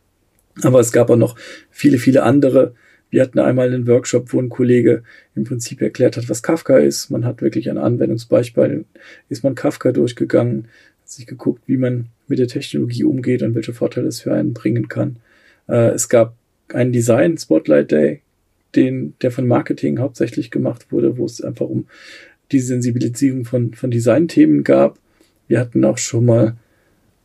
Aber 0.63 0.79
es 0.79 0.91
gab 0.91 1.09
auch 1.09 1.17
noch 1.17 1.35
viele, 1.69 1.97
viele 1.97 2.23
andere. 2.23 2.73
Wir 3.09 3.21
hatten 3.21 3.39
einmal 3.39 3.67
einen 3.67 3.87
Workshop, 3.87 4.33
wo 4.33 4.39
ein 4.39 4.49
Kollege 4.49 5.03
im 5.35 5.43
Prinzip 5.43 5.81
erklärt 5.81 6.17
hat, 6.17 6.29
was 6.29 6.41
Kafka 6.41 6.77
ist. 6.77 7.11
Man 7.11 7.25
hat 7.25 7.41
wirklich 7.41 7.69
ein 7.69 7.77
Anwendungsbeispiel, 7.77 8.85
ist 9.29 9.43
man 9.43 9.55
Kafka 9.55 9.91
durchgegangen, 9.91 10.67
sich 11.05 11.27
geguckt, 11.27 11.63
wie 11.67 11.77
man 11.77 12.07
mit 12.27 12.39
der 12.39 12.47
Technologie 12.47 13.03
umgeht 13.03 13.41
und 13.43 13.55
welche 13.55 13.73
Vorteile 13.73 14.07
es 14.07 14.21
für 14.21 14.33
einen 14.33 14.53
bringen 14.53 14.87
kann. 14.87 15.17
Äh, 15.67 15.91
es 15.91 16.09
gab 16.09 16.35
einen 16.73 16.91
Design 16.91 17.37
Spotlight 17.37 17.91
Day, 17.91 18.21
den, 18.75 19.13
der 19.21 19.31
von 19.31 19.47
Marketing 19.47 19.99
hauptsächlich 19.99 20.49
gemacht 20.51 20.91
wurde, 20.91 21.17
wo 21.17 21.25
es 21.25 21.41
einfach 21.41 21.67
um 21.67 21.85
die 22.51 22.59
Sensibilisierung 22.59 23.45
von, 23.45 23.73
von 23.73 23.91
Designthemen 23.91 24.63
gab. 24.63 24.97
Wir 25.47 25.59
hatten 25.59 25.83
auch 25.85 25.97
schon 25.97 26.25
mal 26.25 26.55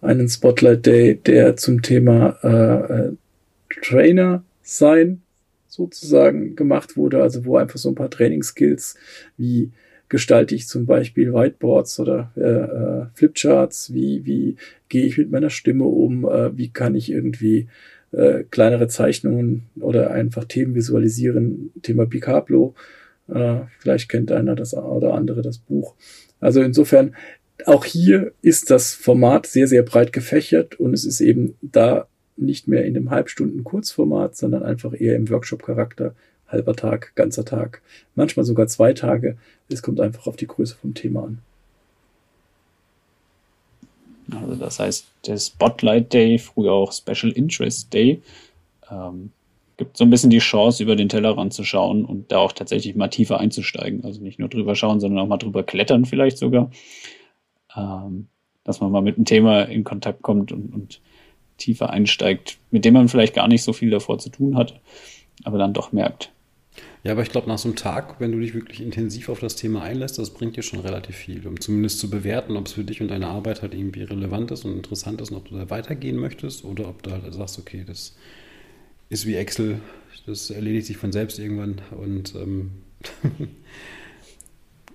einen 0.01 0.29
Spotlight 0.29 0.87
Day, 0.87 1.17
der 1.17 1.57
zum 1.57 1.83
Thema 1.83 2.39
äh, 2.43 3.09
äh, 3.09 3.13
Trainer 3.83 4.45
sein 4.63 5.23
sozusagen 5.67 6.57
gemacht 6.57 6.97
wurde, 6.97 7.23
also 7.23 7.45
wo 7.45 7.57
einfach 7.57 7.79
so 7.79 7.89
ein 7.91 7.95
paar 7.95 8.11
Training-Skills 8.11 8.97
wie 9.37 9.71
gestalte 10.09 10.55
ich 10.55 10.69
zum 10.69 10.87
Beispiel 10.87 11.33
Whiteboards 11.33 12.01
oder 12.01 12.33
äh, 12.37 12.41
äh, 12.41 13.07
Flipcharts, 13.15 13.93
wie, 13.93 14.25
wie 14.25 14.57
gehe 14.89 15.05
ich 15.05 15.19
mit 15.19 15.31
meiner 15.31 15.51
Stimme 15.51 15.85
um, 15.85 16.25
äh, 16.25 16.57
wie 16.57 16.71
kann 16.71 16.95
ich 16.95 17.11
irgendwie 17.11 17.69
äh, 18.13 18.45
kleinere 18.51 18.89
Zeichnungen 18.89 19.69
oder 19.81 20.11
einfach 20.11 20.45
Themen 20.45 20.75
visualisieren. 20.75 21.73
Thema 21.83 22.07
Picablo. 22.07 22.75
Äh, 23.29 23.61
vielleicht 23.79 24.09
kennt 24.09 24.33
einer 24.33 24.55
das 24.55 24.75
oder 24.75 25.15
andere 25.15 25.43
das 25.43 25.59
Buch. 25.59 25.95
Also 26.41 26.63
insofern, 26.63 27.15
auch 27.67 27.85
hier 27.85 28.33
ist 28.41 28.71
das 28.71 28.95
Format 28.95 29.47
sehr, 29.47 29.67
sehr 29.67 29.83
breit 29.83 30.13
gefächert 30.13 30.79
und 30.79 30.95
es 30.95 31.05
ist 31.05 31.21
eben 31.21 31.57
da 31.61 32.07
nicht 32.37 32.69
mehr 32.69 32.85
in 32.85 32.95
dem 32.95 33.11
Halbstunden 33.11 33.65
Kurzformat, 33.65 34.37
sondern 34.37 34.63
einfach 34.63 34.95
eher 34.99 35.17
im 35.17 35.29
Workshop-Charakter. 35.29 36.15
Halber 36.49 36.75
Tag, 36.75 37.13
ganzer 37.15 37.45
Tag, 37.45 37.83
manchmal 38.15 38.45
sogar 38.45 38.67
zwei 38.67 38.93
Tage. 38.93 39.37
Es 39.69 39.83
kommt 39.83 40.01
einfach 40.01 40.27
auf 40.27 40.37
die 40.37 40.47
Größe 40.47 40.77
vom 40.77 40.95
Thema 40.95 41.25
an. 41.25 41.39
Also 44.31 44.57
das 44.57 44.79
heißt, 44.79 45.07
der 45.27 45.39
Spotlight 45.39 46.13
Day, 46.13 46.39
früher 46.39 46.73
auch 46.73 46.93
Special 46.93 47.33
Interest 47.33 47.93
Day, 47.93 48.23
ähm, 48.91 49.31
gibt 49.77 49.97
so 49.97 50.05
ein 50.05 50.11
bisschen 50.11 50.31
die 50.31 50.39
Chance, 50.39 50.83
über 50.83 50.97
den 50.97 51.09
Tellerrand 51.09 51.55
zu 51.55 51.65
schauen 51.65 52.05
und 52.05 52.33
da 52.33 52.39
auch 52.39 52.53
tatsächlich 52.53 52.97
mal 52.97 53.09
tiefer 53.09 53.39
einzusteigen. 53.39 54.05
Also 54.05 54.21
nicht 54.21 54.39
nur 54.39 54.49
drüber 54.49 54.75
schauen, 54.75 55.01
sondern 55.01 55.21
auch 55.21 55.29
mal 55.29 55.39
drüber 55.39 55.63
klettern 55.63 56.05
vielleicht 56.05 56.39
sogar. 56.39 56.71
Ähm, 57.77 58.29
dass 58.65 58.81
man 58.81 58.91
mal 58.91 59.01
mit 59.01 59.17
einem 59.17 59.25
Thema 59.25 59.63
in 59.63 59.85
Kontakt 59.85 60.21
kommt 60.21 60.53
und, 60.53 60.75
und 60.75 61.01
tiefer 61.57 61.91
einsteigt, 61.91 62.59
mit 62.71 62.85
dem 62.85 62.95
man 62.95 63.09
vielleicht 63.09 63.35
gar 63.35 63.49
nicht 63.49 63.63
so 63.63 63.73
viel 63.73 63.91
davor 63.91 64.19
zu 64.19 64.31
tun 64.31 64.57
hat, 64.57 64.79
aber 65.45 65.59
dann 65.59 65.73
doch 65.73 65.93
merkt, 65.93 66.33
ja, 67.05 67.13
aber 67.13 67.23
ich 67.23 67.31
glaube, 67.31 67.49
nach 67.49 67.59
so 67.59 67.69
einem 67.69 67.77
Tag, 67.77 68.17
wenn 68.19 68.33
du 68.33 68.41
dich 68.41 68.55
wirklich 68.55 68.81
intensiv 68.81 69.29
auf 69.29 69.41
das 69.41 69.57
Thema 69.57 69.83
einlässt, 69.83 70.19
das 70.19 70.31
bringt 70.31 70.57
dir 70.57 70.63
schon 70.63 70.81
relativ 70.81 71.17
viel, 71.17 71.47
um 71.47 71.61
zumindest 71.61 72.01
zu 72.01 72.11
bewerten, 72.11 72.57
ob 72.57 72.67
es 72.67 72.73
für 72.73 72.85
dich 72.85 73.01
und 73.01 73.09
deine 73.09 73.29
Arbeit 73.29 73.63
halt 73.63 73.75
irgendwie 73.75 74.03
relevant 74.03 74.51
ist 74.51 74.65
und 74.65 74.75
interessant 74.75 75.21
ist 75.21 75.31
und 75.31 75.37
ob 75.37 75.49
du 75.49 75.57
da 75.57 75.71
weitergehen 75.71 76.17
möchtest 76.17 76.65
oder 76.65 76.89
ob 76.89 77.03
du 77.03 77.13
halt 77.13 77.33
sagst, 77.33 77.59
okay, 77.59 77.85
das 77.87 78.17
ist 79.11 79.27
wie 79.27 79.37
Excel, 79.37 79.81
das 80.27 80.51
erledigt 80.51 80.87
sich 80.87 80.97
von 80.97 81.13
selbst 81.13 81.39
irgendwann 81.39 81.81
und 81.93 82.35
ähm, 82.35 82.71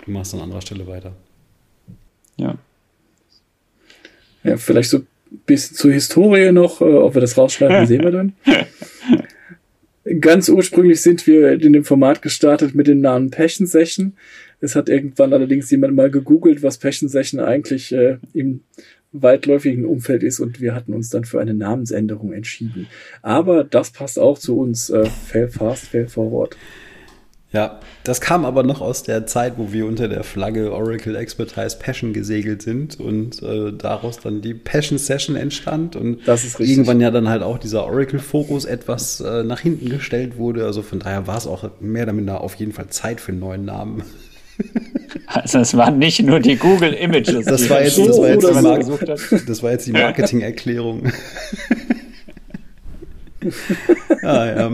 du 0.06 0.12
machst 0.12 0.34
an 0.34 0.42
anderer 0.42 0.62
Stelle 0.62 0.86
weiter. 0.88 1.16
Ja. 2.38 2.58
Ja, 4.44 4.58
vielleicht 4.58 4.89
so 4.89 4.98
ein 4.98 5.08
bisschen 5.46 5.78
zur 5.78 5.92
Historie 5.94 6.52
noch, 6.52 6.82
äh, 6.82 6.84
ob 6.84 7.13
wir 7.13 7.22
das 7.22 7.38
rausschneiden, 7.38 7.88
sehen 7.88 8.04
wir 8.04 8.12
dann. 8.12 8.34
Ganz 10.24 10.48
ursprünglich 10.48 11.02
sind 11.02 11.28
wir 11.28 11.62
in 11.62 11.74
dem 11.74 11.84
Format 11.84 12.22
gestartet 12.22 12.76
mit 12.76 12.88
dem 12.88 13.02
Namen 13.02 13.30
Passion 13.30 13.68
Session. 13.68 14.14
Es 14.62 14.74
hat 14.74 14.88
irgendwann 14.88 15.34
allerdings 15.34 15.70
jemand 15.70 15.96
mal 15.96 16.10
gegoogelt, 16.10 16.64
was 16.64 16.78
Passion 16.78 17.10
Session 17.10 17.42
eigentlich 17.42 17.92
äh, 17.92 18.20
im 18.34 18.62
weitläufigen 19.12 19.86
Umfeld 19.86 20.24
ist 20.24 20.40
und 20.40 20.62
wir 20.62 20.74
hatten 20.74 20.94
uns 20.94 21.10
dann 21.10 21.26
für 21.26 21.42
eine 21.42 21.54
Namensänderung 21.54 22.32
entschieden. 22.32 22.88
Aber 23.22 23.66
das 23.66 23.92
passt 23.92 24.18
auch 24.18 24.40
zu 24.40 24.58
uns. 24.58 24.90
Äh, 24.90 25.08
fail 25.08 25.50
fast, 25.50 25.88
fail 25.88 26.08
forward. 26.08 26.56
Ja, 27.54 27.80
das 28.04 28.20
kam 28.20 28.46
aber 28.46 28.63
noch 28.63 28.82
aus 28.82 29.04
der 29.04 29.28
Zeit, 29.28 29.54
wo 29.58 29.72
wir 29.72 29.86
unter 29.86 30.08
der 30.08 30.24
Flagge 30.24 30.74
Oracle 30.74 31.16
Expertise 31.16 31.78
Passion 31.78 32.12
gesegelt 32.12 32.63
sind 32.63 33.00
und 33.00 33.44
äh, 33.44 33.72
daraus 33.72 34.20
dann 34.20 34.42
die 34.42 34.56
Passion 34.56 34.98
Session 34.98 35.36
entstand 35.36 35.96
und 35.96 36.22
irgendwann 36.58 37.00
ja 37.00 37.12
dann 37.12 37.30
halt 37.30 37.44
auch 37.44 37.60
dieser 37.60 37.86
Oracle 37.86 38.18
Fokus 38.18 38.66
etwas 38.66 39.22
äh, 39.22 39.44
nach 39.44 39.60
hinten 39.60 39.89
gestellt 39.89 40.38
wurde. 40.38 40.66
Also 40.66 40.82
von 40.82 40.98
daher 40.98 41.28
war 41.28 41.38
es 41.38 41.46
auch 41.46 41.70
mehr 41.80 42.04
oder 42.04 42.13
minder 42.13 42.42
auf 42.42 42.56
jeden 42.56 42.74
Fall 42.74 42.88
Zeit 42.88 43.22
für 43.22 43.32
einen 43.32 43.39
neuen 43.39 43.66
Namen. 43.66 44.04
Also 45.26 45.60
es 45.60 45.76
waren 45.76 45.98
nicht 45.98 46.22
nur 46.22 46.39
die 46.39 46.58
Google 46.58 46.94
Images. 46.94 47.46
Das 47.46 47.70
war 47.70 47.82
jetzt, 47.82 47.98
das 47.98 48.18
war 48.18 48.30
jetzt, 48.30 48.48
die, 48.48 48.62
Mar 48.62 48.80
das 49.48 49.63
war 49.63 49.72
jetzt 49.72 49.88
die 49.88 49.92
Marketing-Erklärung. 49.92 51.12
ah, 54.22 54.46
ja. 54.46 54.72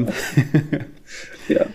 ja. 1.47 1.65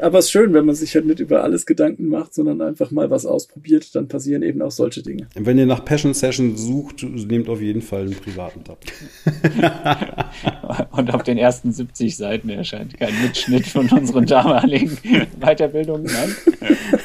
Aber 0.00 0.18
es 0.18 0.26
ist 0.26 0.30
schön, 0.30 0.54
wenn 0.54 0.64
man 0.64 0.74
sich 0.74 0.94
halt 0.94 1.06
nicht 1.06 1.20
über 1.20 1.42
alles 1.42 1.66
Gedanken 1.66 2.08
macht, 2.08 2.34
sondern 2.34 2.60
einfach 2.62 2.90
mal 2.90 3.10
was 3.10 3.26
ausprobiert, 3.26 3.94
dann 3.94 4.08
passieren 4.08 4.42
eben 4.42 4.62
auch 4.62 4.70
solche 4.70 5.02
Dinge. 5.02 5.26
Wenn 5.34 5.58
ihr 5.58 5.66
nach 5.66 5.84
Passion 5.84 6.14
Session 6.14 6.56
sucht, 6.56 7.02
nehmt 7.02 7.48
auf 7.48 7.60
jeden 7.60 7.82
Fall 7.82 8.02
einen 8.02 8.14
privaten 8.14 8.64
Tab. 8.64 8.78
Und 10.92 11.14
auf 11.14 11.22
den 11.22 11.38
ersten 11.38 11.72
70 11.72 12.16
Seiten 12.16 12.48
erscheint 12.50 12.98
kein 12.98 13.12
Mitschnitt 13.22 13.66
von 13.66 13.88
unseren 13.88 14.26
damaligen 14.26 14.96
Weiterbildungen. 15.40 16.10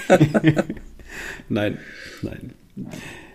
Nein. 0.10 0.30
nein, 1.50 1.78
nein. 2.22 2.54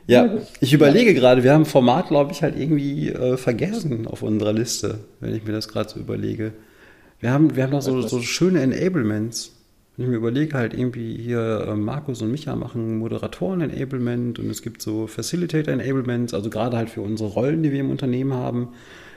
Ja, 0.06 0.38
ich 0.60 0.72
überlege 0.72 1.14
gerade, 1.14 1.44
wir 1.44 1.52
haben 1.52 1.66
Format, 1.66 2.08
glaube 2.08 2.32
ich, 2.32 2.42
halt 2.42 2.58
irgendwie 2.58 3.10
äh, 3.10 3.36
vergessen 3.36 4.06
auf 4.06 4.22
unserer 4.22 4.52
Liste, 4.52 5.00
wenn 5.20 5.34
ich 5.34 5.44
mir 5.44 5.52
das 5.52 5.68
gerade 5.68 5.90
so 5.90 6.00
überlege. 6.00 6.52
Wir 7.20 7.33
haben, 7.33 7.57
wir 7.57 7.64
haben 7.64 7.70
noch 7.70 7.83
so, 7.83 8.00
so 8.02 8.22
schöne 8.22 8.61
Enablements. 8.61 9.52
Wenn 9.96 10.04
ich 10.04 10.11
mir 10.11 10.16
überlege, 10.16 10.57
halt 10.57 10.74
irgendwie 10.74 11.16
hier 11.16 11.66
äh, 11.68 11.74
Markus 11.74 12.22
und 12.22 12.31
Micha 12.31 12.54
machen 12.54 12.98
Moderatoren-Enablement 12.98 14.38
und 14.38 14.48
es 14.48 14.62
gibt 14.62 14.81
so 14.81 15.09
Facilitator-Enablements, 15.09 16.35
also 16.35 16.50
gerade 16.50 16.76
halt 16.76 16.90
für 16.90 17.00
unsere 17.00 17.31
Rollen, 17.31 17.64
die 17.64 17.72
wir 17.72 17.81
im 17.81 17.90
Unternehmen 17.90 18.33
haben. 18.33 18.68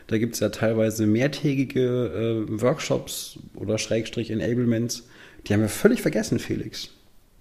Da 0.08 0.18
gibt 0.18 0.34
es 0.34 0.40
ja 0.40 0.50
teilweise 0.50 1.06
mehrtägige 1.06 2.48
äh, 2.50 2.62
Workshops 2.62 3.38
oder 3.54 3.78
Schrägstrich 3.78 4.32
Enablements. 4.32 5.08
Die 5.46 5.54
haben 5.54 5.62
wir 5.62 5.70
völlig 5.70 6.02
vergessen, 6.02 6.40
Felix. 6.40 6.90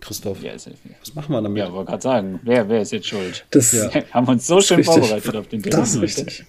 Christoph, 0.00 0.42
ja, 0.42 0.52
was 0.54 1.14
machen 1.14 1.32
wir 1.32 1.42
damit? 1.42 1.58
Ja, 1.58 1.72
wollte 1.72 1.90
gerade 1.90 2.02
sagen, 2.02 2.40
wer, 2.42 2.68
wer 2.68 2.82
ist 2.82 2.92
jetzt 2.92 3.06
schuld? 3.06 3.44
Das 3.50 3.72
ja. 3.72 3.90
haben 4.12 4.28
uns 4.28 4.46
so 4.46 4.60
schön 4.60 4.78
richtig. 4.78 4.94
vorbereitet 4.94 5.36
auf 5.36 5.48
den 5.48 5.62
Thema. 5.62 5.76
Das 5.76 5.94
ist 5.94 6.00
richtig. 6.00 6.44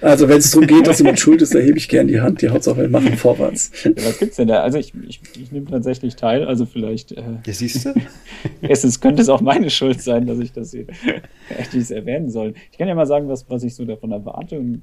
Also 0.00 0.28
wenn 0.28 0.38
es 0.38 0.50
darum 0.50 0.66
geht, 0.66 0.86
dass 0.86 0.98
jemand 0.98 1.18
schuld 1.18 1.40
ist, 1.42 1.54
erhebe 1.54 1.78
ich 1.78 1.88
gern 1.88 2.06
die 2.06 2.20
Hand. 2.20 2.42
Die 2.42 2.48
Hauptsache, 2.48 2.82
wir 2.82 2.88
machen 2.88 3.16
vorwärts. 3.16 3.70
Ja, 3.84 3.92
was 3.96 4.18
gibt's 4.18 4.36
denn 4.36 4.48
da? 4.48 4.62
Also 4.62 4.78
ich, 4.78 4.92
ich, 5.08 5.20
ich 5.40 5.52
nehme 5.52 5.66
tatsächlich 5.66 6.16
teil. 6.16 6.44
Also 6.44 6.66
vielleicht. 6.66 7.12
Äh, 7.12 7.22
ja, 7.46 7.52
siehst 7.52 7.86
du? 7.86 7.94
Erstens 8.62 9.00
könnte 9.00 9.22
es 9.22 9.28
auch 9.28 9.40
meine 9.40 9.70
Schuld 9.70 10.00
sein, 10.02 10.26
dass 10.26 10.38
ich 10.38 10.52
das 10.52 10.72
hier 10.72 10.86
hätte 11.48 11.78
ich 11.78 11.90
erwähnen 11.90 12.30
sollen. 12.30 12.54
Ich 12.70 12.78
kann 12.78 12.88
ja 12.88 12.94
mal 12.94 13.06
sagen, 13.06 13.28
was, 13.28 13.48
was 13.48 13.62
ich 13.62 13.74
so 13.74 13.84
davon 13.84 14.12
erwarte. 14.12 14.58
Und, 14.58 14.82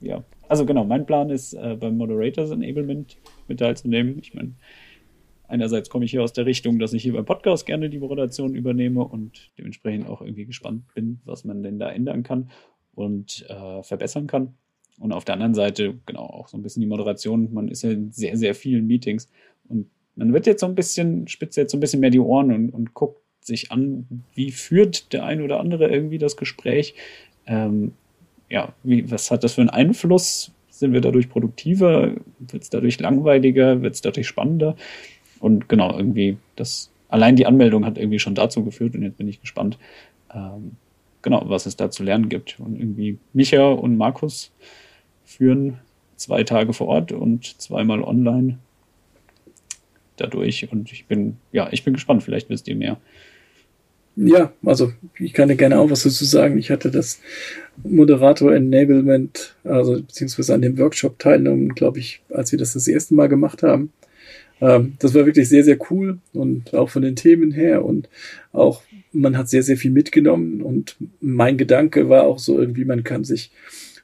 ja, 0.00 0.24
also 0.48 0.66
genau, 0.66 0.84
mein 0.84 1.06
Plan 1.06 1.30
ist, 1.30 1.54
äh, 1.54 1.76
beim 1.78 1.96
Moderators 1.96 2.50
Enablement 2.50 3.16
mit 3.46 3.60
teilzunehmen. 3.60 4.18
Ich 4.20 4.34
meine, 4.34 4.54
einerseits 5.46 5.88
komme 5.88 6.04
ich 6.04 6.10
hier 6.10 6.22
aus 6.22 6.32
der 6.32 6.46
Richtung, 6.46 6.78
dass 6.78 6.92
ich 6.92 7.02
hier 7.02 7.12
beim 7.12 7.24
Podcast 7.24 7.64
gerne 7.64 7.90
die 7.90 7.98
Moderation 7.98 8.54
übernehme 8.54 9.04
und 9.04 9.52
dementsprechend 9.56 10.08
auch 10.08 10.20
irgendwie 10.20 10.46
gespannt 10.46 10.82
bin, 10.94 11.20
was 11.24 11.44
man 11.44 11.62
denn 11.62 11.78
da 11.78 11.90
ändern 11.90 12.22
kann 12.24 12.50
und 12.98 13.46
äh, 13.48 13.82
verbessern 13.82 14.26
kann. 14.26 14.54
Und 14.98 15.12
auf 15.12 15.24
der 15.24 15.34
anderen 15.34 15.54
Seite, 15.54 15.94
genau, 16.06 16.24
auch 16.24 16.48
so 16.48 16.56
ein 16.56 16.62
bisschen 16.62 16.80
die 16.80 16.88
Moderation. 16.88 17.52
Man 17.52 17.68
ist 17.68 17.82
ja 17.82 17.90
in 17.90 18.10
sehr, 18.10 18.36
sehr 18.36 18.54
vielen 18.54 18.86
Meetings 18.86 19.28
und 19.68 19.88
man 20.16 20.32
wird 20.32 20.46
jetzt 20.46 20.60
so 20.60 20.66
ein 20.66 20.74
bisschen, 20.74 21.28
spitzt 21.28 21.56
jetzt 21.56 21.70
so 21.70 21.76
ein 21.76 21.80
bisschen 21.80 22.00
mehr 22.00 22.10
die 22.10 22.18
Ohren 22.18 22.50
und, 22.50 22.70
und 22.70 22.94
guckt 22.94 23.22
sich 23.40 23.70
an, 23.70 24.24
wie 24.34 24.50
führt 24.50 25.12
der 25.12 25.24
eine 25.24 25.44
oder 25.44 25.60
andere 25.60 25.88
irgendwie 25.88 26.18
das 26.18 26.36
Gespräch. 26.36 26.94
Ähm, 27.46 27.92
ja, 28.50 28.74
wie, 28.82 29.08
was 29.10 29.30
hat 29.30 29.44
das 29.44 29.54
für 29.54 29.60
einen 29.60 29.70
Einfluss? 29.70 30.50
Sind 30.68 30.92
wir 30.92 31.00
dadurch 31.00 31.28
produktiver? 31.28 32.16
Wird 32.40 32.62
es 32.62 32.70
dadurch 32.70 32.98
langweiliger? 32.98 33.80
Wird 33.80 33.94
es 33.94 34.00
dadurch 34.00 34.26
spannender? 34.26 34.74
Und 35.38 35.68
genau, 35.68 35.96
irgendwie, 35.96 36.36
das, 36.56 36.90
allein 37.08 37.36
die 37.36 37.46
Anmeldung 37.46 37.86
hat 37.86 37.96
irgendwie 37.96 38.18
schon 38.18 38.34
dazu 38.34 38.64
geführt 38.64 38.96
und 38.96 39.02
jetzt 39.02 39.18
bin 39.18 39.28
ich 39.28 39.40
gespannt, 39.40 39.78
ähm, 40.34 40.72
genau, 41.22 41.42
was 41.48 41.66
es 41.66 41.76
da 41.76 41.90
zu 41.90 42.02
lernen 42.02 42.28
gibt. 42.28 42.58
Und 42.60 42.78
irgendwie 42.78 43.18
Micha 43.32 43.66
und 43.66 43.96
Markus 43.96 44.52
führen 45.24 45.78
zwei 46.16 46.42
Tage 46.44 46.72
vor 46.72 46.88
Ort 46.88 47.12
und 47.12 47.60
zweimal 47.60 48.02
online 48.02 48.58
dadurch. 50.16 50.70
Und 50.70 50.92
ich 50.92 51.06
bin, 51.06 51.36
ja, 51.52 51.68
ich 51.70 51.84
bin 51.84 51.94
gespannt, 51.94 52.22
vielleicht 52.22 52.50
wisst 52.50 52.68
ihr 52.68 52.76
mehr. 52.76 52.98
Ja, 54.20 54.52
also 54.64 54.92
ich 55.20 55.32
kann 55.32 55.48
dir 55.48 55.54
gerne 55.54 55.78
auch 55.78 55.90
was 55.90 56.02
dazu 56.02 56.24
sagen. 56.24 56.58
Ich 56.58 56.72
hatte 56.72 56.90
das 56.90 57.20
Moderator 57.84 58.52
Enablement, 58.52 59.54
also 59.62 60.02
beziehungsweise 60.02 60.54
an 60.54 60.62
dem 60.62 60.76
Workshop 60.76 61.20
teilgenommen, 61.20 61.68
glaube 61.76 62.00
ich, 62.00 62.20
als 62.30 62.50
wir 62.50 62.58
das 62.58 62.72
das 62.72 62.88
erste 62.88 63.14
Mal 63.14 63.28
gemacht 63.28 63.62
haben. 63.62 63.92
Ähm, 64.60 64.94
das 64.98 65.14
war 65.14 65.26
wirklich 65.26 65.48
sehr, 65.48 65.64
sehr 65.64 65.78
cool 65.90 66.18
und 66.32 66.74
auch 66.74 66.90
von 66.90 67.02
den 67.02 67.16
Themen 67.16 67.50
her 67.50 67.84
und 67.84 68.08
auch 68.52 68.82
man 69.12 69.36
hat 69.36 69.48
sehr, 69.48 69.62
sehr 69.62 69.76
viel 69.76 69.90
mitgenommen 69.90 70.62
und 70.62 70.96
mein 71.20 71.56
Gedanke 71.56 72.08
war 72.08 72.24
auch 72.24 72.38
so 72.38 72.58
irgendwie, 72.58 72.84
man 72.84 73.04
kann 73.04 73.24
sich 73.24 73.50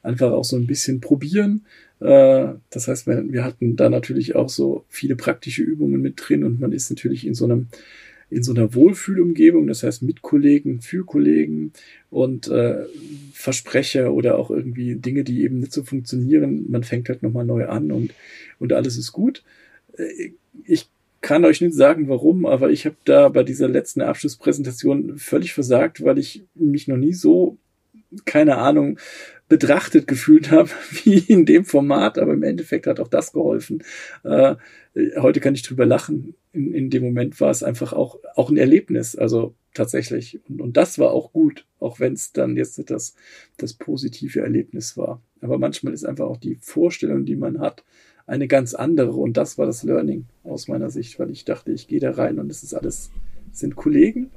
einfach 0.03 0.31
auch 0.31 0.45
so 0.45 0.55
ein 0.55 0.67
bisschen 0.67 1.01
probieren. 1.01 1.65
Äh, 1.99 2.53
das 2.69 2.87
heißt, 2.87 3.07
wir 3.07 3.43
hatten 3.43 3.75
da 3.75 3.89
natürlich 3.89 4.35
auch 4.35 4.49
so 4.49 4.85
viele 4.89 5.15
praktische 5.15 5.63
Übungen 5.63 6.01
mit 6.01 6.15
drin 6.17 6.43
und 6.43 6.59
man 6.59 6.71
ist 6.71 6.89
natürlich 6.89 7.25
in 7.25 7.33
so 7.33 7.45
einem 7.45 7.67
in 8.31 8.41
so 8.43 8.53
einer 8.53 8.73
Wohlfühlumgebung, 8.73 9.67
das 9.67 9.83
heißt 9.83 10.01
mit 10.01 10.21
Kollegen, 10.23 10.81
für 10.81 11.05
Kollegen 11.05 11.71
und 12.09 12.47
äh, 12.47 12.85
Versprecher 13.33 14.13
oder 14.13 14.37
auch 14.37 14.49
irgendwie 14.49 14.95
Dinge, 14.95 15.23
die 15.23 15.43
eben 15.43 15.59
nicht 15.59 15.71
so 15.71 15.83
funktionieren. 15.83 16.65
Man 16.69 16.83
fängt 16.83 17.07
halt 17.07 17.21
nochmal 17.21 17.45
neu 17.45 17.67
an 17.67 17.91
und, 17.91 18.13
und 18.59 18.73
alles 18.73 18.97
ist 18.97 19.11
gut. 19.11 19.43
Äh, 19.97 20.31
ich 20.63 20.89
kann 21.21 21.43
euch 21.43 21.59
nicht 21.59 21.73
sagen, 21.73 22.07
warum, 22.07 22.45
aber 22.45 22.69
ich 22.69 22.85
habe 22.85 22.97
da 23.03 23.29
bei 23.29 23.43
dieser 23.43 23.67
letzten 23.67 24.01
Abschlusspräsentation 24.01 25.17
völlig 25.17 25.53
versagt, 25.53 26.03
weil 26.03 26.19
ich 26.19 26.45
mich 26.53 26.87
noch 26.87 26.97
nie 26.97 27.13
so, 27.13 27.57
keine 28.25 28.57
Ahnung, 28.57 28.99
betrachtet 29.47 30.07
gefühlt 30.07 30.51
habe, 30.51 30.69
wie 31.03 31.17
in 31.17 31.45
dem 31.45 31.65
Format, 31.65 32.17
aber 32.19 32.33
im 32.33 32.43
Endeffekt 32.43 32.87
hat 32.87 32.99
auch 32.99 33.07
das 33.07 33.33
geholfen. 33.33 33.83
Äh, 34.23 34.55
heute 35.17 35.39
kann 35.39 35.55
ich 35.55 35.63
drüber 35.63 35.85
lachen. 35.85 36.35
In, 36.53 36.73
in 36.73 36.89
dem 36.89 37.03
Moment 37.03 37.39
war 37.41 37.49
es 37.49 37.63
einfach 37.63 37.93
auch, 37.93 38.19
auch 38.35 38.49
ein 38.49 38.57
Erlebnis, 38.57 39.15
also 39.15 39.55
tatsächlich. 39.73 40.39
Und, 40.47 40.61
und 40.61 40.77
das 40.77 40.99
war 40.99 41.11
auch 41.11 41.33
gut, 41.33 41.65
auch 41.79 41.99
wenn 41.99 42.13
es 42.13 42.33
dann 42.33 42.55
jetzt 42.55 42.81
das, 42.89 43.15
das 43.57 43.73
positive 43.73 44.41
Erlebnis 44.41 44.97
war. 44.97 45.21
Aber 45.41 45.57
manchmal 45.57 45.93
ist 45.93 46.05
einfach 46.05 46.25
auch 46.25 46.37
die 46.37 46.57
Vorstellung, 46.61 47.25
die 47.25 47.35
man 47.35 47.59
hat, 47.59 47.83
eine 48.27 48.47
ganz 48.47 48.73
andere. 48.73 49.13
Und 49.13 49.37
das 49.37 49.57
war 49.57 49.65
das 49.65 49.83
Learning 49.83 50.25
aus 50.43 50.67
meiner 50.67 50.89
Sicht, 50.89 51.19
weil 51.19 51.29
ich 51.31 51.45
dachte, 51.45 51.71
ich 51.71 51.87
gehe 51.87 51.99
da 51.99 52.11
rein 52.11 52.39
und 52.39 52.49
es 52.49 52.63
ist 52.63 52.73
alles, 52.73 53.11
sind 53.51 53.75
Kollegen. 53.75 54.31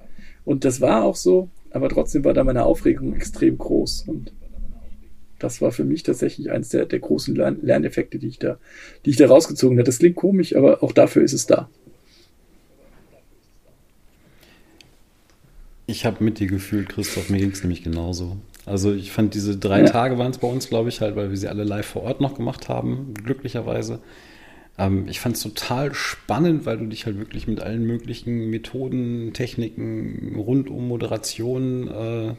Und 0.45 0.65
das 0.65 0.81
war 0.81 1.05
auch 1.05 1.17
so, 1.17 1.51
aber 1.71 1.89
trotzdem 1.89 2.25
war 2.25 2.35
da 2.35 2.45
meine 2.45 2.65
Aufregung 2.65 3.15
extrem 3.15 3.59
groß. 3.59 4.05
Und 4.09 4.33
das 5.39 5.61
war 5.61 5.73
für 5.73 5.85
mich 5.85 6.03
tatsächlich 6.03 6.51
eines 6.51 6.71
der, 6.71 6.87
der 6.87 6.99
großen 6.99 7.35
Lern 7.35 7.59
Lerneffekte, 7.63 8.19
die 8.19 8.29
ich 8.29 8.39
da, 8.39 8.59
die 9.05 9.11
ich 9.11 9.17
da 9.17 9.29
rausgezogen 9.29 9.79
habe. 9.79 9.87
Das 9.87 9.99
klingt 9.99 10.17
komisch, 10.17 10.57
aber 10.57 10.83
auch 10.83 10.93
dafür 10.93 11.23
ist 11.23 11.33
es 11.33 11.47
da. 11.47 11.69
Ich 15.87 16.05
habe 16.05 16.23
mit 16.23 16.39
dir 16.39 16.49
gefühlt, 16.49 16.91
Christoph, 16.91 17.31
mir 17.31 17.39
ging 17.39 17.51
es 17.51 17.63
nämlich 17.63 17.83
genauso. 17.83 18.37
Also 18.69 18.93
ich 18.93 19.11
fand 19.11 19.35
diese 19.35 19.57
drei 19.57 19.81
ja. 19.81 19.87
Tage 19.87 20.19
waren 20.19 20.31
es 20.31 20.39
bei 20.39 20.49
uns, 20.49 20.69
glaube 20.69 20.89
ich, 20.89 21.01
halt, 21.01 21.17
weil 21.17 21.31
wir 21.31 21.37
sie 21.37 21.49
alle 21.49 21.65
live 21.65 21.87
vor 21.87 22.03
Ort 22.03 22.21
noch 22.21 22.35
gemacht 22.35 22.69
haben, 22.69 23.15
glücklicherweise. 23.15 24.01
Ähm, 24.79 25.07
ich 25.09 25.21
fand 25.21 25.37
es 25.37 25.43
total 25.43 25.95
spannend, 25.95 26.67
weil 26.67 26.79
du 26.79 26.87
dich 26.87 27.07
halt 27.07 27.19
wirklich 27.19 27.49
mit 27.49 27.61
allen 27.61 27.85
möglichen 27.85 28.51
Methoden, 28.51 29.33
Techniken 29.33 30.37
rund 30.37 30.71
um 30.71 30.87
Moderation 30.87 31.89
äh, 31.89 32.35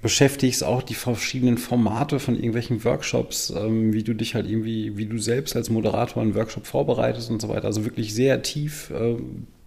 beschäftigst, 0.00 0.62
auch 0.62 0.82
die 0.82 0.94
verschiedenen 0.94 1.58
Formate 1.58 2.20
von 2.20 2.36
irgendwelchen 2.36 2.84
Workshops, 2.84 3.50
ähm, 3.50 3.92
wie 3.92 4.04
du 4.04 4.14
dich 4.14 4.34
halt 4.36 4.48
irgendwie, 4.48 4.96
wie 4.96 5.06
du 5.06 5.18
selbst 5.18 5.56
als 5.56 5.70
Moderator 5.70 6.22
einen 6.22 6.36
Workshop 6.36 6.66
vorbereitest 6.66 7.30
und 7.30 7.42
so 7.42 7.48
weiter. 7.48 7.64
Also 7.64 7.84
wirklich 7.84 8.14
sehr 8.14 8.42
tief, 8.42 8.90
äh, 8.90 9.16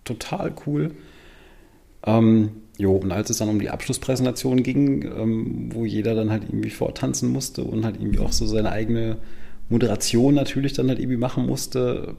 total 0.05 0.53
cool. 0.65 0.91
Ähm, 2.05 2.51
Jo, 2.77 2.93
und 2.93 3.11
als 3.11 3.29
es 3.29 3.37
dann 3.37 3.49
um 3.49 3.59
die 3.59 3.69
Abschlusspräsentation 3.69 4.63
ging, 4.63 5.03
ähm, 5.03 5.69
wo 5.73 5.85
jeder 5.85 6.15
dann 6.15 6.29
halt 6.31 6.43
irgendwie 6.43 6.69
vortanzen 6.69 7.29
musste 7.29 7.63
und 7.63 7.85
halt 7.85 7.97
irgendwie 7.99 8.19
auch 8.19 8.31
so 8.31 8.45
seine 8.45 8.71
eigene 8.71 9.17
Moderation 9.69 10.35
natürlich 10.35 10.73
dann 10.73 10.89
halt 10.89 10.99
irgendwie 10.99 11.17
machen 11.17 11.45
musste, 11.45 12.15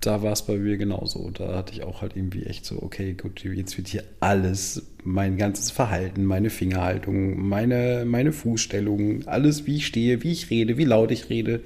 da 0.00 0.22
war 0.22 0.32
es 0.32 0.42
bei 0.42 0.56
mir 0.56 0.76
genauso. 0.76 1.30
Da 1.30 1.56
hatte 1.56 1.72
ich 1.72 1.82
auch 1.82 2.02
halt 2.02 2.16
irgendwie 2.16 2.44
echt 2.44 2.64
so, 2.64 2.82
okay, 2.82 3.14
gut, 3.14 3.42
jetzt 3.44 3.76
wird 3.76 3.88
hier 3.88 4.04
alles, 4.20 4.82
mein 5.04 5.36
ganzes 5.36 5.70
Verhalten, 5.70 6.24
meine 6.24 6.50
Fingerhaltung, 6.50 7.48
meine, 7.48 8.04
meine 8.06 8.32
Fußstellung, 8.32 9.26
alles, 9.26 9.66
wie 9.66 9.76
ich 9.76 9.86
stehe, 9.86 10.22
wie 10.22 10.32
ich 10.32 10.50
rede, 10.50 10.78
wie 10.78 10.84
laut 10.84 11.10
ich 11.10 11.30
rede, 11.30 11.60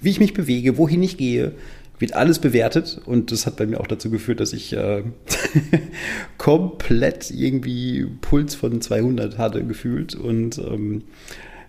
wie 0.00 0.10
ich 0.10 0.20
mich 0.20 0.34
bewege, 0.34 0.78
wohin 0.78 1.02
ich 1.02 1.16
gehe, 1.16 1.52
wird 2.00 2.14
alles 2.14 2.38
bewertet 2.38 3.00
und 3.04 3.30
das 3.30 3.46
hat 3.46 3.56
bei 3.56 3.66
mir 3.66 3.78
auch 3.78 3.86
dazu 3.86 4.10
geführt, 4.10 4.40
dass 4.40 4.52
ich 4.52 4.72
äh, 4.72 5.04
komplett 6.38 7.30
irgendwie 7.30 8.06
Puls 8.22 8.54
von 8.54 8.80
200 8.80 9.38
hatte 9.38 9.64
gefühlt 9.64 10.14
und 10.14 10.58
ähm, 10.58 11.02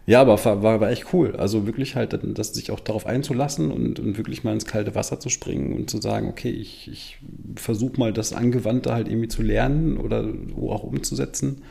ja, 0.07 0.21
aber 0.21 0.43
war, 0.43 0.63
war, 0.63 0.81
war 0.81 0.89
echt 0.89 1.13
cool. 1.13 1.35
Also 1.35 1.67
wirklich 1.67 1.95
halt, 1.95 2.17
dass 2.37 2.53
sich 2.53 2.71
auch 2.71 2.79
darauf 2.79 3.05
einzulassen 3.05 3.71
und, 3.71 3.99
und 3.99 4.17
wirklich 4.17 4.43
mal 4.43 4.53
ins 4.53 4.65
kalte 4.65 4.95
Wasser 4.95 5.19
zu 5.19 5.29
springen 5.29 5.73
und 5.73 5.89
zu 5.89 6.01
sagen, 6.01 6.27
okay, 6.27 6.49
ich, 6.49 6.89
ich 6.91 7.19
versuche 7.55 7.99
mal 7.99 8.11
das 8.11 8.33
Angewandte 8.33 8.93
halt 8.93 9.07
irgendwie 9.07 9.27
zu 9.27 9.43
lernen 9.43 9.97
oder 9.97 10.27
auch 10.59 10.83
umzusetzen, 10.83 11.61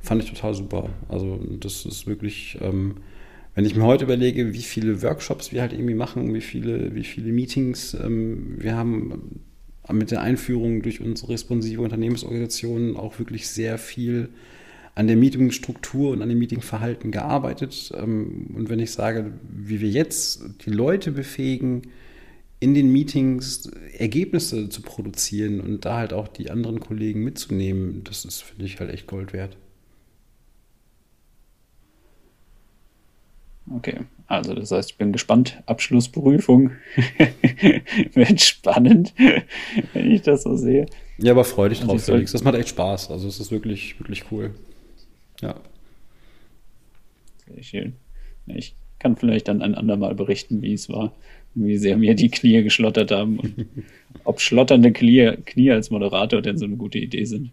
fand 0.00 0.22
ich 0.22 0.30
total 0.30 0.54
super. 0.54 0.88
Also 1.08 1.38
das 1.60 1.86
ist 1.86 2.06
wirklich 2.06 2.58
ähm, 2.60 2.96
wenn 3.56 3.64
ich 3.64 3.74
mir 3.74 3.84
heute 3.84 4.04
überlege, 4.04 4.52
wie 4.52 4.62
viele 4.62 5.02
Workshops 5.02 5.50
wir 5.50 5.62
halt 5.62 5.72
irgendwie 5.72 5.94
machen, 5.94 6.32
wie 6.34 6.42
viele, 6.42 6.94
wie 6.94 7.04
viele 7.04 7.32
Meetings 7.32 7.94
ähm, 7.94 8.56
wir 8.58 8.76
haben 8.76 9.40
mit 9.90 10.10
der 10.10 10.20
Einführung 10.20 10.82
durch 10.82 11.00
unsere 11.00 11.32
responsive 11.32 11.80
Unternehmensorganisation 11.80 12.98
auch 12.98 13.18
wirklich 13.18 13.48
sehr 13.48 13.78
viel 13.78 14.28
an 14.94 15.06
der 15.06 15.16
Meetingstruktur 15.16 16.10
und 16.10 16.20
an 16.20 16.28
dem 16.28 16.38
Meetingverhalten 16.38 17.10
gearbeitet. 17.10 17.92
Ähm, 17.96 18.50
und 18.54 18.68
wenn 18.68 18.78
ich 18.78 18.90
sage, 18.90 19.32
wie 19.48 19.80
wir 19.80 19.88
jetzt 19.88 20.44
die 20.66 20.70
Leute 20.70 21.10
befähigen, 21.10 21.82
in 22.60 22.74
den 22.74 22.92
Meetings 22.92 23.70
Ergebnisse 23.96 24.68
zu 24.68 24.82
produzieren 24.82 25.60
und 25.60 25.86
da 25.86 25.96
halt 25.96 26.12
auch 26.12 26.28
die 26.28 26.50
anderen 26.50 26.80
Kollegen 26.80 27.24
mitzunehmen, 27.24 28.04
das 28.04 28.26
ist, 28.26 28.42
finde 28.42 28.66
ich, 28.66 28.80
halt 28.80 28.92
echt 28.92 29.06
Gold 29.06 29.32
wert. 29.32 29.56
Okay, 33.74 33.98
also 34.28 34.54
das 34.54 34.70
heißt, 34.70 34.92
ich 34.92 34.96
bin 34.96 35.12
gespannt. 35.12 35.62
Abschlussprüfung 35.66 36.70
wird 38.14 38.40
spannend, 38.40 39.12
wenn 39.92 40.10
ich 40.10 40.22
das 40.22 40.44
so 40.44 40.56
sehe. 40.56 40.86
Ja, 41.18 41.32
aber 41.32 41.44
freu 41.44 41.68
dich 41.68 41.80
also 41.80 41.92
drauf, 41.92 42.04
Felix. 42.04 42.32
Das 42.32 42.44
macht 42.44 42.54
echt 42.54 42.68
Spaß. 42.68 43.10
Also 43.10 43.26
es 43.26 43.40
ist 43.40 43.50
wirklich, 43.50 43.98
wirklich 43.98 44.24
cool. 44.30 44.54
Ja. 45.40 45.56
Sehr 47.52 47.62
schön. 47.62 47.92
Ich 48.46 48.74
kann 48.98 49.16
vielleicht 49.16 49.48
dann 49.48 49.62
ein 49.62 49.74
andermal 49.74 50.14
berichten, 50.14 50.62
wie 50.62 50.72
es 50.72 50.88
war, 50.88 51.12
wie 51.54 51.76
sehr 51.76 51.96
mir 51.96 52.14
die 52.14 52.30
Knie 52.30 52.62
geschlottert 52.62 53.10
haben 53.10 53.38
und 53.38 53.66
ob 54.24 54.40
schlotternde 54.40 54.92
Knie, 54.92 55.36
Knie 55.44 55.70
als 55.70 55.90
Moderator 55.90 56.42
denn 56.42 56.58
so 56.58 56.64
eine 56.64 56.76
gute 56.76 56.98
Idee 56.98 57.24
sind. 57.24 57.50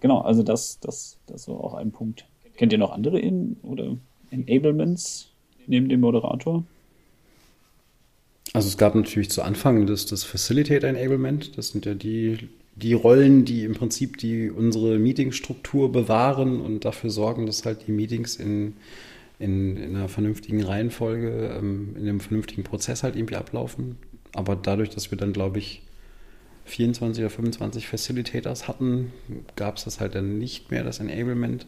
Genau, 0.00 0.20
also 0.20 0.42
das, 0.42 0.78
das, 0.80 1.18
das 1.26 1.48
war 1.48 1.56
auch 1.56 1.74
ein 1.74 1.92
Punkt. 1.92 2.26
Kennt 2.56 2.72
ihr 2.72 2.78
noch 2.78 2.92
andere 2.92 3.18
in 3.20 3.56
oder 3.62 3.96
Enablements 4.30 5.30
neben 5.66 5.88
dem 5.88 6.00
Moderator? 6.00 6.64
Also 8.52 8.68
es 8.68 8.78
gab 8.78 8.94
natürlich 8.94 9.30
zu 9.30 9.42
Anfang 9.42 9.86
das, 9.86 10.06
das 10.06 10.24
Facilitator 10.24 10.88
Enablement. 10.88 11.56
Das 11.58 11.68
sind 11.68 11.86
ja 11.86 11.94
die, 11.94 12.48
die 12.76 12.94
Rollen, 12.94 13.44
die 13.44 13.64
im 13.64 13.74
Prinzip 13.74 14.16
die 14.18 14.50
unsere 14.50 14.98
Meetingstruktur 14.98 15.92
bewahren 15.92 16.60
und 16.60 16.84
dafür 16.84 17.10
sorgen, 17.10 17.46
dass 17.46 17.64
halt 17.64 17.86
die 17.86 17.92
Meetings 17.92 18.36
in, 18.36 18.74
in, 19.38 19.76
in 19.76 19.96
einer 19.96 20.08
vernünftigen 20.08 20.62
Reihenfolge, 20.62 21.56
ähm, 21.58 21.94
in 21.96 22.02
einem 22.02 22.20
vernünftigen 22.20 22.64
Prozess 22.64 23.02
halt 23.02 23.16
irgendwie 23.16 23.36
ablaufen. 23.36 23.96
Aber 24.32 24.56
dadurch, 24.56 24.90
dass 24.90 25.10
wir 25.10 25.18
dann, 25.18 25.32
glaube 25.32 25.58
ich, 25.58 25.82
24 26.68 27.24
oder 27.24 27.30
25 27.30 27.86
Facilitators 27.86 28.68
hatten, 28.68 29.12
gab 29.56 29.76
es 29.76 29.84
das 29.84 30.00
halt 30.00 30.14
dann 30.14 30.38
nicht 30.38 30.70
mehr, 30.70 30.84
das 30.84 31.00
Enablement. 31.00 31.66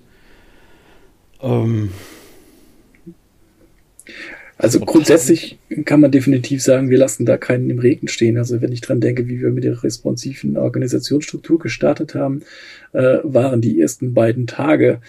Ähm, 1.42 1.90
also 4.60 4.78
grundsätzlich 4.80 5.58
kann 5.86 6.00
man 6.00 6.10
definitiv 6.10 6.62
sagen, 6.62 6.90
wir 6.90 6.98
lassen 6.98 7.24
da 7.24 7.38
keinen 7.38 7.70
im 7.70 7.78
Regen 7.78 8.08
stehen. 8.08 8.36
Also 8.36 8.60
wenn 8.60 8.72
ich 8.72 8.82
dran 8.82 9.00
denke, 9.00 9.26
wie 9.26 9.40
wir 9.40 9.50
mit 9.52 9.64
der 9.64 9.82
responsiven 9.82 10.58
Organisationsstruktur 10.58 11.58
gestartet 11.58 12.14
haben, 12.14 12.42
äh, 12.92 13.18
waren 13.22 13.62
die 13.62 13.80
ersten 13.80 14.12
beiden 14.12 14.46
Tage 14.46 15.00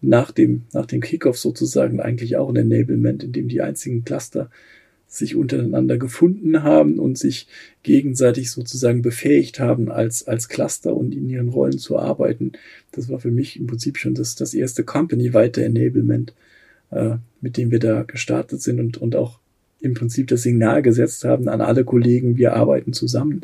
nach 0.00 0.30
dem, 0.30 0.62
nach 0.72 0.86
dem 0.86 1.00
Kickoff 1.00 1.38
sozusagen 1.38 1.98
eigentlich 1.98 2.36
auch 2.36 2.48
ein 2.48 2.56
Enablement, 2.56 3.24
in 3.24 3.32
dem 3.32 3.48
die 3.48 3.62
einzigen 3.62 4.04
Cluster 4.04 4.48
sich 5.14 5.36
untereinander 5.36 5.96
gefunden 5.96 6.62
haben 6.62 6.98
und 6.98 7.18
sich 7.18 7.46
gegenseitig 7.82 8.50
sozusagen 8.50 9.02
befähigt 9.02 9.60
haben, 9.60 9.90
als, 9.90 10.26
als 10.26 10.48
Cluster 10.48 10.94
und 10.94 11.14
in 11.14 11.28
ihren 11.28 11.48
Rollen 11.48 11.78
zu 11.78 11.98
arbeiten. 11.98 12.52
Das 12.92 13.08
war 13.08 13.20
für 13.20 13.30
mich 13.30 13.58
im 13.58 13.66
Prinzip 13.66 13.96
schon 13.98 14.14
das, 14.14 14.34
das 14.34 14.54
erste 14.54 14.84
Company-weite 14.84 15.64
Enablement, 15.64 16.34
äh, 16.90 17.16
mit 17.40 17.56
dem 17.56 17.70
wir 17.70 17.78
da 17.78 18.02
gestartet 18.02 18.62
sind 18.62 18.80
und, 18.80 18.98
und 18.98 19.16
auch 19.16 19.38
im 19.80 19.94
Prinzip 19.94 20.28
das 20.28 20.42
Signal 20.42 20.82
gesetzt 20.82 21.24
haben 21.24 21.48
an 21.48 21.60
alle 21.60 21.84
Kollegen, 21.84 22.36
wir 22.36 22.54
arbeiten 22.54 22.92
zusammen. 22.92 23.42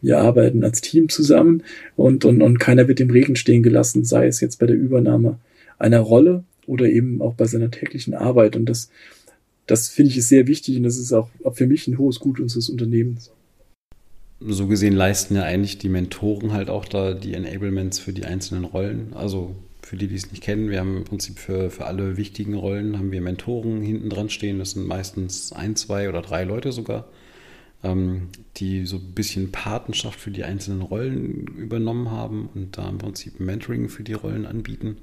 Wir 0.00 0.18
arbeiten 0.18 0.62
als 0.62 0.80
Team 0.80 1.08
zusammen 1.08 1.62
und, 1.96 2.24
und, 2.24 2.40
und 2.40 2.58
keiner 2.58 2.86
wird 2.86 3.00
im 3.00 3.10
Regen 3.10 3.34
stehen 3.34 3.62
gelassen, 3.62 4.04
sei 4.04 4.26
es 4.26 4.40
jetzt 4.40 4.58
bei 4.58 4.66
der 4.66 4.76
Übernahme 4.76 5.38
einer 5.78 6.00
Rolle 6.00 6.44
oder 6.66 6.86
eben 6.86 7.20
auch 7.20 7.34
bei 7.34 7.46
seiner 7.46 7.70
täglichen 7.70 8.14
Arbeit. 8.14 8.54
Und 8.54 8.66
das, 8.66 8.90
das 9.68 9.88
finde 9.88 10.10
ich 10.10 10.16
ist 10.16 10.28
sehr 10.28 10.46
wichtig 10.46 10.78
und 10.78 10.82
das 10.82 10.96
ist 10.96 11.12
auch 11.12 11.28
für 11.52 11.66
mich 11.66 11.86
ein 11.86 11.98
hohes 11.98 12.18
Gut 12.18 12.40
unseres 12.40 12.68
Unternehmens. 12.70 13.30
So 14.40 14.66
gesehen 14.66 14.94
leisten 14.94 15.36
ja 15.36 15.42
eigentlich 15.42 15.78
die 15.78 15.90
Mentoren 15.90 16.52
halt 16.52 16.70
auch 16.70 16.86
da 16.86 17.12
die 17.12 17.34
Enablements 17.34 17.98
für 17.98 18.12
die 18.12 18.24
einzelnen 18.24 18.64
Rollen. 18.64 19.12
Also 19.12 19.54
für 19.82 19.96
die, 19.96 20.08
die 20.08 20.14
es 20.14 20.30
nicht 20.30 20.42
kennen, 20.42 20.70
wir 20.70 20.80
haben 20.80 20.96
im 20.96 21.04
Prinzip 21.04 21.38
für, 21.38 21.70
für 21.70 21.84
alle 21.84 22.16
wichtigen 22.16 22.54
Rollen 22.54 22.96
haben 22.96 23.12
wir 23.12 23.20
Mentoren 23.20 23.82
hinten 23.82 24.08
dran 24.08 24.30
stehen. 24.30 24.58
Das 24.58 24.70
sind 24.70 24.86
meistens 24.86 25.52
ein, 25.52 25.76
zwei 25.76 26.08
oder 26.08 26.22
drei 26.22 26.44
Leute 26.44 26.72
sogar, 26.72 27.06
ähm, 27.82 28.28
die 28.56 28.86
so 28.86 28.96
ein 28.96 29.12
bisschen 29.12 29.52
Patenschaft 29.52 30.18
für 30.18 30.30
die 30.30 30.44
einzelnen 30.44 30.80
Rollen 30.80 31.46
übernommen 31.58 32.10
haben 32.10 32.48
und 32.54 32.78
da 32.78 32.88
im 32.88 32.98
Prinzip 32.98 33.38
Mentoring 33.38 33.90
für 33.90 34.02
die 34.02 34.14
Rollen 34.14 34.46
anbieten. 34.46 34.96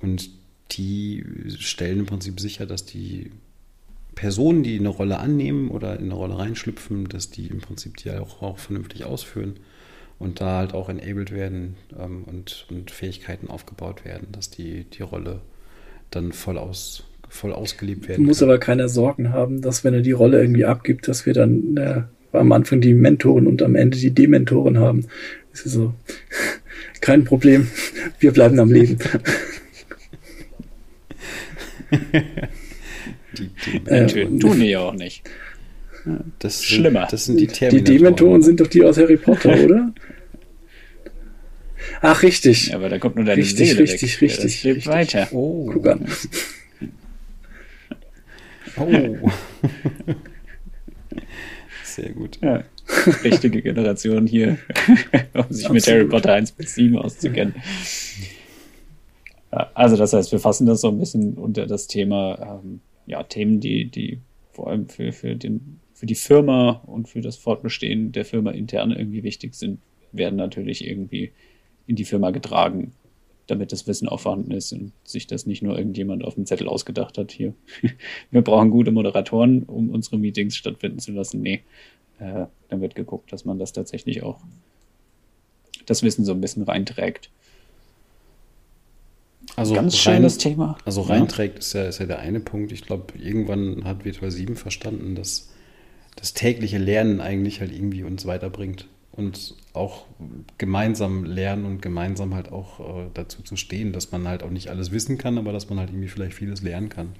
Und 0.00 0.30
die 0.72 1.24
stellen 1.58 2.00
im 2.00 2.06
Prinzip 2.06 2.40
sicher, 2.40 2.66
dass 2.66 2.86
die 2.86 3.30
Personen, 4.14 4.62
die 4.62 4.78
eine 4.78 4.88
Rolle 4.88 5.18
annehmen 5.18 5.70
oder 5.70 5.98
in 5.98 6.04
eine 6.04 6.14
Rolle 6.14 6.38
reinschlüpfen, 6.38 7.08
dass 7.08 7.30
die 7.30 7.46
im 7.46 7.58
Prinzip 7.58 7.96
die 7.96 8.10
auch, 8.10 8.42
auch 8.42 8.58
vernünftig 8.58 9.04
ausführen. 9.04 9.56
und 10.18 10.40
da 10.40 10.58
halt 10.58 10.74
auch 10.74 10.88
enabled 10.88 11.32
werden 11.32 11.74
ähm, 11.98 12.24
und, 12.24 12.66
und 12.70 12.90
Fähigkeiten 12.90 13.48
aufgebaut 13.48 14.04
werden, 14.04 14.28
dass 14.32 14.48
die, 14.48 14.84
die 14.84 15.02
Rolle 15.02 15.40
dann 16.10 16.32
voll, 16.32 16.56
aus, 16.56 17.04
voll 17.28 17.52
ausgelebt 17.52 18.08
werden 18.08 18.24
Muss 18.24 18.38
kann. 18.38 18.48
aber 18.48 18.58
keine 18.58 18.88
Sorgen 18.88 19.30
haben, 19.30 19.60
dass 19.60 19.82
wenn 19.82 19.92
er 19.92 20.02
die 20.02 20.12
Rolle 20.12 20.40
irgendwie 20.40 20.64
abgibt, 20.64 21.08
dass 21.08 21.26
wir 21.26 21.34
dann 21.34 21.76
äh, 21.76 22.02
am 22.32 22.52
Anfang 22.52 22.80
die 22.80 22.94
Mentoren 22.94 23.46
und 23.46 23.62
am 23.62 23.74
Ende 23.74 23.98
die 23.98 24.12
Dementoren 24.12 24.78
haben. 24.78 25.06
Das 25.50 25.66
ist 25.66 25.72
so 25.72 25.94
kein 27.00 27.24
Problem. 27.24 27.68
Wir 28.20 28.32
bleiben 28.32 28.58
am 28.60 28.70
Leben. 28.70 28.98
Die, 33.38 33.50
die, 33.72 33.86
Äh, 33.90 34.06
Töten 34.06 34.40
tun 34.40 34.60
die 34.60 34.66
ja 34.70 34.80
auch 34.80 34.92
nicht. 34.94 35.22
das 36.38 36.58
sind, 36.60 36.66
schlimmer. 36.66 37.06
Das 37.10 37.24
sind 37.26 37.38
die 37.40 37.46
Die 37.46 37.52
Terminatoren. 37.52 37.96
Dementoren 37.98 38.42
sind 38.42 38.60
doch 38.60 38.66
die 38.66 38.82
aus 38.84 38.96
Harry 38.98 39.16
Potter, 39.16 39.50
oder? 39.64 39.92
Ach, 42.00 42.22
richtig. 42.22 42.68
Ja, 42.68 42.76
aber 42.76 42.88
da 42.88 42.98
kommt 42.98 43.16
nur 43.16 43.24
deine 43.24 43.38
Richtig, 43.42 43.68
Seele 43.68 43.80
richtig, 43.82 44.20
weg. 44.20 44.30
richtig, 44.30 44.38
Ja, 44.38 44.42
das 44.44 44.62
lebt 44.64 44.76
richtig. 44.76 44.92
weiter. 44.92 45.28
Oh. 45.32 45.70
Guck 45.72 45.86
an. 45.88 46.06
Oh. 48.76 49.30
Sehr 51.84 52.10
gut. 52.10 52.38
Ja. 52.42 52.64
Richtige 53.22 53.62
Generation 53.62 54.26
hier, 54.26 54.58
um 55.34 55.44
sich 55.50 55.68
mit 55.70 55.82
Absolut. 55.82 55.86
Harry 55.86 56.04
Potter 56.06 56.32
1 56.34 56.52
bis 56.52 56.74
7 56.74 56.98
auszukennen. 56.98 57.54
Also 59.50 59.96
das 59.96 60.12
heißt, 60.12 60.32
wir 60.32 60.40
fassen 60.40 60.66
das 60.66 60.80
so 60.80 60.88
ein 60.88 60.98
bisschen 60.98 61.34
unter 61.34 61.66
das 61.66 61.86
Thema, 61.86 62.60
ähm, 62.64 62.80
ja, 63.06 63.22
Themen, 63.22 63.60
die, 63.60 63.86
die 63.86 64.20
vor 64.52 64.68
allem 64.68 64.88
für, 64.88 65.12
für, 65.12 65.34
den, 65.34 65.80
für 65.92 66.06
die 66.06 66.14
Firma 66.14 66.82
und 66.86 67.08
für 67.08 67.20
das 67.20 67.36
Fortbestehen 67.36 68.12
der 68.12 68.24
Firma 68.24 68.52
intern 68.52 68.92
irgendwie 68.92 69.22
wichtig 69.22 69.54
sind, 69.54 69.80
werden 70.12 70.36
natürlich 70.36 70.86
irgendwie 70.86 71.32
in 71.86 71.96
die 71.96 72.04
Firma 72.04 72.30
getragen, 72.30 72.92
damit 73.46 73.72
das 73.72 73.86
Wissen 73.86 74.08
auch 74.08 74.20
vorhanden 74.20 74.52
ist 74.52 74.72
und 74.72 74.92
sich 75.04 75.26
das 75.26 75.44
nicht 75.46 75.62
nur 75.62 75.76
irgendjemand 75.76 76.24
auf 76.24 76.34
dem 76.34 76.46
Zettel 76.46 76.68
ausgedacht 76.68 77.18
hat 77.18 77.32
hier. 77.32 77.54
Wir 78.30 78.42
brauchen 78.42 78.70
gute 78.70 78.92
Moderatoren, 78.92 79.64
um 79.64 79.90
unsere 79.90 80.18
Meetings 80.18 80.56
stattfinden 80.56 80.98
zu 80.98 81.12
lassen. 81.12 81.42
Nee, 81.42 81.62
äh, 82.18 82.46
dann 82.68 82.80
wird 82.80 82.94
geguckt, 82.94 83.32
dass 83.32 83.44
man 83.44 83.58
das 83.58 83.72
tatsächlich 83.72 84.22
auch 84.22 84.40
das 85.86 86.02
Wissen 86.02 86.24
so 86.24 86.32
ein 86.32 86.40
bisschen 86.40 86.62
reinträgt. 86.62 87.30
Also 89.56 89.74
Ganz 89.74 89.94
rein, 90.06 90.16
schönes 90.16 90.38
Thema. 90.38 90.76
Also 90.84 91.02
Ja. 91.02 91.08
reinträgt 91.08 91.58
ist 91.58 91.72
ja, 91.74 91.84
ist 91.84 92.00
ja 92.00 92.06
der 92.06 92.18
eine 92.18 92.40
Punkt. 92.40 92.72
Ich 92.72 92.82
glaube, 92.82 93.14
irgendwann 93.18 93.84
hat 93.84 94.04
Virtual 94.04 94.30
7 94.30 94.56
verstanden, 94.56 95.14
dass 95.14 95.50
das 96.16 96.34
tägliche 96.34 96.78
Lernen 96.78 97.20
eigentlich 97.20 97.60
halt 97.60 97.72
irgendwie 97.72 98.02
uns 98.02 98.26
weiterbringt. 98.26 98.86
Und 99.12 99.54
auch 99.74 100.06
gemeinsam 100.58 101.24
lernen 101.24 101.66
und 101.66 101.80
gemeinsam 101.82 102.34
halt 102.34 102.50
auch 102.50 102.80
äh, 102.80 103.06
dazu 103.14 103.42
zu 103.42 103.54
stehen, 103.54 103.92
dass 103.92 104.10
man 104.10 104.26
halt 104.26 104.42
auch 104.42 104.50
nicht 104.50 104.70
alles 104.70 104.90
wissen 104.90 105.18
kann, 105.18 105.38
aber 105.38 105.52
dass 105.52 105.68
man 105.70 105.78
halt 105.78 105.90
irgendwie 105.90 106.08
vielleicht 106.08 106.34
vieles 106.34 106.62
lernen 106.62 106.88
kann. 106.88 107.10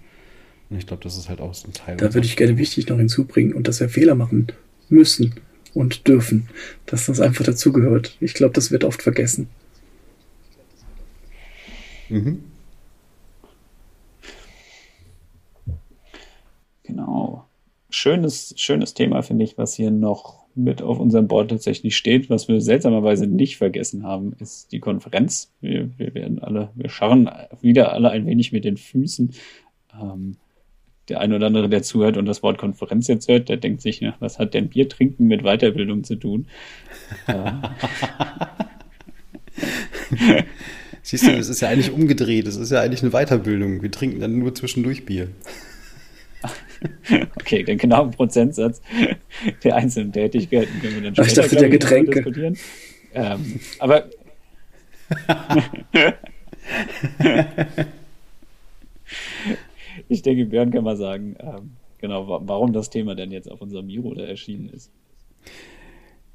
Und 0.70 0.78
ich 0.78 0.88
glaube, 0.88 1.04
das 1.04 1.16
ist 1.16 1.28
halt 1.28 1.40
auch 1.40 1.54
so 1.54 1.68
ein 1.68 1.72
Teil. 1.72 1.96
Da 1.96 2.12
würde 2.12 2.26
ich 2.26 2.34
gerne 2.36 2.58
wichtig 2.58 2.88
noch 2.88 2.98
hinzubringen 2.98 3.54
und 3.54 3.68
dass 3.68 3.78
wir 3.78 3.88
Fehler 3.88 4.16
machen 4.16 4.48
müssen 4.88 5.34
und 5.72 6.08
dürfen. 6.08 6.48
Dass 6.86 7.06
das 7.06 7.20
einfach 7.20 7.44
dazugehört. 7.44 8.16
Ich 8.20 8.34
glaube, 8.34 8.54
das 8.54 8.72
wird 8.72 8.82
oft 8.82 9.02
vergessen. 9.02 9.48
Mhm. 12.08 12.44
Genau. 16.82 17.46
Schönes, 17.90 18.54
schönes 18.56 18.94
Thema, 18.94 19.22
finde 19.22 19.44
ich, 19.44 19.56
was 19.56 19.74
hier 19.74 19.90
noch 19.90 20.44
mit 20.54 20.82
auf 20.82 21.00
unserem 21.00 21.26
Board 21.26 21.50
tatsächlich 21.50 21.96
steht, 21.96 22.30
was 22.30 22.48
wir 22.48 22.60
seltsamerweise 22.60 23.26
nicht 23.26 23.56
vergessen 23.56 24.04
haben, 24.04 24.34
ist 24.38 24.72
die 24.72 24.80
Konferenz. 24.80 25.52
Wir, 25.60 25.90
wir 25.98 26.14
werden 26.14 26.38
alle, 26.38 26.70
wir 26.74 26.90
scharren 26.90 27.30
wieder 27.60 27.92
alle 27.92 28.10
ein 28.10 28.26
wenig 28.26 28.52
mit 28.52 28.64
den 28.64 28.76
Füßen. 28.76 29.32
Ähm, 30.00 30.36
der 31.08 31.20
ein 31.20 31.32
oder 31.32 31.46
andere, 31.46 31.68
der 31.68 31.82
zuhört 31.82 32.16
und 32.16 32.26
das 32.26 32.42
Wort 32.42 32.58
Konferenz 32.58 33.08
jetzt 33.08 33.28
hört, 33.28 33.48
der 33.48 33.58
denkt 33.58 33.82
sich, 33.82 34.00
na, 34.00 34.14
was 34.20 34.38
hat 34.38 34.54
denn 34.54 34.70
Bier 34.70 34.88
trinken 34.88 35.26
mit 35.26 35.42
Weiterbildung 35.42 36.04
zu 36.04 36.16
tun? 36.16 36.46
Siehst 41.06 41.26
du, 41.26 41.36
das 41.36 41.48
ist 41.50 41.60
ja 41.60 41.68
eigentlich 41.68 41.92
umgedreht. 41.92 42.46
Das 42.46 42.56
ist 42.56 42.72
ja 42.72 42.80
eigentlich 42.80 43.02
eine 43.02 43.10
Weiterbildung. 43.12 43.82
Wir 43.82 43.90
trinken 43.90 44.20
dann 44.20 44.38
nur 44.38 44.54
zwischendurch 44.54 45.04
Bier. 45.06 45.28
Okay, 47.36 47.62
den 47.62 47.78
genauen 47.78 48.10
Prozentsatz 48.10 48.82
der 49.62 49.76
einzelnen 49.76 50.12
Tätigkeiten 50.12 50.80
können 50.82 50.96
wir 50.96 51.02
dann 51.10 51.14
Ach, 51.16 51.24
ich 51.24 51.30
später, 51.30 51.42
dachte, 51.48 51.56
der 51.56 51.68
Getränke. 51.70 52.10
diskutieren. 52.16 52.58
Ähm, 53.14 53.58
aber 53.78 54.04
ich 60.08 60.22
denke, 60.22 60.46
Björn 60.46 60.70
kann 60.70 60.84
mal 60.84 60.96
sagen, 60.96 61.36
ähm, 61.40 61.72
genau, 61.98 62.28
wa- 62.28 62.40
warum 62.44 62.72
das 62.72 62.90
Thema 62.90 63.14
denn 63.14 63.30
jetzt 63.30 63.50
auf 63.50 63.60
unserem 63.60 63.86
Miro 63.86 64.14
da 64.14 64.24
erschienen 64.24 64.68
ist. 64.70 64.90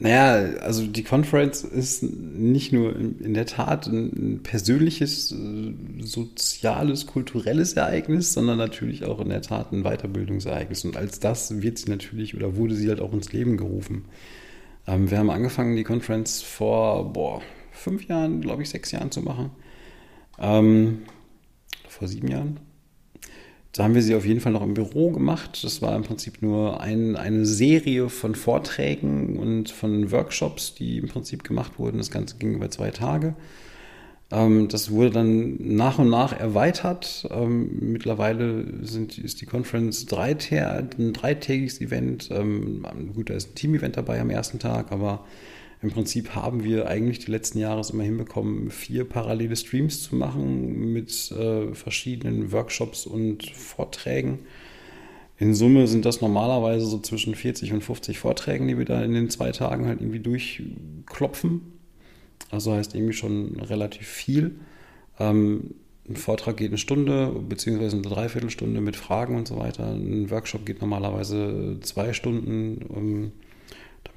Naja, 0.02 0.58
also 0.62 0.88
die 0.88 1.04
Conference 1.04 1.66
ist 1.66 2.04
nicht 2.04 2.72
nur 2.72 2.95
in 2.95 3.34
der 3.34 3.45
Tat 3.45 3.88
ein 3.88 4.39
persönliches, 4.43 5.34
äh, 5.34 5.74
soziales, 6.02 7.06
kulturelles 7.06 7.74
Ereignis, 7.74 8.32
sondern 8.32 8.58
natürlich 8.58 9.04
auch 9.04 9.20
in 9.20 9.28
der 9.28 9.41
Tat 9.41 9.74
ein 9.74 9.84
Weiterbildungsereignis. 9.84 10.86
Und 10.86 10.95
als 10.95 11.20
das 11.20 11.62
wird 11.62 11.80
sie 11.80 11.89
natürlich 11.89 12.34
oder 12.34 12.56
wurde 12.56 12.76
sie 12.76 12.88
halt 12.88 13.02
auch 13.02 13.12
ins 13.12 13.34
Leben 13.34 13.58
gerufen. 13.58 14.06
Ähm, 14.88 15.12
wir 15.12 15.18
haben 15.18 15.30
angefangen, 15.30 15.76
die 15.76 15.84
Conference 15.84 16.41
vor 16.41 17.12
boah, 17.12 17.41
fünf 17.74 18.08
Jahren, 18.08 18.39
glaube 18.39 18.64
ich, 18.64 18.70
sechs 18.70 18.91
Jahren 18.91 19.12
zu 19.12 19.22
machen. 19.22 19.52
Ähm, 20.39 21.00
vor 21.89 22.08
sieben 22.08 22.30
Jahren. 22.30 22.68
Da 23.80 23.86
haben 23.86 23.95
wir 23.95 24.01
sie 24.01 24.13
auf 24.13 24.25
jeden 24.25 24.41
Fall 24.41 24.51
noch 24.51 24.61
im 24.61 24.73
Büro 24.73 25.09
gemacht. 25.11 25.63
Das 25.63 25.82
war 25.82 25.95
im 25.95 26.03
Prinzip 26.03 26.41
nur 26.41 26.82
ein, 26.82 27.15
eine 27.15 27.45
Serie 27.45 28.09
von 28.09 28.36
Vorträgen 28.36 29.39
und 29.39 29.71
von 29.71 30.11
Workshops, 30.11 30.75
die 30.75 30.97
im 30.97 31.07
Prinzip 31.07 31.45
gemacht 31.45 31.80
wurden. 31.80 31.97
Das 31.97 32.11
Ganze 32.11 32.36
ging 32.36 32.55
über 32.55 32.69
zwei 32.69 32.91
Tage. 32.91 33.36
Ähm, 34.32 34.67
das 34.67 34.91
wurde 34.91 35.11
dann 35.11 35.55
nach 35.61 35.97
und 35.97 36.09
nach 36.09 36.38
erweitert. 36.38 37.25
Ähm, 37.32 37.93
mittlerweile 37.93 38.65
sind, 38.82 39.17
ist 39.17 39.39
die 39.39 39.45
Conference 39.45 40.05
dreitä 40.05 40.86
ein 40.97 41.13
dreitägiges 41.13 41.80
Event. 41.80 42.27
Ähm, 42.34 42.86
gut, 43.15 43.30
da 43.30 43.36
ist 43.36 43.51
ein 43.51 43.55
Team-Event 43.55 43.95
dabei 43.95 44.19
am 44.19 44.30
ersten 44.30 44.59
Tag, 44.59 44.91
aber 44.91 45.23
im 45.82 45.91
Prinzip 45.91 46.36
haben 46.36 46.63
wir 46.63 46.88
eigentlich 46.88 47.19
die 47.19 47.32
letzten 47.32 47.59
Jahre 47.59 47.80
es 47.80 47.89
immer 47.89 48.03
hinbekommen, 48.03 48.69
vier 48.69 49.05
parallele 49.07 49.55
Streams 49.55 50.03
zu 50.03 50.15
machen 50.15 50.91
mit 50.91 51.32
äh, 51.32 51.73
verschiedenen 51.73 52.51
Workshops 52.51 53.05
und 53.05 53.49
Vorträgen. 53.51 54.39
In 55.38 55.55
Summe 55.55 55.88
sind 55.88 56.03
das 56.03 56.19
normalerweise 56.19 56.86
so 56.86 56.99
zwischen 56.99 57.34
40 57.34 57.71
und 57.71 57.82
50 57.82 58.19
Vorträgen, 58.19 58.67
die 58.67 58.77
wir 58.77 58.84
da 58.84 59.01
in 59.01 59.13
den 59.13 59.30
zwei 59.30 59.53
Tagen 59.53 59.88
halt 59.88 60.01
irgendwie 60.01 60.19
durchklopfen. 60.19 61.61
Also 62.51 62.73
heißt 62.73 62.93
irgendwie 62.93 63.13
schon 63.13 63.57
relativ 63.61 64.05
viel. 64.05 64.59
Ähm, 65.17 65.75
ein 66.09 66.17
Vortrag 66.17 66.57
geht 66.57 66.71
eine 66.71 66.77
Stunde 66.77 67.30
beziehungsweise 67.47 67.95
eine 67.95 68.01
Dreiviertelstunde 68.01 68.82
mit 68.82 68.97
Fragen 68.97 69.38
und 69.38 69.47
so 69.47 69.57
weiter. 69.57 69.93
Ein 69.93 70.30
Workshop 70.30 70.65
geht 70.65 70.82
normalerweise 70.82 71.77
zwei 71.82 72.11
Stunden, 72.11 72.82
ähm, 72.93 73.32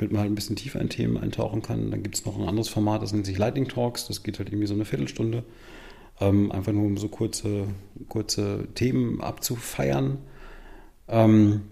damit 0.03 0.13
man 0.13 0.23
halt 0.23 0.33
ein 0.33 0.35
bisschen 0.35 0.57
tiefer 0.57 0.81
in 0.81 0.89
Themen 0.89 1.17
eintauchen 1.17 1.63
kann. 1.63 1.93
Dann 1.93 2.03
gibt 2.03 2.17
es 2.17 2.25
noch 2.25 2.37
ein 2.37 2.49
anderes 2.49 2.69
Format, 2.69 3.03
das 3.03 3.13
nennt 3.13 3.25
sich 3.25 3.39
Lightning 3.39 3.69
Talks. 3.69 4.09
Das 4.09 4.25
geht 4.25 4.39
halt 4.39 4.49
irgendwie 4.49 4.67
so 4.67 4.75
eine 4.75 4.85
Viertelstunde. 4.85 5.45
Ähm, 6.21 6.51
einfach 6.51 6.73
nur 6.73 6.85
um 6.85 6.97
so 6.97 7.09
kurze, 7.09 7.69
kurze 8.09 8.67
Themen 8.75 9.21
abzufeiern. 9.21 10.19
Ähm, 11.07 11.63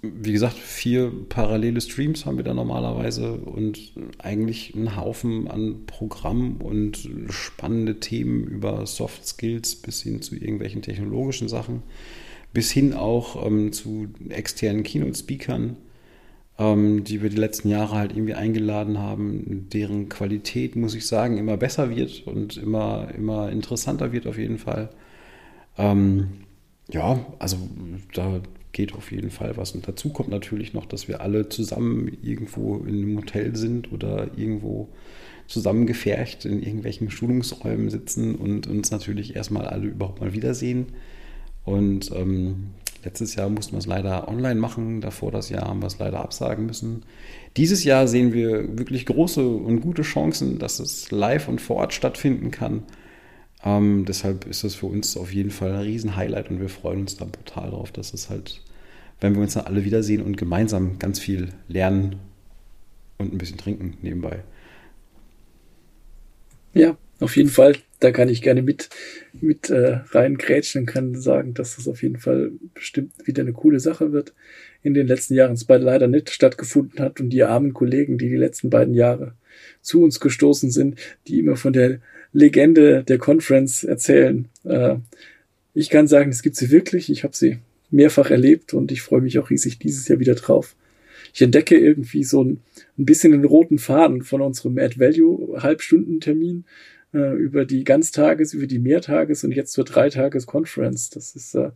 wie 0.00 0.32
gesagt, 0.32 0.56
vier 0.56 1.12
parallele 1.28 1.80
Streams 1.80 2.24
haben 2.24 2.38
wir 2.38 2.44
da 2.44 2.54
normalerweise 2.54 3.34
und 3.34 3.92
eigentlich 4.18 4.74
einen 4.74 4.96
Haufen 4.96 5.46
an 5.46 5.84
Programm 5.86 6.56
und 6.56 7.08
spannende 7.28 8.00
Themen 8.00 8.44
über 8.44 8.86
Soft 8.86 9.26
Skills 9.26 9.76
bis 9.76 10.02
hin 10.02 10.22
zu 10.22 10.34
irgendwelchen 10.34 10.80
technologischen 10.80 11.48
Sachen, 11.48 11.82
bis 12.54 12.72
hin 12.72 12.94
auch 12.94 13.46
ähm, 13.46 13.72
zu 13.72 14.08
externen 14.30 14.82
Keynote-Speakern, 14.82 15.76
ähm, 16.58 17.04
die 17.04 17.22
wir 17.22 17.30
die 17.30 17.36
letzten 17.36 17.68
Jahre 17.68 17.94
halt 17.96 18.12
irgendwie 18.12 18.34
eingeladen 18.34 18.98
haben, 18.98 19.68
deren 19.72 20.08
Qualität, 20.08 20.76
muss 20.76 20.94
ich 20.94 21.06
sagen, 21.06 21.38
immer 21.38 21.56
besser 21.56 21.90
wird 21.90 22.26
und 22.26 22.56
immer, 22.56 23.08
immer 23.16 23.50
interessanter 23.50 24.12
wird 24.12 24.26
auf 24.26 24.38
jeden 24.38 24.58
Fall. 24.58 24.90
Ähm, 25.78 26.28
ja, 26.90 27.24
also 27.38 27.56
da 28.14 28.40
geht 28.72 28.94
auf 28.94 29.12
jeden 29.12 29.30
Fall 29.30 29.56
was. 29.56 29.72
Und 29.72 29.86
dazu 29.86 30.10
kommt 30.10 30.30
natürlich 30.30 30.72
noch, 30.72 30.86
dass 30.86 31.08
wir 31.08 31.20
alle 31.20 31.48
zusammen 31.48 32.16
irgendwo 32.22 32.76
in 32.78 33.02
einem 33.02 33.18
Hotel 33.18 33.54
sind 33.56 33.92
oder 33.92 34.30
irgendwo 34.36 34.88
zusammengefercht 35.46 36.44
in 36.44 36.62
irgendwelchen 36.62 37.10
Schulungsräumen 37.10 37.90
sitzen 37.90 38.34
und 38.34 38.66
uns 38.66 38.90
natürlich 38.90 39.36
erstmal 39.36 39.66
alle 39.66 39.88
überhaupt 39.88 40.20
mal 40.20 40.32
wiedersehen. 40.32 40.86
Und 41.64 42.10
ähm, 42.12 42.70
Letztes 43.04 43.34
Jahr 43.34 43.48
mussten 43.48 43.72
wir 43.72 43.78
es 43.78 43.86
leider 43.86 44.28
online 44.28 44.60
machen, 44.60 45.00
davor 45.00 45.32
das 45.32 45.48
Jahr 45.48 45.66
haben 45.66 45.82
wir 45.82 45.88
es 45.88 45.98
leider 45.98 46.20
absagen 46.20 46.66
müssen. 46.66 47.02
Dieses 47.56 47.82
Jahr 47.82 48.06
sehen 48.06 48.32
wir 48.32 48.78
wirklich 48.78 49.06
große 49.06 49.44
und 49.44 49.80
gute 49.80 50.02
Chancen, 50.02 50.58
dass 50.58 50.78
es 50.78 51.10
live 51.10 51.48
und 51.48 51.60
vor 51.60 51.76
Ort 51.76 51.92
stattfinden 51.92 52.52
kann. 52.52 52.84
Ähm, 53.64 54.04
deshalb 54.06 54.46
ist 54.46 54.62
das 54.62 54.74
für 54.76 54.86
uns 54.86 55.16
auf 55.16 55.32
jeden 55.32 55.50
Fall 55.50 55.72
ein 55.72 55.82
Riesen-Highlight 55.82 56.50
und 56.50 56.60
wir 56.60 56.68
freuen 56.68 57.00
uns 57.00 57.16
da 57.16 57.24
brutal 57.24 57.70
drauf, 57.70 57.90
dass 57.90 58.14
es 58.14 58.30
halt, 58.30 58.60
wenn 59.20 59.34
wir 59.34 59.42
uns 59.42 59.54
dann 59.54 59.66
alle 59.66 59.84
wiedersehen 59.84 60.22
und 60.22 60.36
gemeinsam 60.36 60.98
ganz 60.98 61.18
viel 61.18 61.48
lernen 61.68 62.16
und 63.18 63.32
ein 63.32 63.38
bisschen 63.38 63.58
trinken 63.58 63.96
nebenbei. 64.00 64.44
Ja, 66.74 66.96
auf 67.22 67.36
jeden 67.36 67.48
Fall. 67.48 67.76
Da 68.00 68.10
kann 68.10 68.28
ich 68.28 68.42
gerne 68.42 68.62
mit, 68.62 68.88
mit 69.40 69.70
äh, 69.70 70.00
rein 70.10 70.36
grätschen 70.36 70.82
und 70.82 70.86
kann 70.86 71.14
sagen, 71.20 71.54
dass 71.54 71.76
das 71.76 71.86
auf 71.86 72.02
jeden 72.02 72.18
Fall 72.18 72.52
bestimmt 72.74 73.12
wieder 73.24 73.42
eine 73.42 73.52
coole 73.52 73.80
Sache 73.80 74.12
wird. 74.12 74.34
In 74.82 74.94
den 74.94 75.06
letzten 75.06 75.34
Jahren 75.34 75.52
es 75.52 75.64
beide 75.64 75.84
leider 75.84 76.08
nicht 76.08 76.30
stattgefunden 76.30 77.00
hat 77.00 77.20
und 77.20 77.30
die 77.30 77.44
armen 77.44 77.72
Kollegen, 77.72 78.18
die 78.18 78.28
die 78.28 78.36
letzten 78.36 78.70
beiden 78.70 78.94
Jahre 78.94 79.34
zu 79.80 80.02
uns 80.02 80.18
gestoßen 80.18 80.70
sind, 80.70 80.98
die 81.28 81.38
immer 81.38 81.56
von 81.56 81.72
der 81.72 82.00
Legende 82.32 83.04
der 83.04 83.18
Conference 83.18 83.84
erzählen. 83.84 84.48
Äh, 84.64 84.96
ich 85.74 85.90
kann 85.90 86.08
sagen, 86.08 86.30
es 86.30 86.42
gibt 86.42 86.56
sie 86.56 86.70
wirklich. 86.70 87.10
Ich 87.10 87.24
habe 87.24 87.36
sie 87.36 87.58
mehrfach 87.90 88.30
erlebt 88.30 88.74
und 88.74 88.90
ich 88.90 89.02
freue 89.02 89.20
mich 89.20 89.38
auch 89.38 89.50
riesig 89.50 89.78
dieses 89.78 90.08
Jahr 90.08 90.18
wieder 90.18 90.34
drauf. 90.34 90.74
Ich 91.34 91.42
entdecke 91.42 91.78
irgendwie 91.78 92.24
so 92.24 92.42
ein, 92.42 92.60
ein 92.98 93.06
bisschen 93.06 93.32
den 93.32 93.44
roten 93.44 93.78
Faden 93.78 94.22
von 94.22 94.40
unserem 94.40 94.78
Add 94.78 94.98
Value 94.98 95.62
Halbstundentermin 95.62 96.64
äh, 97.14 97.34
über 97.36 97.64
die 97.64 97.84
Ganztages, 97.84 98.54
über 98.54 98.66
die 98.66 98.78
Mehrtages 98.78 99.44
und 99.44 99.52
jetzt 99.52 99.72
zur 99.72 99.84
Dreitages 99.84 100.46
Conference. 100.46 101.10
Das 101.10 101.34
ist, 101.34 101.54
äh, 101.54 101.70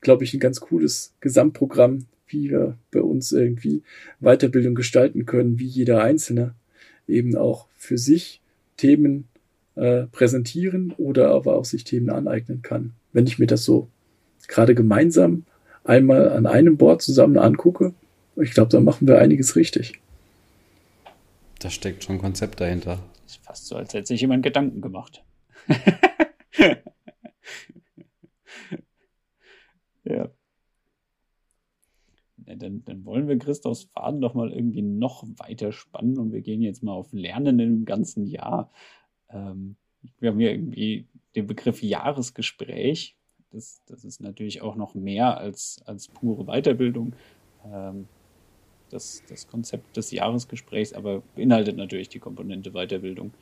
glaube 0.00 0.24
ich, 0.24 0.34
ein 0.34 0.40
ganz 0.40 0.60
cooles 0.60 1.14
Gesamtprogramm, 1.20 2.06
wie 2.26 2.50
wir 2.50 2.78
bei 2.90 3.00
uns 3.00 3.32
irgendwie 3.32 3.82
Weiterbildung 4.20 4.74
gestalten 4.74 5.26
können, 5.26 5.58
wie 5.58 5.66
jeder 5.66 6.02
Einzelne 6.02 6.54
eben 7.08 7.36
auch 7.36 7.66
für 7.76 7.98
sich 7.98 8.40
Themen 8.76 9.28
äh, 9.74 10.04
präsentieren 10.04 10.92
oder 10.96 11.30
aber 11.30 11.56
auch 11.56 11.64
sich 11.64 11.84
Themen 11.84 12.10
aneignen 12.10 12.62
kann. 12.62 12.92
Wenn 13.12 13.26
ich 13.26 13.38
mir 13.38 13.46
das 13.46 13.64
so 13.64 13.88
gerade 14.48 14.74
gemeinsam 14.74 15.44
einmal 15.84 16.30
an 16.30 16.46
einem 16.46 16.76
Board 16.76 17.02
zusammen 17.02 17.38
angucke, 17.38 17.94
ich 18.36 18.52
glaube, 18.52 18.70
da 18.70 18.80
machen 18.80 19.06
wir 19.06 19.18
einiges 19.18 19.56
richtig. 19.56 20.00
Da 21.58 21.70
steckt 21.70 22.04
schon 22.04 22.16
ein 22.16 22.20
Konzept 22.20 22.60
dahinter. 22.60 22.98
Ist 23.32 23.46
fast 23.46 23.66
so, 23.66 23.76
als 23.76 23.94
hätte 23.94 24.08
sich 24.08 24.20
jemand 24.20 24.42
Gedanken 24.42 24.82
gemacht. 24.82 25.24
ja. 26.54 26.76
ja 30.04 30.28
dann, 32.56 32.84
dann, 32.84 33.06
wollen 33.06 33.28
wir 33.28 33.38
Christophs 33.38 33.84
Faden 33.84 34.20
doch 34.20 34.34
mal 34.34 34.52
irgendwie 34.52 34.82
noch 34.82 35.24
weiter 35.38 35.72
spannen 35.72 36.18
und 36.18 36.32
wir 36.32 36.42
gehen 36.42 36.60
jetzt 36.60 36.82
mal 36.82 36.92
auf 36.92 37.10
Lernen 37.14 37.58
im 37.58 37.86
ganzen 37.86 38.26
Jahr. 38.26 38.70
Ähm, 39.30 39.76
wir 40.18 40.28
haben 40.28 40.38
hier 40.38 40.52
irgendwie 40.52 41.06
den 41.34 41.46
Begriff 41.46 41.82
Jahresgespräch. 41.82 43.16
Das, 43.50 43.80
das 43.86 44.04
ist 44.04 44.20
natürlich 44.20 44.60
auch 44.60 44.76
noch 44.76 44.94
mehr 44.94 45.38
als, 45.38 45.80
als 45.86 46.08
pure 46.08 46.44
Weiterbildung. 46.44 47.14
Ähm, 47.64 48.08
das, 48.92 49.22
das 49.28 49.48
Konzept 49.48 49.96
des 49.96 50.10
Jahresgesprächs, 50.10 50.92
aber 50.92 51.22
beinhaltet 51.34 51.76
natürlich 51.76 52.08
die 52.08 52.18
Komponente 52.18 52.72
Weiterbildung. 52.72 53.32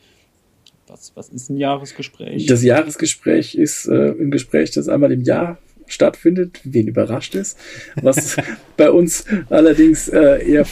Was, 0.86 1.12
was 1.14 1.28
ist 1.28 1.50
ein 1.50 1.56
Jahresgespräch? 1.56 2.46
Das 2.46 2.62
Jahresgespräch 2.62 3.54
ist 3.54 3.86
äh, 3.86 4.10
ein 4.10 4.30
Gespräch, 4.30 4.72
das 4.72 4.88
einmal 4.88 5.12
im 5.12 5.22
Jahr 5.22 5.58
stattfindet, 5.86 6.60
wen 6.64 6.88
überrascht 6.88 7.34
ist, 7.34 7.58
was 8.00 8.36
bei 8.76 8.90
uns 8.90 9.24
allerdings 9.48 10.08
äh, 10.08 10.44
eher 10.44 10.64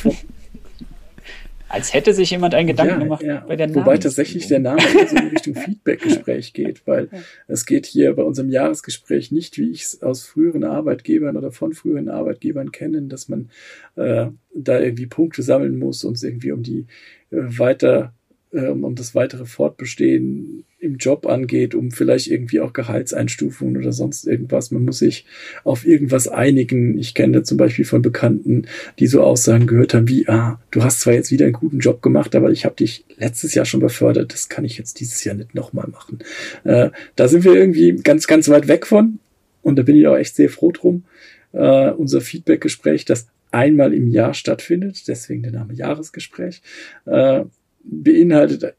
als 1.69 1.93
hätte 1.93 2.15
sich 2.15 2.31
jemand 2.31 2.55
einen 2.55 2.69
Gedanken 2.69 2.95
ja, 2.95 2.99
gemacht 2.99 3.23
ja. 3.23 3.45
bei 3.47 3.57
der 3.57 3.75
Wobei 3.75 3.99
tatsächlich 3.99 4.49
der 4.49 4.61
Name 4.61 4.81
eher 4.81 5.07
so 5.07 5.17
in 5.17 5.29
Richtung 5.29 5.55
Feedback-Gespräch 5.55 6.53
geht, 6.55 6.87
weil 6.87 7.09
es 7.47 7.67
geht 7.67 7.87
hier 7.87 8.15
bei 8.15 8.23
unserem 8.23 8.51
Jahresgespräch 8.51 9.33
nicht, 9.33 9.59
wie 9.59 9.71
ich 9.71 9.83
es 9.83 10.03
aus 10.03 10.25
früheren 10.25 10.65
Arbeitgebern 10.65 11.37
oder 11.37 11.53
von 11.53 11.73
früheren 11.73 12.09
Arbeitgebern 12.09 12.73
kenne, 12.73 13.03
dass 13.03 13.29
man 13.29 13.51
äh, 13.97 14.27
da 14.55 14.81
irgendwie 14.81 15.07
Punkte 15.07 15.43
sammeln 15.43 15.79
muss 15.79 16.05
und 16.05 16.17
es 16.17 16.23
irgendwie 16.23 16.53
um 16.53 16.63
die 16.63 16.87
äh, 17.31 17.37
weiter 17.59 18.13
ähm, 18.53 18.85
um 18.85 18.95
das 18.95 19.15
weitere 19.15 19.45
Fortbestehen 19.45 20.65
im 20.81 20.97
Job 20.97 21.27
angeht, 21.27 21.75
um 21.75 21.91
vielleicht 21.91 22.29
irgendwie 22.29 22.61
auch 22.61 22.73
Gehaltseinstufungen 22.73 23.77
oder 23.77 23.93
sonst 23.93 24.27
irgendwas. 24.27 24.71
Man 24.71 24.85
muss 24.85 25.01
sich 25.01 25.25
auf 25.65 25.85
irgendwas 25.85 26.29
einigen. 26.29 26.97
Ich 26.99 27.15
kenne 27.15 27.43
zum 27.43 27.59
Beispiel 27.59 27.85
von 27.85 28.01
Bekannten, 28.01 28.67
die 28.99 29.09
so 29.09 29.23
Aussagen 29.23 29.67
gehört 29.67 29.95
haben 29.95 30.09
wie, 30.09 30.29
ah, 30.29 30.61
du 30.71 30.85
hast 30.85 31.01
zwar 31.01 31.15
jetzt 31.15 31.33
wieder 31.33 31.47
einen 31.47 31.55
guten 31.55 31.81
Job 31.81 32.01
gemacht, 32.01 32.37
aber 32.37 32.51
ich 32.51 32.65
habe 32.65 32.77
dich 32.77 33.05
letztes 33.17 33.55
Jahr 33.55 33.65
schon 33.65 33.81
befördert, 33.81 34.33
das 34.33 34.49
kann 34.49 34.65
ich 34.65 34.79
jetzt 34.79 35.01
dieses 35.01 35.25
Jahr 35.25 35.35
nicht 35.35 35.55
nochmal 35.55 35.89
machen. 35.89 36.21
Äh, 36.63 36.91
da 37.17 37.27
sind 37.27 37.45
wir 37.45 37.55
irgendwie 37.55 37.97
ganz, 37.97 38.29
ganz 38.29 38.49
weit 38.49 38.69
weg 38.69 38.87
von 38.87 39.19
und 39.63 39.77
da 39.77 39.83
bin 39.83 39.97
ich 39.97 40.07
auch 40.07 40.17
echt 40.17 40.37
sehr 40.37 40.49
froh 40.49 40.71
drum. 40.71 41.05
Äh, 41.53 41.91
unser 41.91 42.21
Feedback-Gespräch, 42.21 43.05
das 43.05 43.27
einmal 43.51 43.93
im 43.95 44.07
Jahr 44.07 44.35
stattfindet, 44.35 45.09
deswegen 45.09 45.43
der 45.43 45.53
Name 45.53 45.75
Jahresgespräch, 45.75 46.63
äh, 47.07 47.45
beinhaltet 47.83 48.75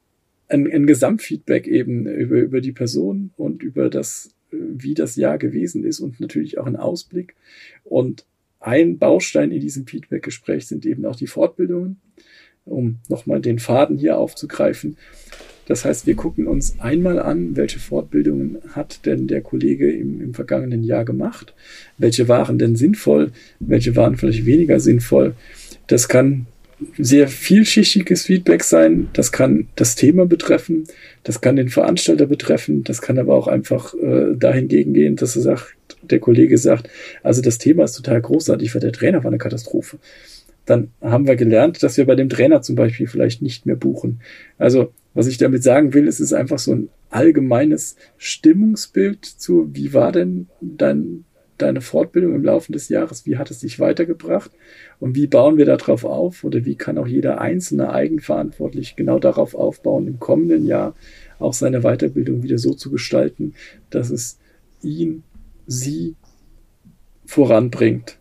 ein, 0.50 0.70
ein 0.72 0.86
Gesamtfeedback 0.88 1.68
eben 1.68 2.06
über, 2.08 2.38
über 2.38 2.62
die 2.62 2.72
Person 2.72 3.32
und 3.38 3.64
über 3.64 3.90
das, 3.90 4.32
wie 4.52 4.96
das 4.96 5.16
Jahr 5.16 5.38
gewesen 5.38 5.84
ist 5.84 6.00
und 6.00 6.20
natürlich 6.20 6.58
auch 6.58 6.66
ein 6.66 6.76
Ausblick. 6.76 7.36
Und 7.84 8.26
ein 8.60 8.98
Baustein 8.98 9.52
in 9.52 9.62
diesem 9.62 9.88
Feedback-Gespräch 9.88 10.68
sind 10.68 10.86
eben 10.86 11.06
auch 11.06 11.16
die 11.16 11.28
Fortbildungen, 11.28 12.02
um 12.66 12.98
nochmal 13.08 13.40
den 13.40 13.60
Faden 13.60 13.98
hier 13.98 14.18
aufzugreifen. 14.18 14.98
Das 15.68 15.86
heißt, 15.86 16.08
wir 16.08 16.16
gucken 16.16 16.48
uns 16.48 16.80
einmal 16.80 17.20
an, 17.20 17.56
welche 17.56 17.78
Fortbildungen 17.78 18.58
hat 18.70 19.06
denn 19.06 19.28
der 19.28 19.42
Kollege 19.42 19.92
im, 19.92 20.20
im 20.20 20.34
vergangenen 20.34 20.84
Jahr 20.84 21.06
gemacht, 21.06 21.54
welche 22.00 22.28
waren 22.28 22.58
denn 22.58 22.76
sinnvoll, 22.76 23.32
welche 23.60 23.96
waren 23.96 24.18
vielleicht 24.18 24.48
weniger 24.48 24.80
sinnvoll. 24.80 25.36
Das 25.86 26.08
kann 26.08 26.48
sehr 26.98 27.28
vielschichtiges 27.28 28.26
Feedback 28.26 28.64
sein. 28.64 29.10
Das 29.14 29.32
kann 29.32 29.68
das 29.76 29.96
Thema 29.96 30.26
betreffen, 30.26 30.86
das 31.24 31.42
kann 31.42 31.56
den 31.56 31.70
Veranstalter 31.70 32.26
betreffen, 32.26 32.84
das 32.84 33.02
kann 33.02 33.20
aber 33.20 33.36
auch 33.36 33.48
einfach 33.48 33.94
äh, 33.96 34.36
dahingegen 34.36 34.94
gehen, 34.94 35.16
dass 35.16 35.36
er 35.36 35.42
sagt, 35.42 35.76
der 36.02 36.20
Kollege 36.20 36.58
sagt, 36.58 36.90
also 37.24 37.42
das 37.42 37.58
Thema 37.58 37.84
ist 37.84 37.94
total 37.94 38.22
großartig, 38.22 38.74
weil 38.74 38.82
der 38.82 38.92
Trainer 38.92 39.24
war 39.24 39.32
eine 39.32 39.38
Katastrophe. 39.38 40.00
Dann 40.66 40.92
haben 41.02 41.28
wir 41.28 41.36
gelernt, 41.36 41.82
dass 41.82 41.98
wir 41.98 42.06
bei 42.06 42.16
dem 42.16 42.30
Trainer 42.30 42.62
zum 42.62 42.76
Beispiel 42.76 43.08
vielleicht 43.08 43.42
nicht 43.42 43.66
mehr 43.66 43.76
buchen. 43.76 44.22
Also, 44.60 44.94
was 45.16 45.26
ich 45.26 45.40
damit 45.40 45.64
sagen 45.64 45.96
will, 45.96 46.08
es 46.08 46.20
ist 46.20 46.34
einfach 46.34 46.60
so 46.60 46.74
ein 46.74 46.90
allgemeines 47.10 47.96
Stimmungsbild 48.18 49.26
zu, 49.26 49.70
wie 49.74 49.94
war 49.94 50.12
denn 50.12 50.48
dein, 50.62 51.26
deine 51.62 51.82
Fortbildung 51.82 52.36
im 52.36 52.44
Laufe 52.44 52.72
des 52.72 52.90
Jahres, 52.90 53.26
wie 53.26 53.38
hat 53.38 53.52
es 53.52 53.60
dich 53.60 53.80
weitergebracht 53.80 54.52
und 55.00 55.16
wie 55.16 55.28
bauen 55.28 55.58
wir 55.58 55.66
darauf 55.66 56.04
auf 56.06 56.44
oder 56.44 56.66
wie 56.66 56.76
kann 56.76 56.98
auch 56.98 57.08
jeder 57.08 57.42
Einzelne 57.42 57.92
eigenverantwortlich 57.92 58.96
genau 58.96 59.20
darauf 59.20 59.56
aufbauen, 59.56 60.08
im 60.08 60.20
kommenden 60.20 60.66
Jahr 60.66 60.96
auch 61.40 61.54
seine 61.54 61.82
Weiterbildung 61.82 62.44
wieder 62.44 62.58
so 62.58 62.74
zu 62.74 62.92
gestalten, 62.92 63.54
dass 63.90 64.10
es 64.10 64.38
ihn, 64.82 65.24
sie 65.68 66.16
voranbringt. 67.26 68.19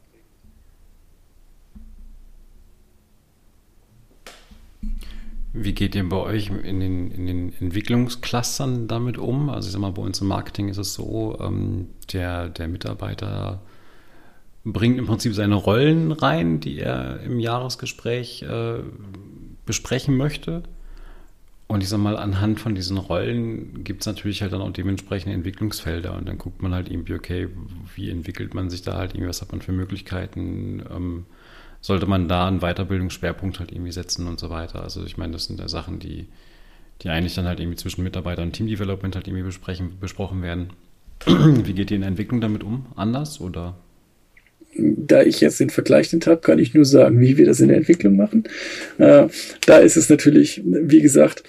Wie 5.61 5.72
geht 5.72 5.94
ihr 5.94 6.09
bei 6.09 6.16
euch 6.16 6.50
in 6.50 6.78
den, 6.78 7.11
in 7.11 7.26
den 7.26 7.52
Entwicklungsclustern 7.61 8.86
damit 8.86 9.18
um? 9.18 9.50
Also 9.50 9.66
ich 9.66 9.72
sag 9.72 9.80
mal, 9.80 9.90
bei 9.90 10.02
uns 10.02 10.20
im 10.20 10.28
Marketing 10.28 10.68
ist 10.68 10.78
es 10.78 10.94
so, 10.94 11.36
ähm, 11.40 11.88
der, 12.12 12.48
der 12.48 12.68
Mitarbeiter 12.68 13.61
bringt 14.64 14.98
im 14.98 15.06
Prinzip 15.06 15.34
seine 15.34 15.56
Rollen 15.56 16.12
rein, 16.12 16.61
die 16.61 16.78
er 16.78 17.20
im 17.20 17.40
Jahresgespräch 17.40 18.42
äh, 18.42 18.80
besprechen 19.66 20.16
möchte. 20.16 20.62
Und 21.66 21.82
ich 21.82 21.88
sag 21.88 21.98
mal, 21.98 22.16
anhand 22.16 22.61
von 22.61 22.74
diesen 22.74 22.96
Rollen 22.96 23.84
gibt 23.84 24.02
es 24.02 24.06
natürlich 24.06 24.42
halt 24.42 24.52
dann 24.52 24.62
auch 24.62 24.72
dementsprechende 24.72 25.34
Entwicklungsfelder. 25.34 26.16
Und 26.16 26.28
dann 26.28 26.38
guckt 26.38 26.62
man 26.62 26.72
halt 26.72 26.88
irgendwie, 26.90 27.14
okay, 27.14 27.48
wie 27.94 28.11
entwickelt 28.11 28.54
man 28.54 28.70
sich 28.70 28.82
da 28.82 28.96
halt 28.96 29.12
irgendwie, 29.12 29.28
was 29.28 29.42
hat 29.42 29.52
man 29.52 29.61
für 29.61 29.72
Möglichkeiten? 29.72 30.82
Ähm, 30.90 31.26
sollte 31.80 32.06
man 32.06 32.28
da 32.28 32.46
einen 32.46 32.60
Weiterbildungsschwerpunkt 32.60 33.60
halt 33.60 33.72
irgendwie 33.72 33.92
setzen 33.92 34.26
und 34.26 34.40
so 34.40 34.50
weiter. 34.50 34.82
Also 34.82 35.04
ich 35.04 35.16
meine, 35.16 35.32
das 35.32 35.44
sind 35.44 35.60
ja 35.60 35.68
Sachen, 35.68 35.98
die, 35.98 36.26
die 37.02 37.08
eigentlich 37.08 37.34
dann 37.34 37.46
halt 37.46 37.60
irgendwie 37.60 37.76
zwischen 37.76 38.02
Mitarbeiter 38.02 38.42
und 38.42 38.52
Teamdevelopment 38.52 39.14
halt 39.14 39.26
irgendwie 39.28 39.44
besprechen, 39.44 39.98
besprochen 40.00 40.42
werden. 40.42 40.70
Wie 41.26 41.72
geht 41.72 41.90
ihr 41.90 41.96
in 41.96 42.02
der 42.02 42.08
Entwicklung 42.08 42.40
damit 42.40 42.62
um? 42.62 42.86
Anders 42.96 43.40
oder? 43.40 43.76
da 44.80 45.22
ich 45.22 45.40
jetzt 45.40 45.58
den 45.58 45.70
Vergleich 45.70 46.12
nicht 46.12 46.26
habe, 46.26 46.40
kann 46.40 46.58
ich 46.58 46.74
nur 46.74 46.84
sagen, 46.84 47.20
wie 47.20 47.36
wir 47.36 47.46
das 47.46 47.58
in 47.58 47.68
der 47.68 47.78
Entwicklung 47.78 48.16
machen. 48.16 48.44
Äh, 48.98 49.26
da 49.66 49.78
ist 49.78 49.96
es 49.96 50.08
natürlich, 50.08 50.62
wie 50.64 51.00
gesagt, 51.00 51.42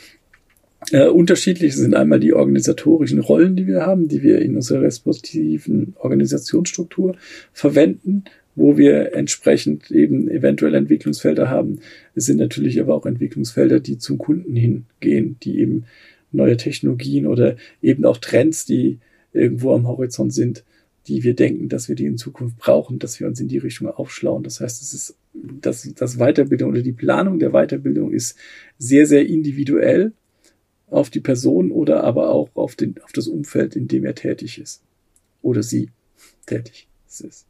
Äh, 0.91 1.07
unterschiedlich 1.07 1.75
sind 1.75 1.93
einmal 1.93 2.19
die 2.19 2.34
organisatorischen 2.34 3.19
Rollen, 3.19 3.55
die 3.55 3.67
wir 3.67 3.86
haben, 3.86 4.07
die 4.07 4.23
wir 4.23 4.41
in 4.41 4.55
unserer 4.55 4.82
respektiven 4.82 5.93
Organisationsstruktur 5.99 7.15
verwenden, 7.51 8.23
wo 8.60 8.78
wir 8.78 9.14
entsprechend 9.14 9.89
eben 9.89 10.30
eventuell 10.30 10.76
Entwicklungsfelder 10.76 11.49
haben. 11.49 11.80
Es 12.14 12.26
sind 12.26 12.38
natürlich 12.38 12.80
aber 12.82 12.93
auch 12.93 13.05
Entwicklungsfelder, 13.05 13.80
die 13.80 13.97
zum 13.97 14.18
Kunden 14.18 14.55
hingehen, 14.55 15.38
die 15.41 15.60
eben 15.60 15.86
neue 16.34 16.57
Technologien 16.57 17.26
oder 17.26 17.55
eben 17.82 18.03
auch 18.05 18.18
Trends, 18.18 18.66
die 18.66 18.99
irgendwo 19.32 19.74
am 19.74 19.88
Horizont 19.88 20.34
sind, 20.34 20.66
die 21.07 21.24
wir 21.24 21.36
denken, 21.36 21.70
dass 21.70 21.88
wir 21.88 21.95
die 21.95 22.05
in 22.05 22.18
Zukunft 22.18 22.57
brauchen, 22.57 22.99
dass 22.99 23.20
wir 23.20 23.28
uns 23.28 23.39
in 23.39 23.47
die 23.47 23.57
Richtung 23.57 23.88
aufschlauen. 23.88 24.43
Das 24.43 24.60
heißt, 24.60 24.82
es 24.82 24.93
ist 24.93 25.16
das, 25.34 25.89
das 25.95 26.18
Weiterbildung 26.18 26.72
oder 26.72 26.82
die 26.82 26.91
Planung 26.91 27.39
der 27.39 27.51
Weiterbildung 27.51 28.12
ist 28.12 28.38
sehr, 28.78 29.05
sehr 29.05 29.26
individuell 29.26 30.12
auf 30.88 31.10
die 31.10 31.22
Person 31.22 31.72
oder 31.72 32.03
aber 32.03 32.30
auch 32.30 32.49
auf, 32.55 32.76
den, 32.76 32.95
auf 33.03 33.14
das 33.14 33.28
Umfeld, 33.28 33.78
in 33.78 33.88
dem 33.88 34.05
er 34.05 34.16
tätig 34.16 34.60
ist. 34.60 34.84
Oder 35.41 35.64
sie 35.64 35.89
tätig 36.45 36.88
ist. 37.07 37.49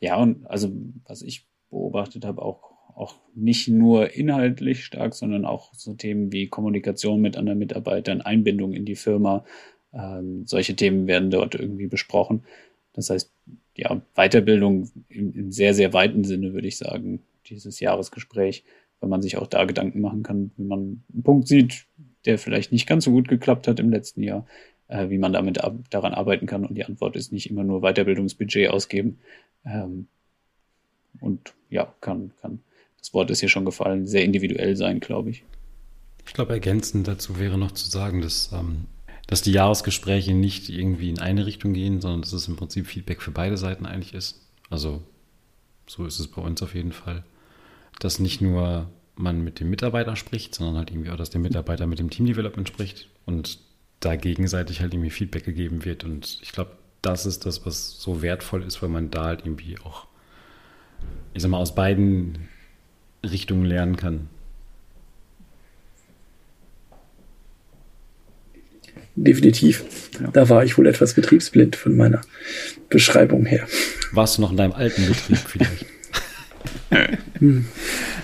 Ja. 0.00 0.16
und 0.16 0.46
also 0.46 0.70
was 1.06 1.22
ich 1.22 1.46
beobachtet 1.70 2.24
habe, 2.24 2.42
auch, 2.42 2.72
auch 2.94 3.16
nicht 3.34 3.68
nur 3.68 4.14
inhaltlich 4.14 4.84
stark, 4.84 5.14
sondern 5.14 5.44
auch 5.44 5.74
so 5.74 5.94
Themen 5.94 6.32
wie 6.32 6.48
Kommunikation 6.48 7.20
mit 7.20 7.36
anderen 7.36 7.58
Mitarbeitern, 7.58 8.20
Einbindung 8.20 8.72
in 8.72 8.84
die 8.84 8.96
Firma. 8.96 9.44
Ähm, 9.92 10.46
solche 10.46 10.76
Themen 10.76 11.06
werden 11.06 11.30
dort 11.30 11.54
irgendwie 11.54 11.86
besprochen. 11.86 12.44
Das 12.92 13.10
heißt, 13.10 13.32
ja, 13.76 14.00
Weiterbildung 14.14 14.90
im, 15.08 15.32
im 15.32 15.52
sehr, 15.52 15.74
sehr 15.74 15.92
weiten 15.92 16.24
Sinne, 16.24 16.54
würde 16.54 16.68
ich 16.68 16.78
sagen, 16.78 17.22
dieses 17.46 17.80
Jahresgespräch, 17.80 18.64
weil 19.00 19.10
man 19.10 19.22
sich 19.22 19.36
auch 19.36 19.46
da 19.46 19.64
Gedanken 19.64 20.00
machen 20.00 20.22
kann, 20.22 20.52
wenn 20.56 20.68
man 20.68 21.04
einen 21.12 21.22
Punkt 21.22 21.48
sieht, 21.48 21.86
der 22.24 22.38
vielleicht 22.38 22.72
nicht 22.72 22.86
ganz 22.86 23.04
so 23.04 23.10
gut 23.10 23.28
geklappt 23.28 23.68
hat 23.68 23.80
im 23.80 23.90
letzten 23.90 24.22
Jahr, 24.22 24.46
äh, 24.94 25.10
wie 25.10 25.18
man 25.18 25.32
damit 25.32 25.62
ab 25.62 25.74
daran 25.90 26.14
arbeiten 26.14 26.46
kann. 26.46 26.64
Und 26.64 26.74
die 26.74 26.84
Antwort 26.84 27.16
ist 27.16 27.32
nicht 27.32 27.50
immer 27.50 27.64
nur 27.64 27.80
Weiterbildungsbudget 27.80 28.70
ausgeben. 28.70 29.18
Ähm, 29.64 30.06
und 31.20 31.54
ja, 31.70 31.92
kann, 32.00 32.32
kann, 32.40 32.60
das 32.98 33.14
Wort 33.14 33.30
ist 33.30 33.40
hier 33.40 33.48
schon 33.48 33.64
gefallen, 33.64 34.06
sehr 34.06 34.24
individuell 34.24 34.76
sein, 34.76 35.00
glaube 35.00 35.30
ich. 35.30 35.44
Ich 36.26 36.32
glaube, 36.32 36.52
ergänzend 36.52 37.06
dazu 37.06 37.38
wäre 37.38 37.58
noch 37.58 37.72
zu 37.72 37.88
sagen, 37.88 38.20
dass, 38.20 38.50
ähm, 38.52 38.86
dass 39.26 39.42
die 39.42 39.52
Jahresgespräche 39.52 40.34
nicht 40.34 40.70
irgendwie 40.70 41.10
in 41.10 41.18
eine 41.18 41.46
Richtung 41.46 41.74
gehen, 41.74 42.00
sondern 42.00 42.22
dass 42.22 42.32
es 42.32 42.48
im 42.48 42.56
Prinzip 42.56 42.86
Feedback 42.86 43.20
für 43.20 43.30
beide 43.30 43.56
Seiten 43.56 43.86
eigentlich 43.86 44.14
ist. 44.14 44.40
Also 44.70 45.02
so 45.86 46.06
ist 46.06 46.18
es 46.18 46.28
bei 46.28 46.40
uns 46.40 46.62
auf 46.62 46.74
jeden 46.74 46.92
Fall 46.92 47.24
dass 47.98 48.18
nicht 48.18 48.40
nur 48.40 48.90
man 49.16 49.42
mit 49.44 49.60
dem 49.60 49.70
Mitarbeiter 49.70 50.16
spricht, 50.16 50.54
sondern 50.54 50.76
halt 50.76 50.90
irgendwie 50.90 51.10
auch, 51.10 51.16
dass 51.16 51.30
der 51.30 51.40
Mitarbeiter 51.40 51.86
mit 51.86 51.98
dem 51.98 52.10
Team 52.10 52.26
Development 52.26 52.66
spricht 52.66 53.08
und 53.26 53.58
da 54.00 54.16
gegenseitig 54.16 54.80
halt 54.80 54.94
irgendwie 54.94 55.10
Feedback 55.10 55.44
gegeben 55.44 55.84
wird. 55.84 56.04
Und 56.04 56.38
ich 56.42 56.52
glaube, 56.52 56.72
das 57.02 57.26
ist 57.26 57.46
das, 57.46 57.64
was 57.66 57.98
so 57.98 58.22
wertvoll 58.22 58.62
ist, 58.62 58.82
weil 58.82 58.88
man 58.88 59.10
da 59.10 59.24
halt 59.24 59.40
irgendwie 59.44 59.78
auch, 59.78 60.06
ich 61.32 61.42
sag 61.42 61.50
mal, 61.50 61.58
aus 61.58 61.74
beiden 61.74 62.48
Richtungen 63.24 63.64
lernen 63.64 63.96
kann. 63.96 64.28
Definitiv. 69.16 70.10
Ja. 70.20 70.28
Da 70.32 70.48
war 70.48 70.64
ich 70.64 70.76
wohl 70.76 70.86
etwas 70.86 71.14
betriebsblind 71.14 71.76
von 71.76 71.96
meiner 71.96 72.20
Beschreibung 72.88 73.46
her. 73.46 73.66
Warst 74.12 74.38
du 74.38 74.42
noch 74.42 74.50
in 74.50 74.56
deinem 74.56 74.72
alten 74.72 75.06
Betrieb 75.06 75.38
vielleicht? 75.46 75.86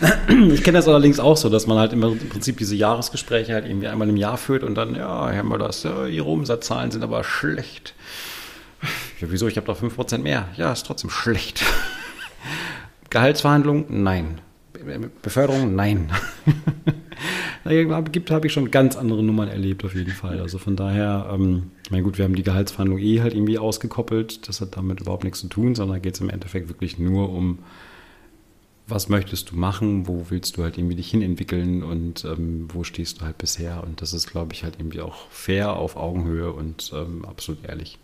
Ich 0.53 0.63
kenne 0.63 0.79
das 0.79 0.89
allerdings 0.89 1.21
auch 1.21 1.37
so, 1.37 1.49
dass 1.49 1.67
man 1.67 1.79
halt 1.79 1.93
im 1.93 2.01
Prinzip 2.01 2.59
diese 2.59 2.75
Jahresgespräche 2.75 3.55
halt 3.55 3.67
irgendwie 3.67 3.89
einmal 3.89 4.09
im 4.09 4.17
Jahr 4.17 4.37
führt 4.37 4.63
und 4.63 4.75
dann, 4.75 4.95
ja, 4.95 5.33
haben 5.33 5.49
wir 5.49 5.59
das, 5.59 5.83
ja, 5.83 6.07
ihre 6.07 6.29
Umsatzzahlen 6.29 6.91
sind 6.91 7.03
aber 7.03 7.25
schlecht. 7.25 7.95
Ja, 9.21 9.29
wieso? 9.31 9.49
Ich 9.49 9.57
habe 9.57 9.67
doch 9.67 9.81
5% 9.81 10.19
mehr. 10.19 10.49
Ja, 10.57 10.73
ist 10.73 10.87
trotzdem 10.87 11.11
schlecht. 11.11 11.63
Gehaltsverhandlung? 13.11 13.87
Nein. 13.89 14.41
Beförderung? 15.23 15.75
Nein. 15.75 16.11
gibt, 18.13 18.31
habe 18.31 18.47
ich 18.47 18.53
schon 18.53 18.71
ganz 18.71 18.97
andere 18.97 19.23
Nummern 19.23 19.49
erlebt, 19.49 19.85
auf 19.85 19.95
jeden 19.95 20.13
Fall. 20.13 20.41
Also 20.41 20.57
von 20.59 20.77
daher, 20.77 21.31
ähm, 21.33 21.73
ich 21.85 21.91
meine, 21.91 22.03
gut, 22.03 22.17
wir 22.17 22.25
haben 22.25 22.35
die 22.35 22.43
Gehaltsverhandlung 22.43 22.99
eh 22.99 23.21
halt 23.21 23.35
irgendwie 23.35 23.59
ausgekoppelt. 23.59 24.49
Das 24.49 24.63
hat 24.63 24.77
damit 24.77 25.01
überhaupt 25.01 25.25
nichts 25.25 25.41
zu 25.41 25.49
tun, 25.49 25.75
sondern 25.75 26.01
geht 26.01 26.15
es 26.15 26.21
im 26.21 26.31
Endeffekt 26.31 26.69
wirklich 26.69 26.99
nur 26.99 27.31
um 27.31 27.59
was 28.91 29.09
möchtest 29.09 29.51
du 29.51 29.57
machen, 29.57 30.07
wo 30.07 30.27
willst 30.29 30.57
du 30.57 30.63
halt 30.63 30.79
irgendwie 30.79 30.97
dich 30.97 31.11
hinentwickeln 31.11 31.83
und 31.83 32.25
ähm, 32.25 32.69
wo 32.73 32.85
stehst 32.85 33.21
du 33.21 33.25
halt 33.25 33.39
bisher. 33.39 33.83
Und 33.85 34.03
das 34.03 34.13
ist, 34.13 34.31
glaube 34.31 34.53
ich, 34.53 34.65
halt 34.65 34.75
irgendwie 34.79 35.01
auch 35.01 35.29
fair, 35.31 35.77
auf 35.77 35.97
Augenhöhe 35.97 36.53
und 36.53 36.93
ähm, 36.95 37.25
absolut 37.25 37.65
ehrlich. 37.65 37.99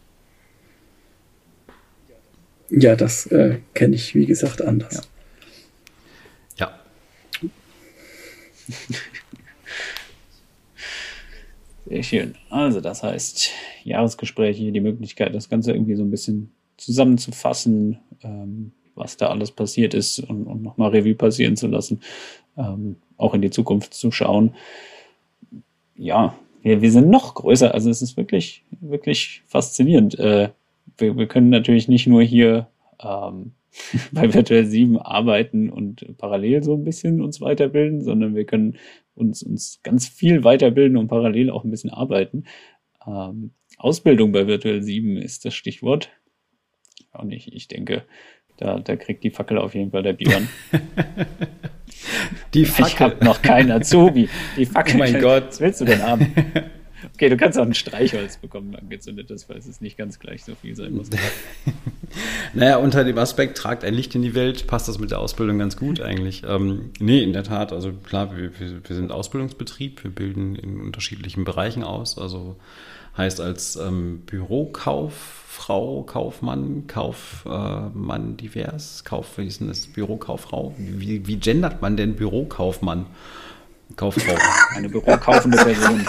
Ja, 2.70 2.96
das 2.96 3.26
äh, 3.26 3.58
kenne 3.74 3.94
ich, 3.94 4.14
wie 4.14 4.26
gesagt, 4.26 4.62
anders. 4.62 5.08
Ja. 6.58 6.80
ja. 7.42 7.48
Sehr 11.86 12.02
schön. 12.02 12.34
Also, 12.50 12.80
das 12.80 13.04
heißt, 13.04 13.50
Jahresgespräche, 13.84 14.72
die 14.72 14.80
Möglichkeit, 14.80 15.34
das 15.34 15.48
Ganze 15.48 15.72
irgendwie 15.72 15.94
so 15.94 16.02
ein 16.02 16.10
bisschen 16.10 16.50
zusammenzufassen, 16.76 18.00
ähm, 18.22 18.72
was 18.96 19.16
da 19.16 19.28
alles 19.28 19.50
passiert 19.50 19.94
ist 19.94 20.18
und, 20.20 20.44
und 20.44 20.62
nochmal 20.62 20.90
Revue 20.90 21.14
passieren 21.14 21.56
zu 21.56 21.68
lassen, 21.68 22.00
ähm, 22.56 22.96
auch 23.16 23.34
in 23.34 23.42
die 23.42 23.50
Zukunft 23.50 23.94
zu 23.94 24.10
schauen. 24.10 24.54
Ja, 25.94 26.36
wir, 26.62 26.82
wir 26.82 26.90
sind 26.90 27.08
noch 27.10 27.34
größer. 27.34 27.72
Also 27.72 27.90
es 27.90 28.02
ist 28.02 28.16
wirklich, 28.16 28.64
wirklich 28.80 29.42
faszinierend. 29.46 30.18
Äh, 30.18 30.50
wir, 30.98 31.16
wir 31.16 31.26
können 31.26 31.50
natürlich 31.50 31.88
nicht 31.88 32.06
nur 32.06 32.22
hier 32.22 32.68
ähm, 33.00 33.52
bei 34.12 34.32
Virtual 34.32 34.64
7 34.64 34.98
arbeiten 34.98 35.70
und 35.70 36.18
parallel 36.18 36.64
so 36.64 36.74
ein 36.74 36.84
bisschen 36.84 37.20
uns 37.20 37.40
weiterbilden, 37.40 38.02
sondern 38.02 38.34
wir 38.34 38.44
können 38.44 38.76
uns, 39.14 39.42
uns 39.42 39.80
ganz 39.82 40.08
viel 40.08 40.44
weiterbilden 40.44 40.96
und 40.96 41.08
parallel 41.08 41.50
auch 41.50 41.64
ein 41.64 41.70
bisschen 41.70 41.90
arbeiten. 41.90 42.44
Ähm, 43.06 43.52
Ausbildung 43.78 44.32
bei 44.32 44.46
Virtual 44.46 44.82
7 44.82 45.16
ist 45.18 45.44
das 45.44 45.54
Stichwort. 45.54 46.10
Und 47.12 47.30
ich, 47.32 47.52
ich 47.52 47.68
denke, 47.68 48.04
da, 48.56 48.78
da 48.78 48.96
kriegt 48.96 49.24
die 49.24 49.30
Fackel 49.30 49.58
auf 49.58 49.74
jeden 49.74 49.90
Fall 49.90 50.02
der 50.02 50.14
Björn. 50.14 50.48
die 52.54 52.64
Fackel. 52.64 52.92
Ich 52.92 53.00
habe 53.00 53.24
noch 53.24 53.42
keinen 53.42 53.70
Azubi. 53.70 54.28
Die 54.56 54.66
Fackel. 54.66 54.94
Oh 54.96 54.98
mein 54.98 55.20
Gott. 55.20 55.48
Was 55.48 55.60
willst 55.60 55.80
du 55.80 55.84
denn 55.84 56.02
haben? 56.02 56.32
Okay, 57.14 57.30
du 57.30 57.36
kannst 57.38 57.58
auch 57.58 57.64
ein 57.64 57.72
Streichholz 57.72 58.36
bekommen, 58.36 58.74
angezündet 58.74 59.30
ist, 59.30 59.48
weil 59.48 59.56
es 59.56 59.80
nicht 59.80 59.96
ganz 59.96 60.18
gleich 60.18 60.44
so 60.44 60.54
viel 60.54 60.76
sein 60.76 60.92
muss. 60.92 61.08
naja, 62.52 62.76
unter 62.76 63.04
dem 63.04 63.16
Aspekt, 63.16 63.56
tragt 63.56 63.84
ein 63.84 63.94
Licht 63.94 64.14
in 64.14 64.20
die 64.20 64.34
Welt, 64.34 64.66
passt 64.66 64.88
das 64.88 64.98
mit 64.98 65.12
der 65.12 65.20
Ausbildung 65.20 65.58
ganz 65.58 65.78
gut 65.78 66.00
eigentlich. 66.00 66.42
Ähm, 66.46 66.90
nee, 66.98 67.22
in 67.22 67.32
der 67.32 67.44
Tat, 67.44 67.72
also 67.72 67.92
klar, 67.92 68.36
wir, 68.36 68.58
wir, 68.60 68.80
wir 68.86 68.96
sind 68.96 69.12
Ausbildungsbetrieb, 69.12 70.04
wir 70.04 70.10
bilden 70.10 70.56
in 70.56 70.80
unterschiedlichen 70.80 71.44
Bereichen 71.44 71.84
aus, 71.84 72.18
also 72.18 72.56
heißt 73.16 73.40
als 73.40 73.76
ähm, 73.76 74.22
Bürokauffrau, 74.26 76.02
Kaufmann, 76.02 76.86
Kaufmann 76.86 78.32
äh, 78.32 78.36
divers, 78.36 79.04
Kauf, 79.04 79.38
wie 79.38 79.46
ist 79.46 79.60
denn 79.60 79.68
das, 79.68 79.86
Bürokauffrau? 79.86 80.74
Wie, 80.76 81.26
wie 81.26 81.36
gendert 81.36 81.80
man 81.80 81.96
denn 81.96 82.16
Bürokaufmann? 82.16 83.06
Kauffrau. 83.94 84.34
Eine 84.74 84.88
bürokaufende 84.88 85.58
Person. 85.58 86.04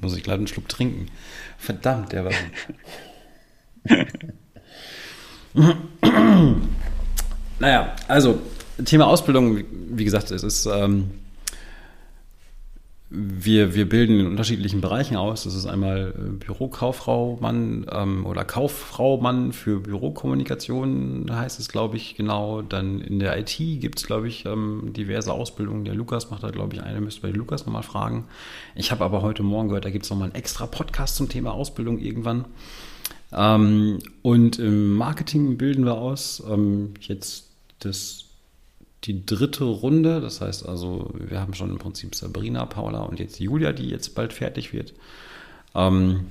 Muss 0.00 0.16
ich 0.16 0.22
gleich 0.22 0.36
einen 0.36 0.46
Schluck 0.46 0.68
trinken. 0.68 1.06
Verdammt, 1.56 2.12
der 2.12 2.26
war. 2.26 2.32
naja, 7.58 7.96
also 8.08 8.38
Thema 8.84 9.06
Ausbildung, 9.06 9.64
wie 9.90 10.04
gesagt, 10.04 10.30
es 10.30 10.42
ist, 10.42 10.66
ähm, 10.66 11.10
wir, 13.08 13.74
wir 13.74 13.88
bilden 13.88 14.18
in 14.20 14.26
unterschiedlichen 14.26 14.80
Bereichen 14.80 15.16
aus. 15.16 15.44
Das 15.44 15.54
ist 15.54 15.64
einmal 15.64 16.12
äh, 16.16 16.30
Bürokauffrau 16.44 17.38
Mann 17.40 17.86
ähm, 17.90 18.26
oder 18.26 18.44
Kauffrau 18.44 19.18
Mann 19.18 19.52
für 19.52 19.80
Bürokommunikation, 19.80 21.26
heißt 21.30 21.60
es, 21.60 21.68
glaube 21.68 21.96
ich, 21.96 22.16
genau. 22.16 22.62
Dann 22.62 23.00
in 23.00 23.20
der 23.20 23.38
IT 23.38 23.56
gibt 23.56 23.98
es, 23.98 24.06
glaube 24.06 24.28
ich, 24.28 24.44
ähm, 24.44 24.92
diverse 24.92 25.32
Ausbildungen. 25.32 25.84
Der 25.84 25.94
Lukas 25.94 26.30
macht 26.30 26.42
da, 26.42 26.50
glaube 26.50 26.74
ich, 26.74 26.82
eine, 26.82 27.00
müsst 27.00 27.22
bei 27.22 27.30
Lukas 27.30 27.64
nochmal 27.64 27.84
fragen. 27.84 28.26
Ich 28.74 28.90
habe 28.90 29.04
aber 29.04 29.22
heute 29.22 29.42
Morgen 29.42 29.68
gehört, 29.68 29.84
da 29.84 29.90
gibt 29.90 30.04
es 30.04 30.10
nochmal 30.10 30.26
einen 30.26 30.34
extra 30.34 30.66
Podcast 30.66 31.16
zum 31.16 31.28
Thema 31.28 31.52
Ausbildung 31.52 31.98
irgendwann. 31.98 32.44
Ähm, 33.32 33.98
und 34.22 34.58
im 34.58 34.94
Marketing 34.94 35.56
bilden 35.58 35.84
wir 35.84 35.94
aus. 35.94 36.42
Ähm, 36.48 36.94
jetzt 37.00 37.50
das 37.80 38.26
die 39.04 39.24
dritte 39.24 39.64
Runde. 39.64 40.20
Das 40.20 40.40
heißt 40.40 40.66
also, 40.66 41.10
wir 41.14 41.40
haben 41.40 41.54
schon 41.54 41.70
im 41.70 41.78
Prinzip 41.78 42.14
Sabrina, 42.14 42.66
Paula 42.66 43.02
und 43.02 43.20
jetzt 43.20 43.38
Julia, 43.38 43.72
die 43.72 43.88
jetzt 43.88 44.14
bald 44.14 44.32
fertig 44.32 44.72
wird. 44.72 44.94
Ähm, 45.74 46.26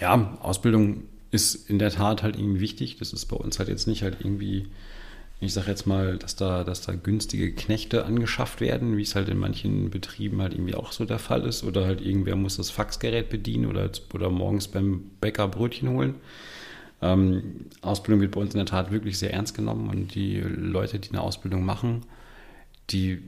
ja, 0.00 0.38
Ausbildung 0.42 1.02
ist 1.30 1.68
in 1.68 1.78
der 1.78 1.90
Tat 1.90 2.22
halt 2.22 2.36
irgendwie 2.36 2.60
wichtig. 2.60 2.96
Das 2.98 3.12
ist 3.12 3.26
bei 3.26 3.36
uns 3.36 3.58
halt 3.58 3.68
jetzt 3.68 3.86
nicht 3.86 4.02
halt 4.02 4.18
irgendwie, 4.20 4.68
ich 5.40 5.52
sage 5.52 5.68
jetzt 5.68 5.86
mal, 5.86 6.18
dass 6.18 6.34
da, 6.34 6.64
dass 6.64 6.80
da 6.80 6.94
günstige 6.94 7.52
Knechte 7.52 8.04
angeschafft 8.04 8.60
werden, 8.60 8.96
wie 8.96 9.02
es 9.02 9.14
halt 9.14 9.28
in 9.28 9.38
manchen 9.38 9.88
Betrieben 9.90 10.42
halt 10.42 10.52
irgendwie 10.52 10.74
auch 10.74 10.90
so 10.90 11.04
der 11.04 11.20
Fall 11.20 11.46
ist. 11.46 11.62
Oder 11.62 11.84
halt 11.86 12.00
irgendwer 12.00 12.34
muss 12.34 12.56
das 12.56 12.70
Faxgerät 12.70 13.28
bedienen 13.30 13.66
oder, 13.66 13.88
oder 14.12 14.30
morgens 14.30 14.66
beim 14.66 15.10
Bäcker 15.20 15.46
Brötchen 15.46 15.90
holen. 15.90 16.16
Ähm, 17.00 17.66
Ausbildung 17.82 18.20
wird 18.20 18.32
bei 18.32 18.40
uns 18.40 18.54
in 18.54 18.58
der 18.58 18.66
Tat 18.66 18.90
wirklich 18.90 19.18
sehr 19.18 19.32
ernst 19.32 19.54
genommen 19.54 19.88
und 19.88 20.16
die 20.16 20.40
Leute, 20.40 20.98
die 20.98 21.10
eine 21.10 21.20
Ausbildung 21.20 21.64
machen, 21.64 22.02
die 22.90 23.22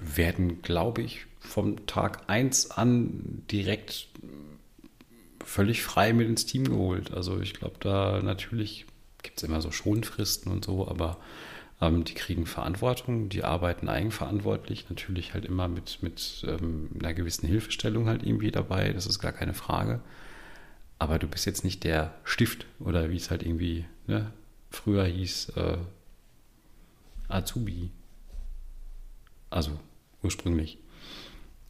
werden, 0.00 0.62
glaube 0.62 1.02
ich, 1.02 1.26
vom 1.40 1.86
Tag 1.86 2.22
1 2.28 2.70
an 2.70 3.42
direkt 3.50 4.06
völlig 5.44 5.82
frei 5.82 6.12
mit 6.12 6.28
ins 6.28 6.46
Team 6.46 6.64
geholt. 6.64 7.12
Also 7.12 7.40
ich 7.40 7.54
glaube, 7.54 7.74
da 7.80 8.20
natürlich 8.22 8.86
gibt 9.22 9.38
es 9.38 9.44
immer 9.44 9.60
so 9.60 9.70
Schonfristen 9.70 10.50
und 10.50 10.64
so, 10.64 10.88
aber 10.88 11.18
ähm, 11.80 12.04
die 12.04 12.14
kriegen 12.14 12.46
Verantwortung, 12.46 13.28
die 13.28 13.44
arbeiten 13.44 13.88
eigenverantwortlich, 13.88 14.88
natürlich 14.88 15.34
halt 15.34 15.44
immer 15.44 15.68
mit, 15.68 16.02
mit 16.02 16.44
ähm, 16.46 16.90
einer 16.98 17.12
gewissen 17.12 17.48
Hilfestellung 17.48 18.06
halt 18.06 18.22
irgendwie 18.22 18.52
dabei, 18.52 18.92
das 18.92 19.06
ist 19.06 19.18
gar 19.18 19.32
keine 19.32 19.54
Frage. 19.54 20.00
Aber 20.98 21.18
du 21.18 21.26
bist 21.26 21.46
jetzt 21.46 21.64
nicht 21.64 21.82
der 21.82 22.14
Stift 22.22 22.66
oder 22.78 23.10
wie 23.10 23.16
es 23.16 23.30
halt 23.30 23.42
irgendwie 23.42 23.84
ne, 24.06 24.32
früher 24.70 25.04
hieß, 25.04 25.50
äh, 25.56 25.78
Azubi. 27.28 27.90
Also 29.50 29.72
ursprünglich. 30.22 30.78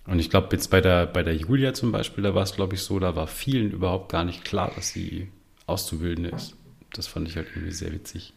Und 0.07 0.19
ich 0.19 0.31
glaube, 0.31 0.49
jetzt 0.53 0.69
bei 0.69 0.81
der, 0.81 1.07
bei 1.07 1.23
der 1.23 1.37
Julia 1.37 1.75
zum 1.75 1.93
Beispiel, 1.93 2.25
da 2.25 2.35
war 2.35 2.43
es, 2.43 2.55
glaube 2.55 2.75
ich, 2.75 2.83
so, 2.83 2.99
da 2.99 3.17
war 3.17 3.27
vielen 3.27 3.71
überhaupt 3.71 4.11
gar 4.11 4.25
nicht 4.25 4.45
klar, 4.45 4.71
dass 4.75 4.91
sie 4.91 5.29
Auszubildende 5.67 6.31
ist. 6.31 6.57
Das 6.95 7.07
fand 7.07 7.29
ich 7.29 7.37
halt 7.37 7.49
irgendwie 7.55 7.73
sehr 7.73 7.93
witzig. 7.93 8.33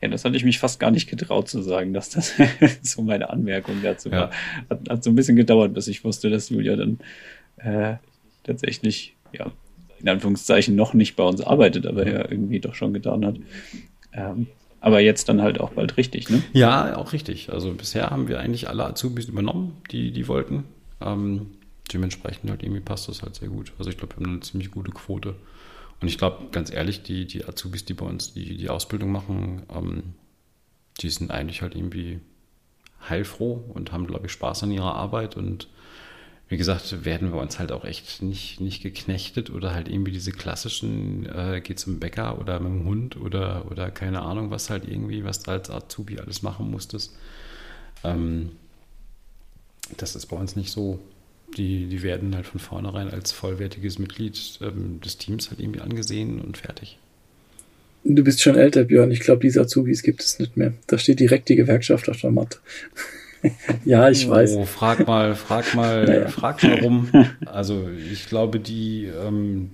Ja, 0.00 0.08
das 0.08 0.24
hatte 0.24 0.36
ich 0.36 0.44
mich 0.44 0.58
fast 0.58 0.80
gar 0.80 0.90
nicht 0.90 1.08
getraut 1.08 1.48
zu 1.48 1.62
sagen, 1.62 1.94
dass 1.94 2.10
das 2.10 2.34
so 2.82 3.02
meine 3.02 3.30
Anmerkung 3.30 3.82
dazu 3.82 4.10
ja. 4.10 4.16
war. 4.16 4.30
Hat, 4.68 4.88
hat, 4.88 5.04
so 5.04 5.10
ein 5.10 5.14
bisschen 5.14 5.36
gedauert, 5.36 5.74
bis 5.74 5.88
ich 5.88 6.04
wusste, 6.04 6.28
dass 6.28 6.50
Julia 6.50 6.76
dann 6.76 6.98
äh, 7.56 7.96
tatsächlich, 8.42 9.16
ja, 9.32 9.50
in 10.00 10.08
Anführungszeichen 10.08 10.74
noch 10.74 10.94
nicht 10.94 11.14
bei 11.14 11.22
uns 11.22 11.40
arbeitet, 11.40 11.86
aber 11.86 12.06
ja 12.06 12.28
irgendwie 12.28 12.58
doch 12.58 12.74
schon 12.74 12.92
getan 12.92 13.24
hat. 13.24 13.36
Ähm, 14.12 14.48
aber 14.80 14.98
jetzt 15.00 15.28
dann 15.28 15.40
halt 15.40 15.60
auch 15.60 15.70
bald 15.70 15.96
richtig, 15.96 16.28
ne? 16.28 16.42
Ja, 16.52 16.96
auch 16.96 17.12
richtig. 17.12 17.52
Also 17.52 17.72
bisher 17.72 18.10
haben 18.10 18.26
wir 18.26 18.40
eigentlich 18.40 18.68
alle 18.68 18.84
Azubis 18.84 19.26
übernommen, 19.26 19.76
die, 19.92 20.10
die 20.10 20.26
wollten. 20.26 20.64
Ähm, 21.00 21.52
dementsprechend 21.92 22.50
halt 22.50 22.64
irgendwie 22.64 22.80
passt 22.80 23.08
das 23.08 23.22
halt 23.22 23.36
sehr 23.36 23.48
gut. 23.48 23.72
Also 23.78 23.90
ich 23.90 23.96
glaube, 23.96 24.16
wir 24.16 24.24
haben 24.24 24.32
eine 24.32 24.40
ziemlich 24.40 24.72
gute 24.72 24.90
Quote. 24.90 25.36
Und 26.02 26.08
ich 26.08 26.18
glaube, 26.18 26.48
ganz 26.50 26.72
ehrlich, 26.72 27.02
die, 27.02 27.26
die 27.26 27.44
Azubis, 27.44 27.84
die 27.84 27.94
bei 27.94 28.04
uns 28.04 28.34
die, 28.34 28.56
die 28.56 28.68
Ausbildung 28.68 29.12
machen, 29.12 29.62
ähm, 29.72 30.14
die 31.00 31.08
sind 31.08 31.30
eigentlich 31.30 31.62
halt 31.62 31.74
irgendwie 31.76 32.20
heilfroh 33.08 33.64
und 33.72 33.92
haben, 33.92 34.06
glaube 34.06 34.26
ich, 34.26 34.32
Spaß 34.32 34.64
an 34.64 34.72
ihrer 34.72 34.94
Arbeit 34.94 35.36
und 35.36 35.68
wie 36.48 36.58
gesagt, 36.58 37.04
werden 37.06 37.32
wir 37.32 37.40
uns 37.40 37.58
halt 37.58 37.72
auch 37.72 37.84
echt 37.84 38.20
nicht, 38.20 38.60
nicht 38.60 38.82
geknechtet 38.82 39.48
oder 39.48 39.72
halt 39.72 39.88
irgendwie 39.88 40.12
diese 40.12 40.32
klassischen, 40.32 41.24
äh, 41.24 41.62
geh 41.64 41.76
zum 41.76 41.98
Bäcker 41.98 42.38
oder 42.38 42.60
mit 42.60 42.72
dem 42.72 42.84
Hund 42.84 43.16
oder, 43.16 43.70
oder 43.70 43.90
keine 43.90 44.20
Ahnung, 44.20 44.50
was 44.50 44.68
halt 44.68 44.86
irgendwie, 44.86 45.24
was 45.24 45.42
du 45.42 45.50
als 45.50 45.70
Azubi 45.70 46.18
alles 46.18 46.42
machen 46.42 46.70
musstest. 46.70 47.16
Ähm, 48.04 48.50
das 49.96 50.14
ist 50.14 50.26
bei 50.26 50.36
uns 50.36 50.54
nicht 50.54 50.70
so. 50.70 50.98
Die, 51.56 51.86
die 51.86 52.02
werden 52.02 52.34
halt 52.34 52.46
von 52.46 52.60
vornherein 52.60 53.10
als 53.10 53.32
vollwertiges 53.32 53.98
Mitglied 53.98 54.58
ähm, 54.62 55.00
des 55.00 55.18
Teams 55.18 55.50
halt 55.50 55.60
irgendwie 55.60 55.80
angesehen 55.80 56.40
und 56.40 56.56
fertig. 56.56 56.98
Du 58.04 58.24
bist 58.24 58.42
schon 58.42 58.56
älter, 58.56 58.84
Björn. 58.84 59.10
Ich 59.10 59.20
glaube, 59.20 59.42
diese 59.42 59.60
Azubis 59.60 60.02
gibt 60.02 60.22
es 60.22 60.38
nicht 60.38 60.56
mehr. 60.56 60.72
Da 60.88 60.98
steht 60.98 61.20
direkt 61.20 61.48
die 61.48 61.56
Gewerkschaft 61.56 62.08
auf 62.08 62.20
der 62.20 62.30
Matte. 62.32 62.58
ja, 63.84 64.08
ich 64.10 64.28
weiß. 64.28 64.56
Oh, 64.56 64.64
frag 64.64 65.06
mal, 65.06 65.34
frag 65.34 65.74
mal, 65.74 66.04
naja. 66.06 66.28
frag 66.28 66.62
mal 66.62 66.80
rum. 66.80 67.08
Also 67.46 67.88
ich 68.12 68.28
glaube, 68.28 68.58
die, 68.58 69.06
ähm, 69.06 69.70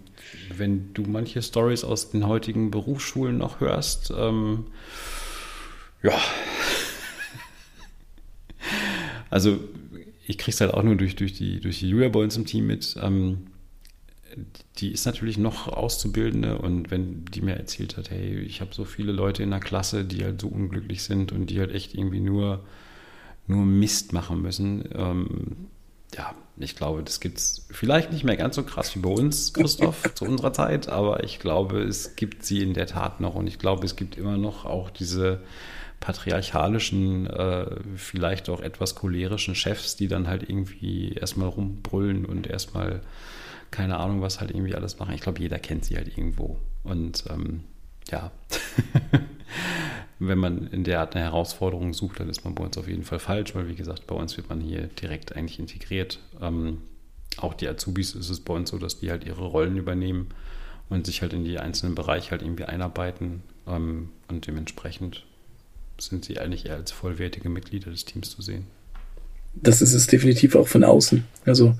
wenn 0.57 0.93
du 0.93 1.03
manche 1.03 1.41
Stories 1.41 1.85
aus 1.85 2.11
den 2.11 2.26
heutigen 2.26 2.70
Berufsschulen 2.70 3.39
noch 3.39 3.61
hörst, 3.61 4.12
ähm, 4.16 4.66
ja. 6.03 6.12
Also 9.31 9.59
ich 10.29 10.39
krieg's 10.39 10.61
halt 10.61 10.74
auch 10.74 10.83
nur 10.83 10.95
durch, 10.95 11.16
durch, 11.16 11.33
die, 11.33 11.59
durch 11.59 11.81
die 11.81 11.89
Julia 11.89 12.11
bei 12.11 12.22
im 12.22 12.47
Team 12.47 12.66
mit. 12.66 12.97
Ähm, 13.03 13.47
die 14.76 14.93
ist 14.93 15.07
natürlich 15.07 15.39
noch 15.39 15.68
Auszubildende 15.68 16.59
und 16.59 16.91
wenn 16.91 17.24
die 17.24 17.41
mir 17.41 17.57
erzählt 17.57 17.97
hat, 17.97 18.11
hey, 18.11 18.39
ich 18.41 18.61
habe 18.61 18.74
so 18.74 18.85
viele 18.85 19.11
Leute 19.11 19.43
in 19.43 19.51
der 19.51 19.59
Klasse, 19.59 20.05
die 20.05 20.22
halt 20.22 20.41
so 20.41 20.49
unglücklich 20.49 21.03
sind 21.03 21.33
und 21.33 21.47
die 21.47 21.59
halt 21.59 21.72
echt 21.72 21.95
irgendwie 21.95 22.20
nur 22.20 22.64
nur 23.47 23.64
Mist 23.64 24.12
machen 24.12 24.43
müssen. 24.43 24.85
Ähm, 24.95 25.68
ja, 26.14 26.35
ich 26.59 26.76
glaube, 26.76 27.03
das 27.03 27.20
gibt 27.20 27.39
es 27.39 27.66
vielleicht 27.70 28.12
nicht 28.12 28.24
mehr 28.24 28.37
ganz 28.37 28.57
so 28.57 28.62
krass 28.62 28.95
wie 28.95 29.01
bei 29.01 29.09
uns, 29.09 29.55
Christoph, 29.55 30.14
zu 30.14 30.26
unserer 30.26 30.53
Zeit, 30.53 30.89
aber 30.89 31.24
ich 31.24 31.39
glaube, 31.39 31.83
es 31.83 32.16
gibt 32.16 32.45
sie 32.45 32.62
in 32.62 32.74
der 32.74 32.87
Tat 32.87 33.20
noch 33.20 33.35
und 33.35 33.47
ich 33.47 33.59
glaube, 33.59 33.87
es 33.87 33.97
gibt 33.97 34.18
immer 34.18 34.37
noch 34.37 34.66
auch 34.66 34.91
diese 34.91 35.41
patriarchalischen, 36.01 37.26
äh, 37.26 37.76
vielleicht 37.96 38.49
auch 38.49 38.61
etwas 38.61 38.94
cholerischen 38.94 39.55
Chefs, 39.55 39.96
die 39.96 40.09
dann 40.09 40.28
halt 40.28 40.49
irgendwie 40.49 41.12
erstmal 41.12 41.49
rumbrüllen 41.49 42.24
und 42.24 42.46
erstmal 42.46 43.01
keine 43.70 43.99
Ahnung, 43.99 44.22
was 44.22 44.40
halt 44.40 44.51
irgendwie 44.51 44.74
alles 44.74 44.99
machen. 44.99 45.14
Ich 45.14 45.20
glaube, 45.20 45.40
jeder 45.40 45.59
kennt 45.59 45.84
sie 45.84 45.96
halt 45.96 46.09
irgendwo. 46.09 46.59
Und 46.84 47.24
ähm, 47.28 47.64
ja. 48.11 48.30
wenn 50.18 50.38
man 50.38 50.66
in 50.68 50.84
der 50.84 51.01
Art 51.01 51.14
eine 51.14 51.24
Herausforderung 51.24 51.94
sucht, 51.94 52.20
dann 52.20 52.28
ist 52.28 52.44
man 52.44 52.55
bei 52.55 52.64
uns 52.64 52.76
auf 52.76 52.88
jeden 52.88 53.05
Fall 53.05 53.18
falsch, 53.18 53.55
weil 53.55 53.68
wie 53.68 53.74
gesagt, 53.74 54.07
bei 54.07 54.16
uns 54.16 54.36
wird 54.36 54.49
man 54.49 54.61
hier 54.61 54.88
direkt 54.88 55.36
eigentlich 55.36 55.59
integriert. 55.59 56.18
Ähm, 56.40 56.78
auch 57.36 57.55
die 57.55 57.68
Azubis 57.68 58.14
ist 58.14 58.30
es 58.30 58.40
bei 58.40 58.55
uns 58.55 58.70
so, 58.70 58.78
dass 58.78 58.99
die 58.99 59.11
halt 59.11 59.24
ihre 59.24 59.44
Rollen 59.44 59.76
übernehmen 59.76 60.28
und 60.88 61.07
sich 61.07 61.22
halt 61.22 61.34
in 61.34 61.44
die 61.44 61.59
einzelnen 61.59 61.94
Bereiche 61.94 62.32
halt 62.32 62.42
irgendwie 62.42 62.64
einarbeiten 62.64 63.42
ähm, 63.66 64.11
und 64.28 64.46
dementsprechend 64.46 65.24
sind 65.99 66.24
sie 66.24 66.38
eigentlich 66.38 66.66
eher 66.66 66.76
als 66.76 66.92
vollwertige 66.92 67.49
Mitglieder 67.49 67.90
des 67.90 68.05
Teams 68.05 68.30
zu 68.30 68.42
sehen. 68.42 68.66
Das 69.55 69.82
ist 69.82 69.94
es 69.94 70.07
definitiv 70.07 70.55
auch 70.55 70.68
von 70.68 70.84
außen. 70.84 71.24
Also 71.44 71.74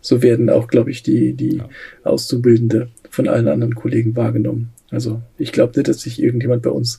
so 0.00 0.22
werden 0.22 0.50
auch, 0.50 0.68
glaube 0.68 0.90
ich, 0.90 1.02
die, 1.02 1.32
die 1.32 1.56
ja. 1.56 1.68
Auszubildende 2.04 2.90
von 3.10 3.28
allen 3.28 3.48
anderen 3.48 3.74
Kollegen 3.74 4.14
wahrgenommen. 4.16 4.70
Also 4.90 5.22
ich 5.38 5.52
glaube 5.52 5.72
nicht, 5.76 5.88
dass 5.88 6.02
sich 6.02 6.22
irgendjemand 6.22 6.62
bei 6.62 6.70
uns 6.70 6.98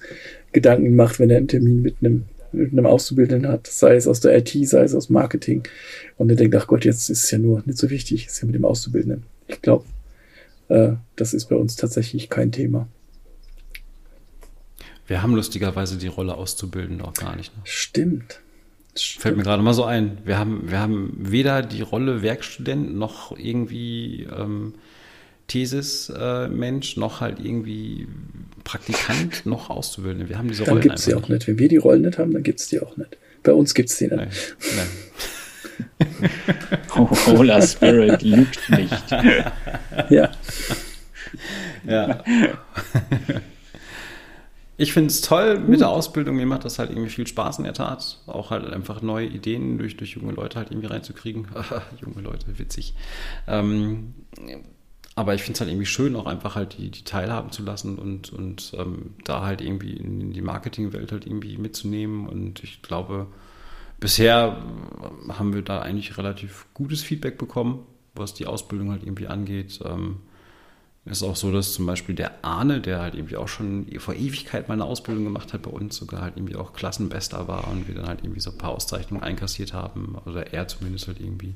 Gedanken 0.51 0.95
macht, 0.95 1.19
wenn 1.19 1.29
er 1.29 1.37
einen 1.37 1.47
Termin 1.47 1.81
mit 1.81 1.97
einem, 2.01 2.25
mit 2.51 2.71
einem 2.71 2.85
Auszubildenden 2.85 3.49
hat, 3.49 3.67
sei 3.67 3.95
es 3.95 4.07
aus 4.07 4.19
der 4.19 4.37
IT, 4.37 4.49
sei 4.67 4.83
es 4.83 4.95
aus 4.95 5.09
Marketing. 5.09 5.63
Und 6.17 6.29
er 6.29 6.35
denkt, 6.35 6.55
ach 6.55 6.67
Gott, 6.67 6.83
jetzt 6.83 7.09
ist 7.09 7.23
es 7.23 7.31
ja 7.31 7.37
nur 7.37 7.63
nicht 7.65 7.77
so 7.77 7.89
wichtig, 7.89 8.25
ist 8.25 8.41
ja 8.41 8.45
mit 8.45 8.55
dem 8.55 8.65
Auszubildenden. 8.65 9.23
Ich 9.47 9.61
glaube, 9.61 9.85
äh, 10.69 10.93
das 11.15 11.33
ist 11.33 11.45
bei 11.45 11.55
uns 11.55 11.75
tatsächlich 11.75 12.29
kein 12.29 12.51
Thema. 12.51 12.87
Wir 15.07 15.21
haben 15.21 15.35
lustigerweise 15.35 15.97
die 15.97 16.07
Rolle 16.07 16.35
auszubilden 16.35 17.01
auch 17.01 17.13
gar 17.13 17.35
nicht. 17.35 17.55
Ne? 17.55 17.61
Stimmt. 17.65 18.39
Stimmt. 18.95 19.21
Fällt 19.21 19.37
mir 19.37 19.43
gerade 19.43 19.61
mal 19.61 19.73
so 19.73 19.83
ein. 19.83 20.19
Wir 20.25 20.39
haben, 20.39 20.71
wir 20.71 20.79
haben 20.79 21.13
weder 21.19 21.61
die 21.61 21.81
Rolle 21.81 22.21
Werkstudent 22.21 22.95
noch 22.95 23.37
irgendwie 23.37 24.23
ähm, 24.23 24.73
Thesis-Mensch, 25.47 26.97
noch 26.97 27.21
halt 27.21 27.39
irgendwie 27.39 28.07
Praktikant, 28.63 29.45
noch 29.45 29.69
Auszubildende. 29.69 30.29
Wir 30.29 30.37
haben 30.37 30.47
diese 30.47 30.63
Rollen 30.63 30.75
Dann 30.77 30.81
gibt 30.81 30.99
es 30.99 31.05
die 31.05 31.13
auch 31.13 31.27
nicht. 31.27 31.47
Wenn 31.47 31.59
wir 31.59 31.67
die 31.67 31.77
Rollen 31.77 32.01
nicht 32.03 32.17
haben, 32.17 32.33
dann 32.33 32.43
gibt 32.43 32.59
es 32.61 32.69
die 32.69 32.81
auch 32.81 32.95
nicht. 32.97 33.17
Bei 33.43 33.51
uns 33.53 33.73
gibt 33.73 33.89
es 33.89 33.97
die 33.97 34.05
nicht. 34.05 34.15
Nein. 34.15 34.29
Nein. 34.75 36.29
Hola 37.27 37.61
Spirit 37.61 38.21
lügt 38.21 38.69
nicht. 38.69 39.11
ja. 40.09 40.31
Ja. 41.85 42.23
Ich 44.77 44.91
finde 44.91 45.07
es 45.07 45.21
toll 45.21 45.59
mit 45.59 45.79
der 45.79 45.89
Ausbildung. 45.89 46.35
Mir 46.35 46.45
macht 46.45 46.65
das 46.65 46.79
halt 46.79 46.89
irgendwie 46.89 47.09
viel 47.09 47.27
Spaß 47.27 47.59
in 47.59 47.63
der 47.63 47.73
Tat. 47.73 48.19
Auch 48.27 48.51
halt 48.51 48.65
einfach 48.71 49.01
neue 49.01 49.27
Ideen 49.27 49.77
durch, 49.77 49.95
durch 49.95 50.11
junge 50.11 50.33
Leute 50.33 50.57
halt 50.57 50.71
irgendwie 50.71 50.87
reinzukriegen. 50.87 51.47
junge 52.01 52.21
Leute, 52.21 52.59
witzig. 52.59 52.93
Ähm, 53.47 54.13
aber 55.15 55.33
ich 55.33 55.43
finde 55.43 55.53
es 55.53 55.61
halt 55.61 55.71
irgendwie 55.71 55.85
schön, 55.85 56.15
auch 56.17 56.25
einfach 56.25 56.55
halt 56.55 56.77
die, 56.77 56.91
die 56.91 57.03
teilhaben 57.03 57.51
zu 57.51 57.63
lassen 57.63 57.97
und, 57.97 58.33
und 58.33 58.73
ähm, 58.77 59.13
da 59.23 59.45
halt 59.45 59.61
irgendwie 59.61 59.93
in 59.93 60.33
die 60.33 60.41
Marketingwelt 60.41 61.13
halt 61.13 61.25
irgendwie 61.25 61.57
mitzunehmen. 61.57 62.27
Und 62.27 62.61
ich 62.61 62.81
glaube, 62.81 63.27
bisher 64.01 64.61
haben 65.29 65.53
wir 65.53 65.61
da 65.61 65.81
eigentlich 65.81 66.17
relativ 66.17 66.65
gutes 66.73 67.01
Feedback 67.01 67.37
bekommen, 67.37 67.85
was 68.13 68.33
die 68.33 68.45
Ausbildung 68.45 68.91
halt 68.91 69.03
irgendwie 69.03 69.27
angeht. 69.27 69.79
Ähm, 69.85 70.17
ist 71.11 71.21
auch 71.21 71.35
so, 71.35 71.51
dass 71.51 71.73
zum 71.73 71.85
Beispiel 71.85 72.15
der 72.15 72.43
Arne, 72.43 72.81
der 72.81 72.99
halt 72.99 73.13
irgendwie 73.13 73.35
auch 73.35 73.47
schon 73.47 73.87
vor 73.99 74.15
Ewigkeit 74.15 74.67
mal 74.67 74.73
eine 74.73 74.85
Ausbildung 74.85 75.23
gemacht 75.23 75.53
hat 75.53 75.61
bei 75.61 75.69
uns, 75.69 75.95
sogar 75.95 76.21
halt 76.21 76.35
irgendwie 76.35 76.55
auch 76.55 76.73
Klassenbester 76.73 77.47
war 77.47 77.67
und 77.69 77.87
wir 77.87 77.93
dann 77.93 78.07
halt 78.07 78.21
irgendwie 78.23 78.39
so 78.39 78.49
ein 78.49 78.57
paar 78.57 78.71
Auszeichnungen 78.71 79.23
einkassiert 79.23 79.73
haben, 79.73 80.17
oder 80.25 80.51
er 80.51 80.67
zumindest 80.67 81.07
halt 81.07 81.19
irgendwie. 81.19 81.53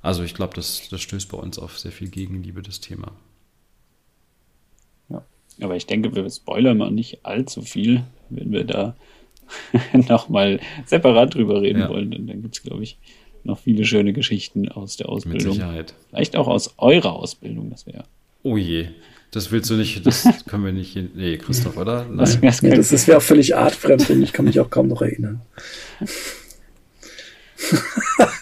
Also 0.00 0.22
ich 0.22 0.32
glaube, 0.32 0.54
das, 0.54 0.88
das 0.88 1.02
stößt 1.02 1.30
bei 1.30 1.36
uns 1.36 1.58
auf 1.58 1.78
sehr 1.78 1.92
viel 1.92 2.08
Gegenliebe, 2.08 2.62
das 2.62 2.80
Thema. 2.80 3.12
Ja, 5.10 5.22
aber 5.60 5.76
ich 5.76 5.84
denke, 5.84 6.14
wir 6.14 6.28
spoilern 6.30 6.78
mal 6.78 6.90
nicht 6.90 7.26
allzu 7.26 7.60
viel, 7.60 8.04
wenn 8.30 8.50
wir 8.50 8.64
da 8.64 8.96
nochmal 10.08 10.58
separat 10.86 11.34
drüber 11.34 11.60
reden 11.60 11.80
ja. 11.80 11.88
wollen, 11.90 12.12
denn 12.12 12.26
dann 12.26 12.40
gibt 12.40 12.56
es, 12.56 12.62
glaube 12.62 12.82
ich, 12.82 12.96
noch 13.44 13.58
viele 13.58 13.84
schöne 13.84 14.14
Geschichten 14.14 14.70
aus 14.70 14.96
der 14.96 15.10
Ausbildung. 15.10 15.48
Mit 15.48 15.54
Sicherheit. 15.56 15.94
Vielleicht 16.08 16.36
auch 16.36 16.48
aus 16.48 16.74
eurer 16.78 17.12
Ausbildung, 17.12 17.68
das 17.68 17.84
wäre 17.86 18.04
Oh 18.42 18.56
je. 18.56 18.88
Das 19.30 19.52
willst 19.52 19.70
du 19.70 19.74
nicht, 19.74 20.04
das 20.06 20.26
können 20.48 20.64
wir 20.64 20.72
nicht. 20.72 20.98
Nee, 21.14 21.38
Christoph, 21.38 21.76
oder? 21.76 22.04
Nein. 22.04 22.16
Das, 22.42 22.60
das, 22.60 22.88
das 22.88 23.06
wäre 23.06 23.18
auch 23.18 23.22
völlig 23.22 23.56
artfremd 23.56 24.10
und 24.10 24.22
ich 24.22 24.32
kann 24.32 24.44
mich 24.44 24.58
auch 24.58 24.70
kaum 24.70 24.88
noch 24.88 25.02
erinnern. 25.02 25.40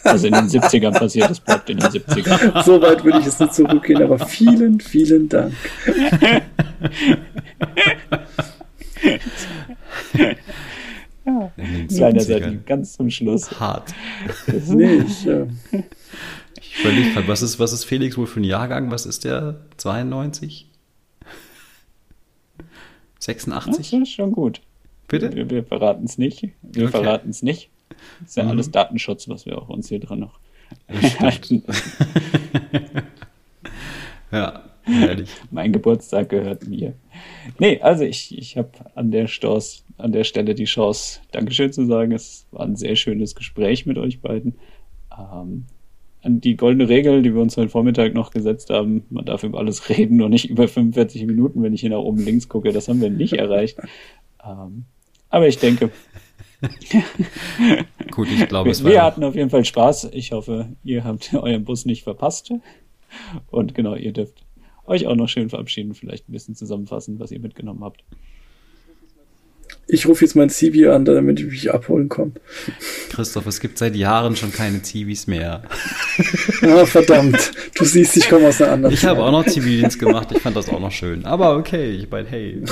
Also 0.05 0.29
in 0.29 0.33
den 0.33 0.49
70ern 0.49 0.97
passiert, 0.99 1.29
das 1.29 1.41
bleibt 1.41 1.69
in 1.69 1.79
den 1.79 1.89
70ern. 1.89 2.63
So 2.65 2.81
weit 2.81 3.05
würde 3.05 3.19
ich 3.19 3.27
es 3.27 3.39
nicht 3.39 3.53
zurückgehen, 3.53 4.03
aber 4.03 4.19
vielen, 4.27 4.81
vielen 4.81 5.29
Dank. 5.29 5.53
ja, 11.27 11.53
Kleiner 11.89 12.21
Seite, 12.21 12.59
ganz 12.65 12.95
zum 12.95 13.11
Schluss. 13.11 13.61
Hart. 13.61 13.93
Nee, 14.69 15.03
ich, 15.07 15.27
äh, 15.27 15.47
ich 16.61 16.81
überlege 16.81 17.13
gerade, 17.13 17.29
was 17.29 17.43
ist, 17.43 17.59
was 17.59 17.73
ist 17.73 17.85
Felix 17.85 18.17
wohl 18.17 18.27
für 18.27 18.41
ein 18.41 18.45
Jahrgang? 18.45 18.91
Was 18.91 19.07
ist 19.07 19.25
der? 19.25 19.61
92? 19.77 20.71
86? 23.19 23.91
Das 23.91 24.09
ist 24.09 24.15
schon 24.15 24.33
gut. 24.33 24.61
Bitte? 25.09 25.35
Wir, 25.35 25.51
wir 25.51 25.65
verraten 25.65 26.05
es 26.05 26.19
nicht. 26.19 26.49
Wir 26.63 26.85
okay. 26.85 26.91
verraten 26.91 27.31
es 27.31 27.43
nicht. 27.43 27.71
Das 28.21 28.31
ist 28.31 28.37
ja 28.37 28.45
mhm. 28.45 28.51
alles 28.51 28.71
Datenschutz, 28.71 29.29
was 29.29 29.47
wir 29.47 29.59
auch 29.59 29.69
uns 29.69 29.89
hier 29.89 30.01
dran 30.01 30.21
noch 30.21 30.39
halten. 31.19 31.63
ja, 34.33 34.63
herrlich. 34.83 35.31
Mein 35.51 35.73
Geburtstag 35.73 36.29
gehört 36.29 36.67
mir. 36.67 36.95
Nee, 37.59 37.81
also 37.81 38.05
ich, 38.05 38.37
ich 38.37 38.57
habe 38.57 38.71
an 38.95 39.11
der 39.11 39.29
an 39.97 40.13
der 40.13 40.25
Stelle 40.25 40.55
die 40.55 40.65
Chance, 40.65 41.21
Dankeschön 41.33 41.73
zu 41.73 41.87
sagen. 41.87 42.13
Es 42.13 42.47
war 42.51 42.65
ein 42.65 42.77
sehr 42.77 42.97
schönes 42.97 43.35
Gespräch 43.35 43.87
mit 43.87 43.99
euch 43.99 44.21
beiden. 44.21 44.55
Ähm, 45.17 45.67
an 46.23 46.41
die 46.41 46.57
goldene 46.57 46.89
Regel, 46.89 47.23
die 47.23 47.35
wir 47.35 47.41
uns 47.41 47.57
heute 47.57 47.69
Vormittag 47.69 48.15
noch 48.15 48.31
gesetzt 48.31 48.71
haben, 48.71 49.05
man 49.11 49.25
darf 49.25 49.45
über 49.45 49.59
alles 49.59 49.89
reden, 49.97 50.17
nur 50.17 50.29
nicht 50.29 50.51
über 50.51 50.69
45 50.69 51.27
Minuten, 51.27 51.63
wenn 51.63 51.75
ich 51.75 51.81
hier 51.81 51.91
nach 51.91 51.99
oben 51.99 52.25
links 52.25 52.49
gucke, 52.49 52.73
das 52.73 52.89
haben 52.89 53.01
wir 53.01 53.11
nicht 53.11 53.33
erreicht. 53.39 53.79
Ähm, 54.45 54.85
aber 55.29 55.49
ich 55.49 55.59
denke. 55.59 55.91
Gut, 58.11 58.29
ich 58.33 58.49
glaube, 58.49 58.71
es 58.71 58.83
war. 58.83 58.91
Wir 58.91 59.03
hatten 59.03 59.23
auf 59.23 59.37
jeden 59.37 59.51
Fall 59.51 59.65
Spaß. 59.65 60.11
Ich 60.13 60.33
hoffe, 60.33 60.71
ihr 60.83 61.05
habt 61.05 61.33
euren 61.35 61.65
Bus 61.65 61.85
nicht 61.85 62.03
verpasst. 62.03 62.53
Und 63.51 63.75
genau, 63.75 63.95
ihr 63.95 64.13
dürft 64.13 64.45
euch 64.87 65.07
auch 65.07 65.15
noch 65.15 65.29
schön 65.29 65.51
verabschieden, 65.51 65.95
vielleicht 65.95 66.29
ein 66.29 66.33
bisschen 66.33 66.55
zusammenfassen, 66.55 67.21
was 67.21 67.31
ihr 67.31 67.41
mitgenommen 67.41 67.85
habt. 67.85 68.03
Ich 69.91 70.07
rufe 70.07 70.23
jetzt 70.23 70.37
mein 70.37 70.51
Zivi 70.51 70.87
an, 70.87 71.07
damit 71.07 71.41
ich 71.41 71.47
mich 71.47 71.73
abholen 71.73 72.11
komme. 72.11 72.33
Christoph, 73.09 73.47
es 73.47 73.59
gibt 73.59 73.79
seit 73.79 73.97
Jahren 73.97 74.37
schon 74.37 74.53
keine 74.53 74.83
Zivis 74.83 75.27
mehr. 75.27 75.63
ah, 76.63 76.85
verdammt. 76.85 77.53
Du 77.75 77.87
siehst, 77.87 78.15
ich 78.19 78.29
komme 78.29 78.49
aus 78.49 78.61
einer 78.61 78.73
anderen 78.73 78.95
Ich 78.95 79.07
habe 79.07 79.25
auch 79.25 79.33
noch 79.33 79.47
Zivildienst 79.47 79.99
gemacht. 79.99 80.29
Ich 80.33 80.43
fand 80.43 80.57
das 80.57 80.69
auch 80.69 80.81
noch 80.81 80.93
schön. 80.93 81.25
Aber 81.25 81.57
okay, 81.57 81.91
ich 81.93 82.11
meine, 82.11 82.29
hey. 82.29 82.63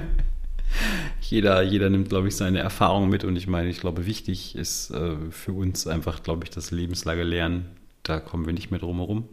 jeder, 1.22 1.62
jeder 1.62 1.88
nimmt, 1.88 2.10
glaube 2.10 2.28
ich, 2.28 2.36
seine 2.36 2.58
Erfahrungen 2.58 3.08
mit. 3.08 3.24
Und 3.24 3.36
ich 3.36 3.46
meine, 3.46 3.70
ich 3.70 3.80
glaube, 3.80 4.04
wichtig 4.04 4.54
ist 4.54 4.90
äh, 4.90 5.16
für 5.30 5.52
uns 5.52 5.86
einfach, 5.86 6.22
glaube 6.22 6.44
ich, 6.44 6.50
das 6.50 6.70
lebenslange 6.70 7.22
Lernen. 7.22 7.70
Da 8.02 8.20
kommen 8.20 8.44
wir 8.44 8.52
nicht 8.52 8.70
mehr 8.70 8.80
drum 8.80 8.98
herum. 8.98 9.24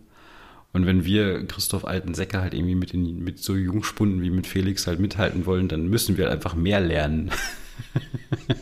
Und 0.76 0.86
wenn 0.86 1.05
wir 1.05 1.47
Christoph 1.47 1.86
Alten 1.86 2.13
Säcke 2.13 2.41
halt 2.41 2.53
irgendwie 2.53 2.76
mit, 2.76 2.91
den, 2.91 3.23
mit 3.23 3.39
so 3.39 3.55
Jungspunden 3.55 4.21
wie 4.21 4.30
mit 4.30 4.45
Felix 4.45 4.88
halt 4.88 4.99
mithalten 4.99 5.45
wollen, 5.45 5.69
dann 5.69 5.88
müssen 5.88 6.17
wir 6.17 6.30
einfach 6.30 6.53
mehr 6.53 6.82
lernen. 6.82 7.32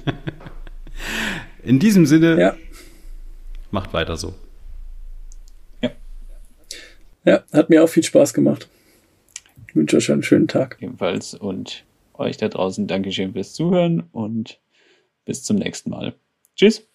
In 1.63 1.79
diesem 1.79 2.05
Sinne, 2.05 2.39
ja. 2.39 2.55
macht 3.71 3.93
weiter 3.93 4.15
so. 4.15 4.35
Ja. 5.81 5.89
Ja, 7.25 7.43
hat 7.51 7.71
mir 7.71 7.83
auch 7.83 7.89
viel 7.89 8.03
Spaß 8.03 8.35
gemacht. 8.35 8.69
Ich 9.67 9.75
wünsche 9.75 9.97
euch 9.97 10.11
einen 10.11 10.21
schönen 10.21 10.47
Tag. 10.47 10.77
Ebenfalls 10.81 11.33
und 11.33 11.83
euch 12.13 12.37
da 12.37 12.47
draußen 12.47 12.85
Dankeschön 12.85 13.33
fürs 13.33 13.53
Zuhören 13.53 14.01
und 14.11 14.59
bis 15.25 15.43
zum 15.43 15.57
nächsten 15.57 15.89
Mal. 15.89 16.13
Tschüss. 16.55 16.87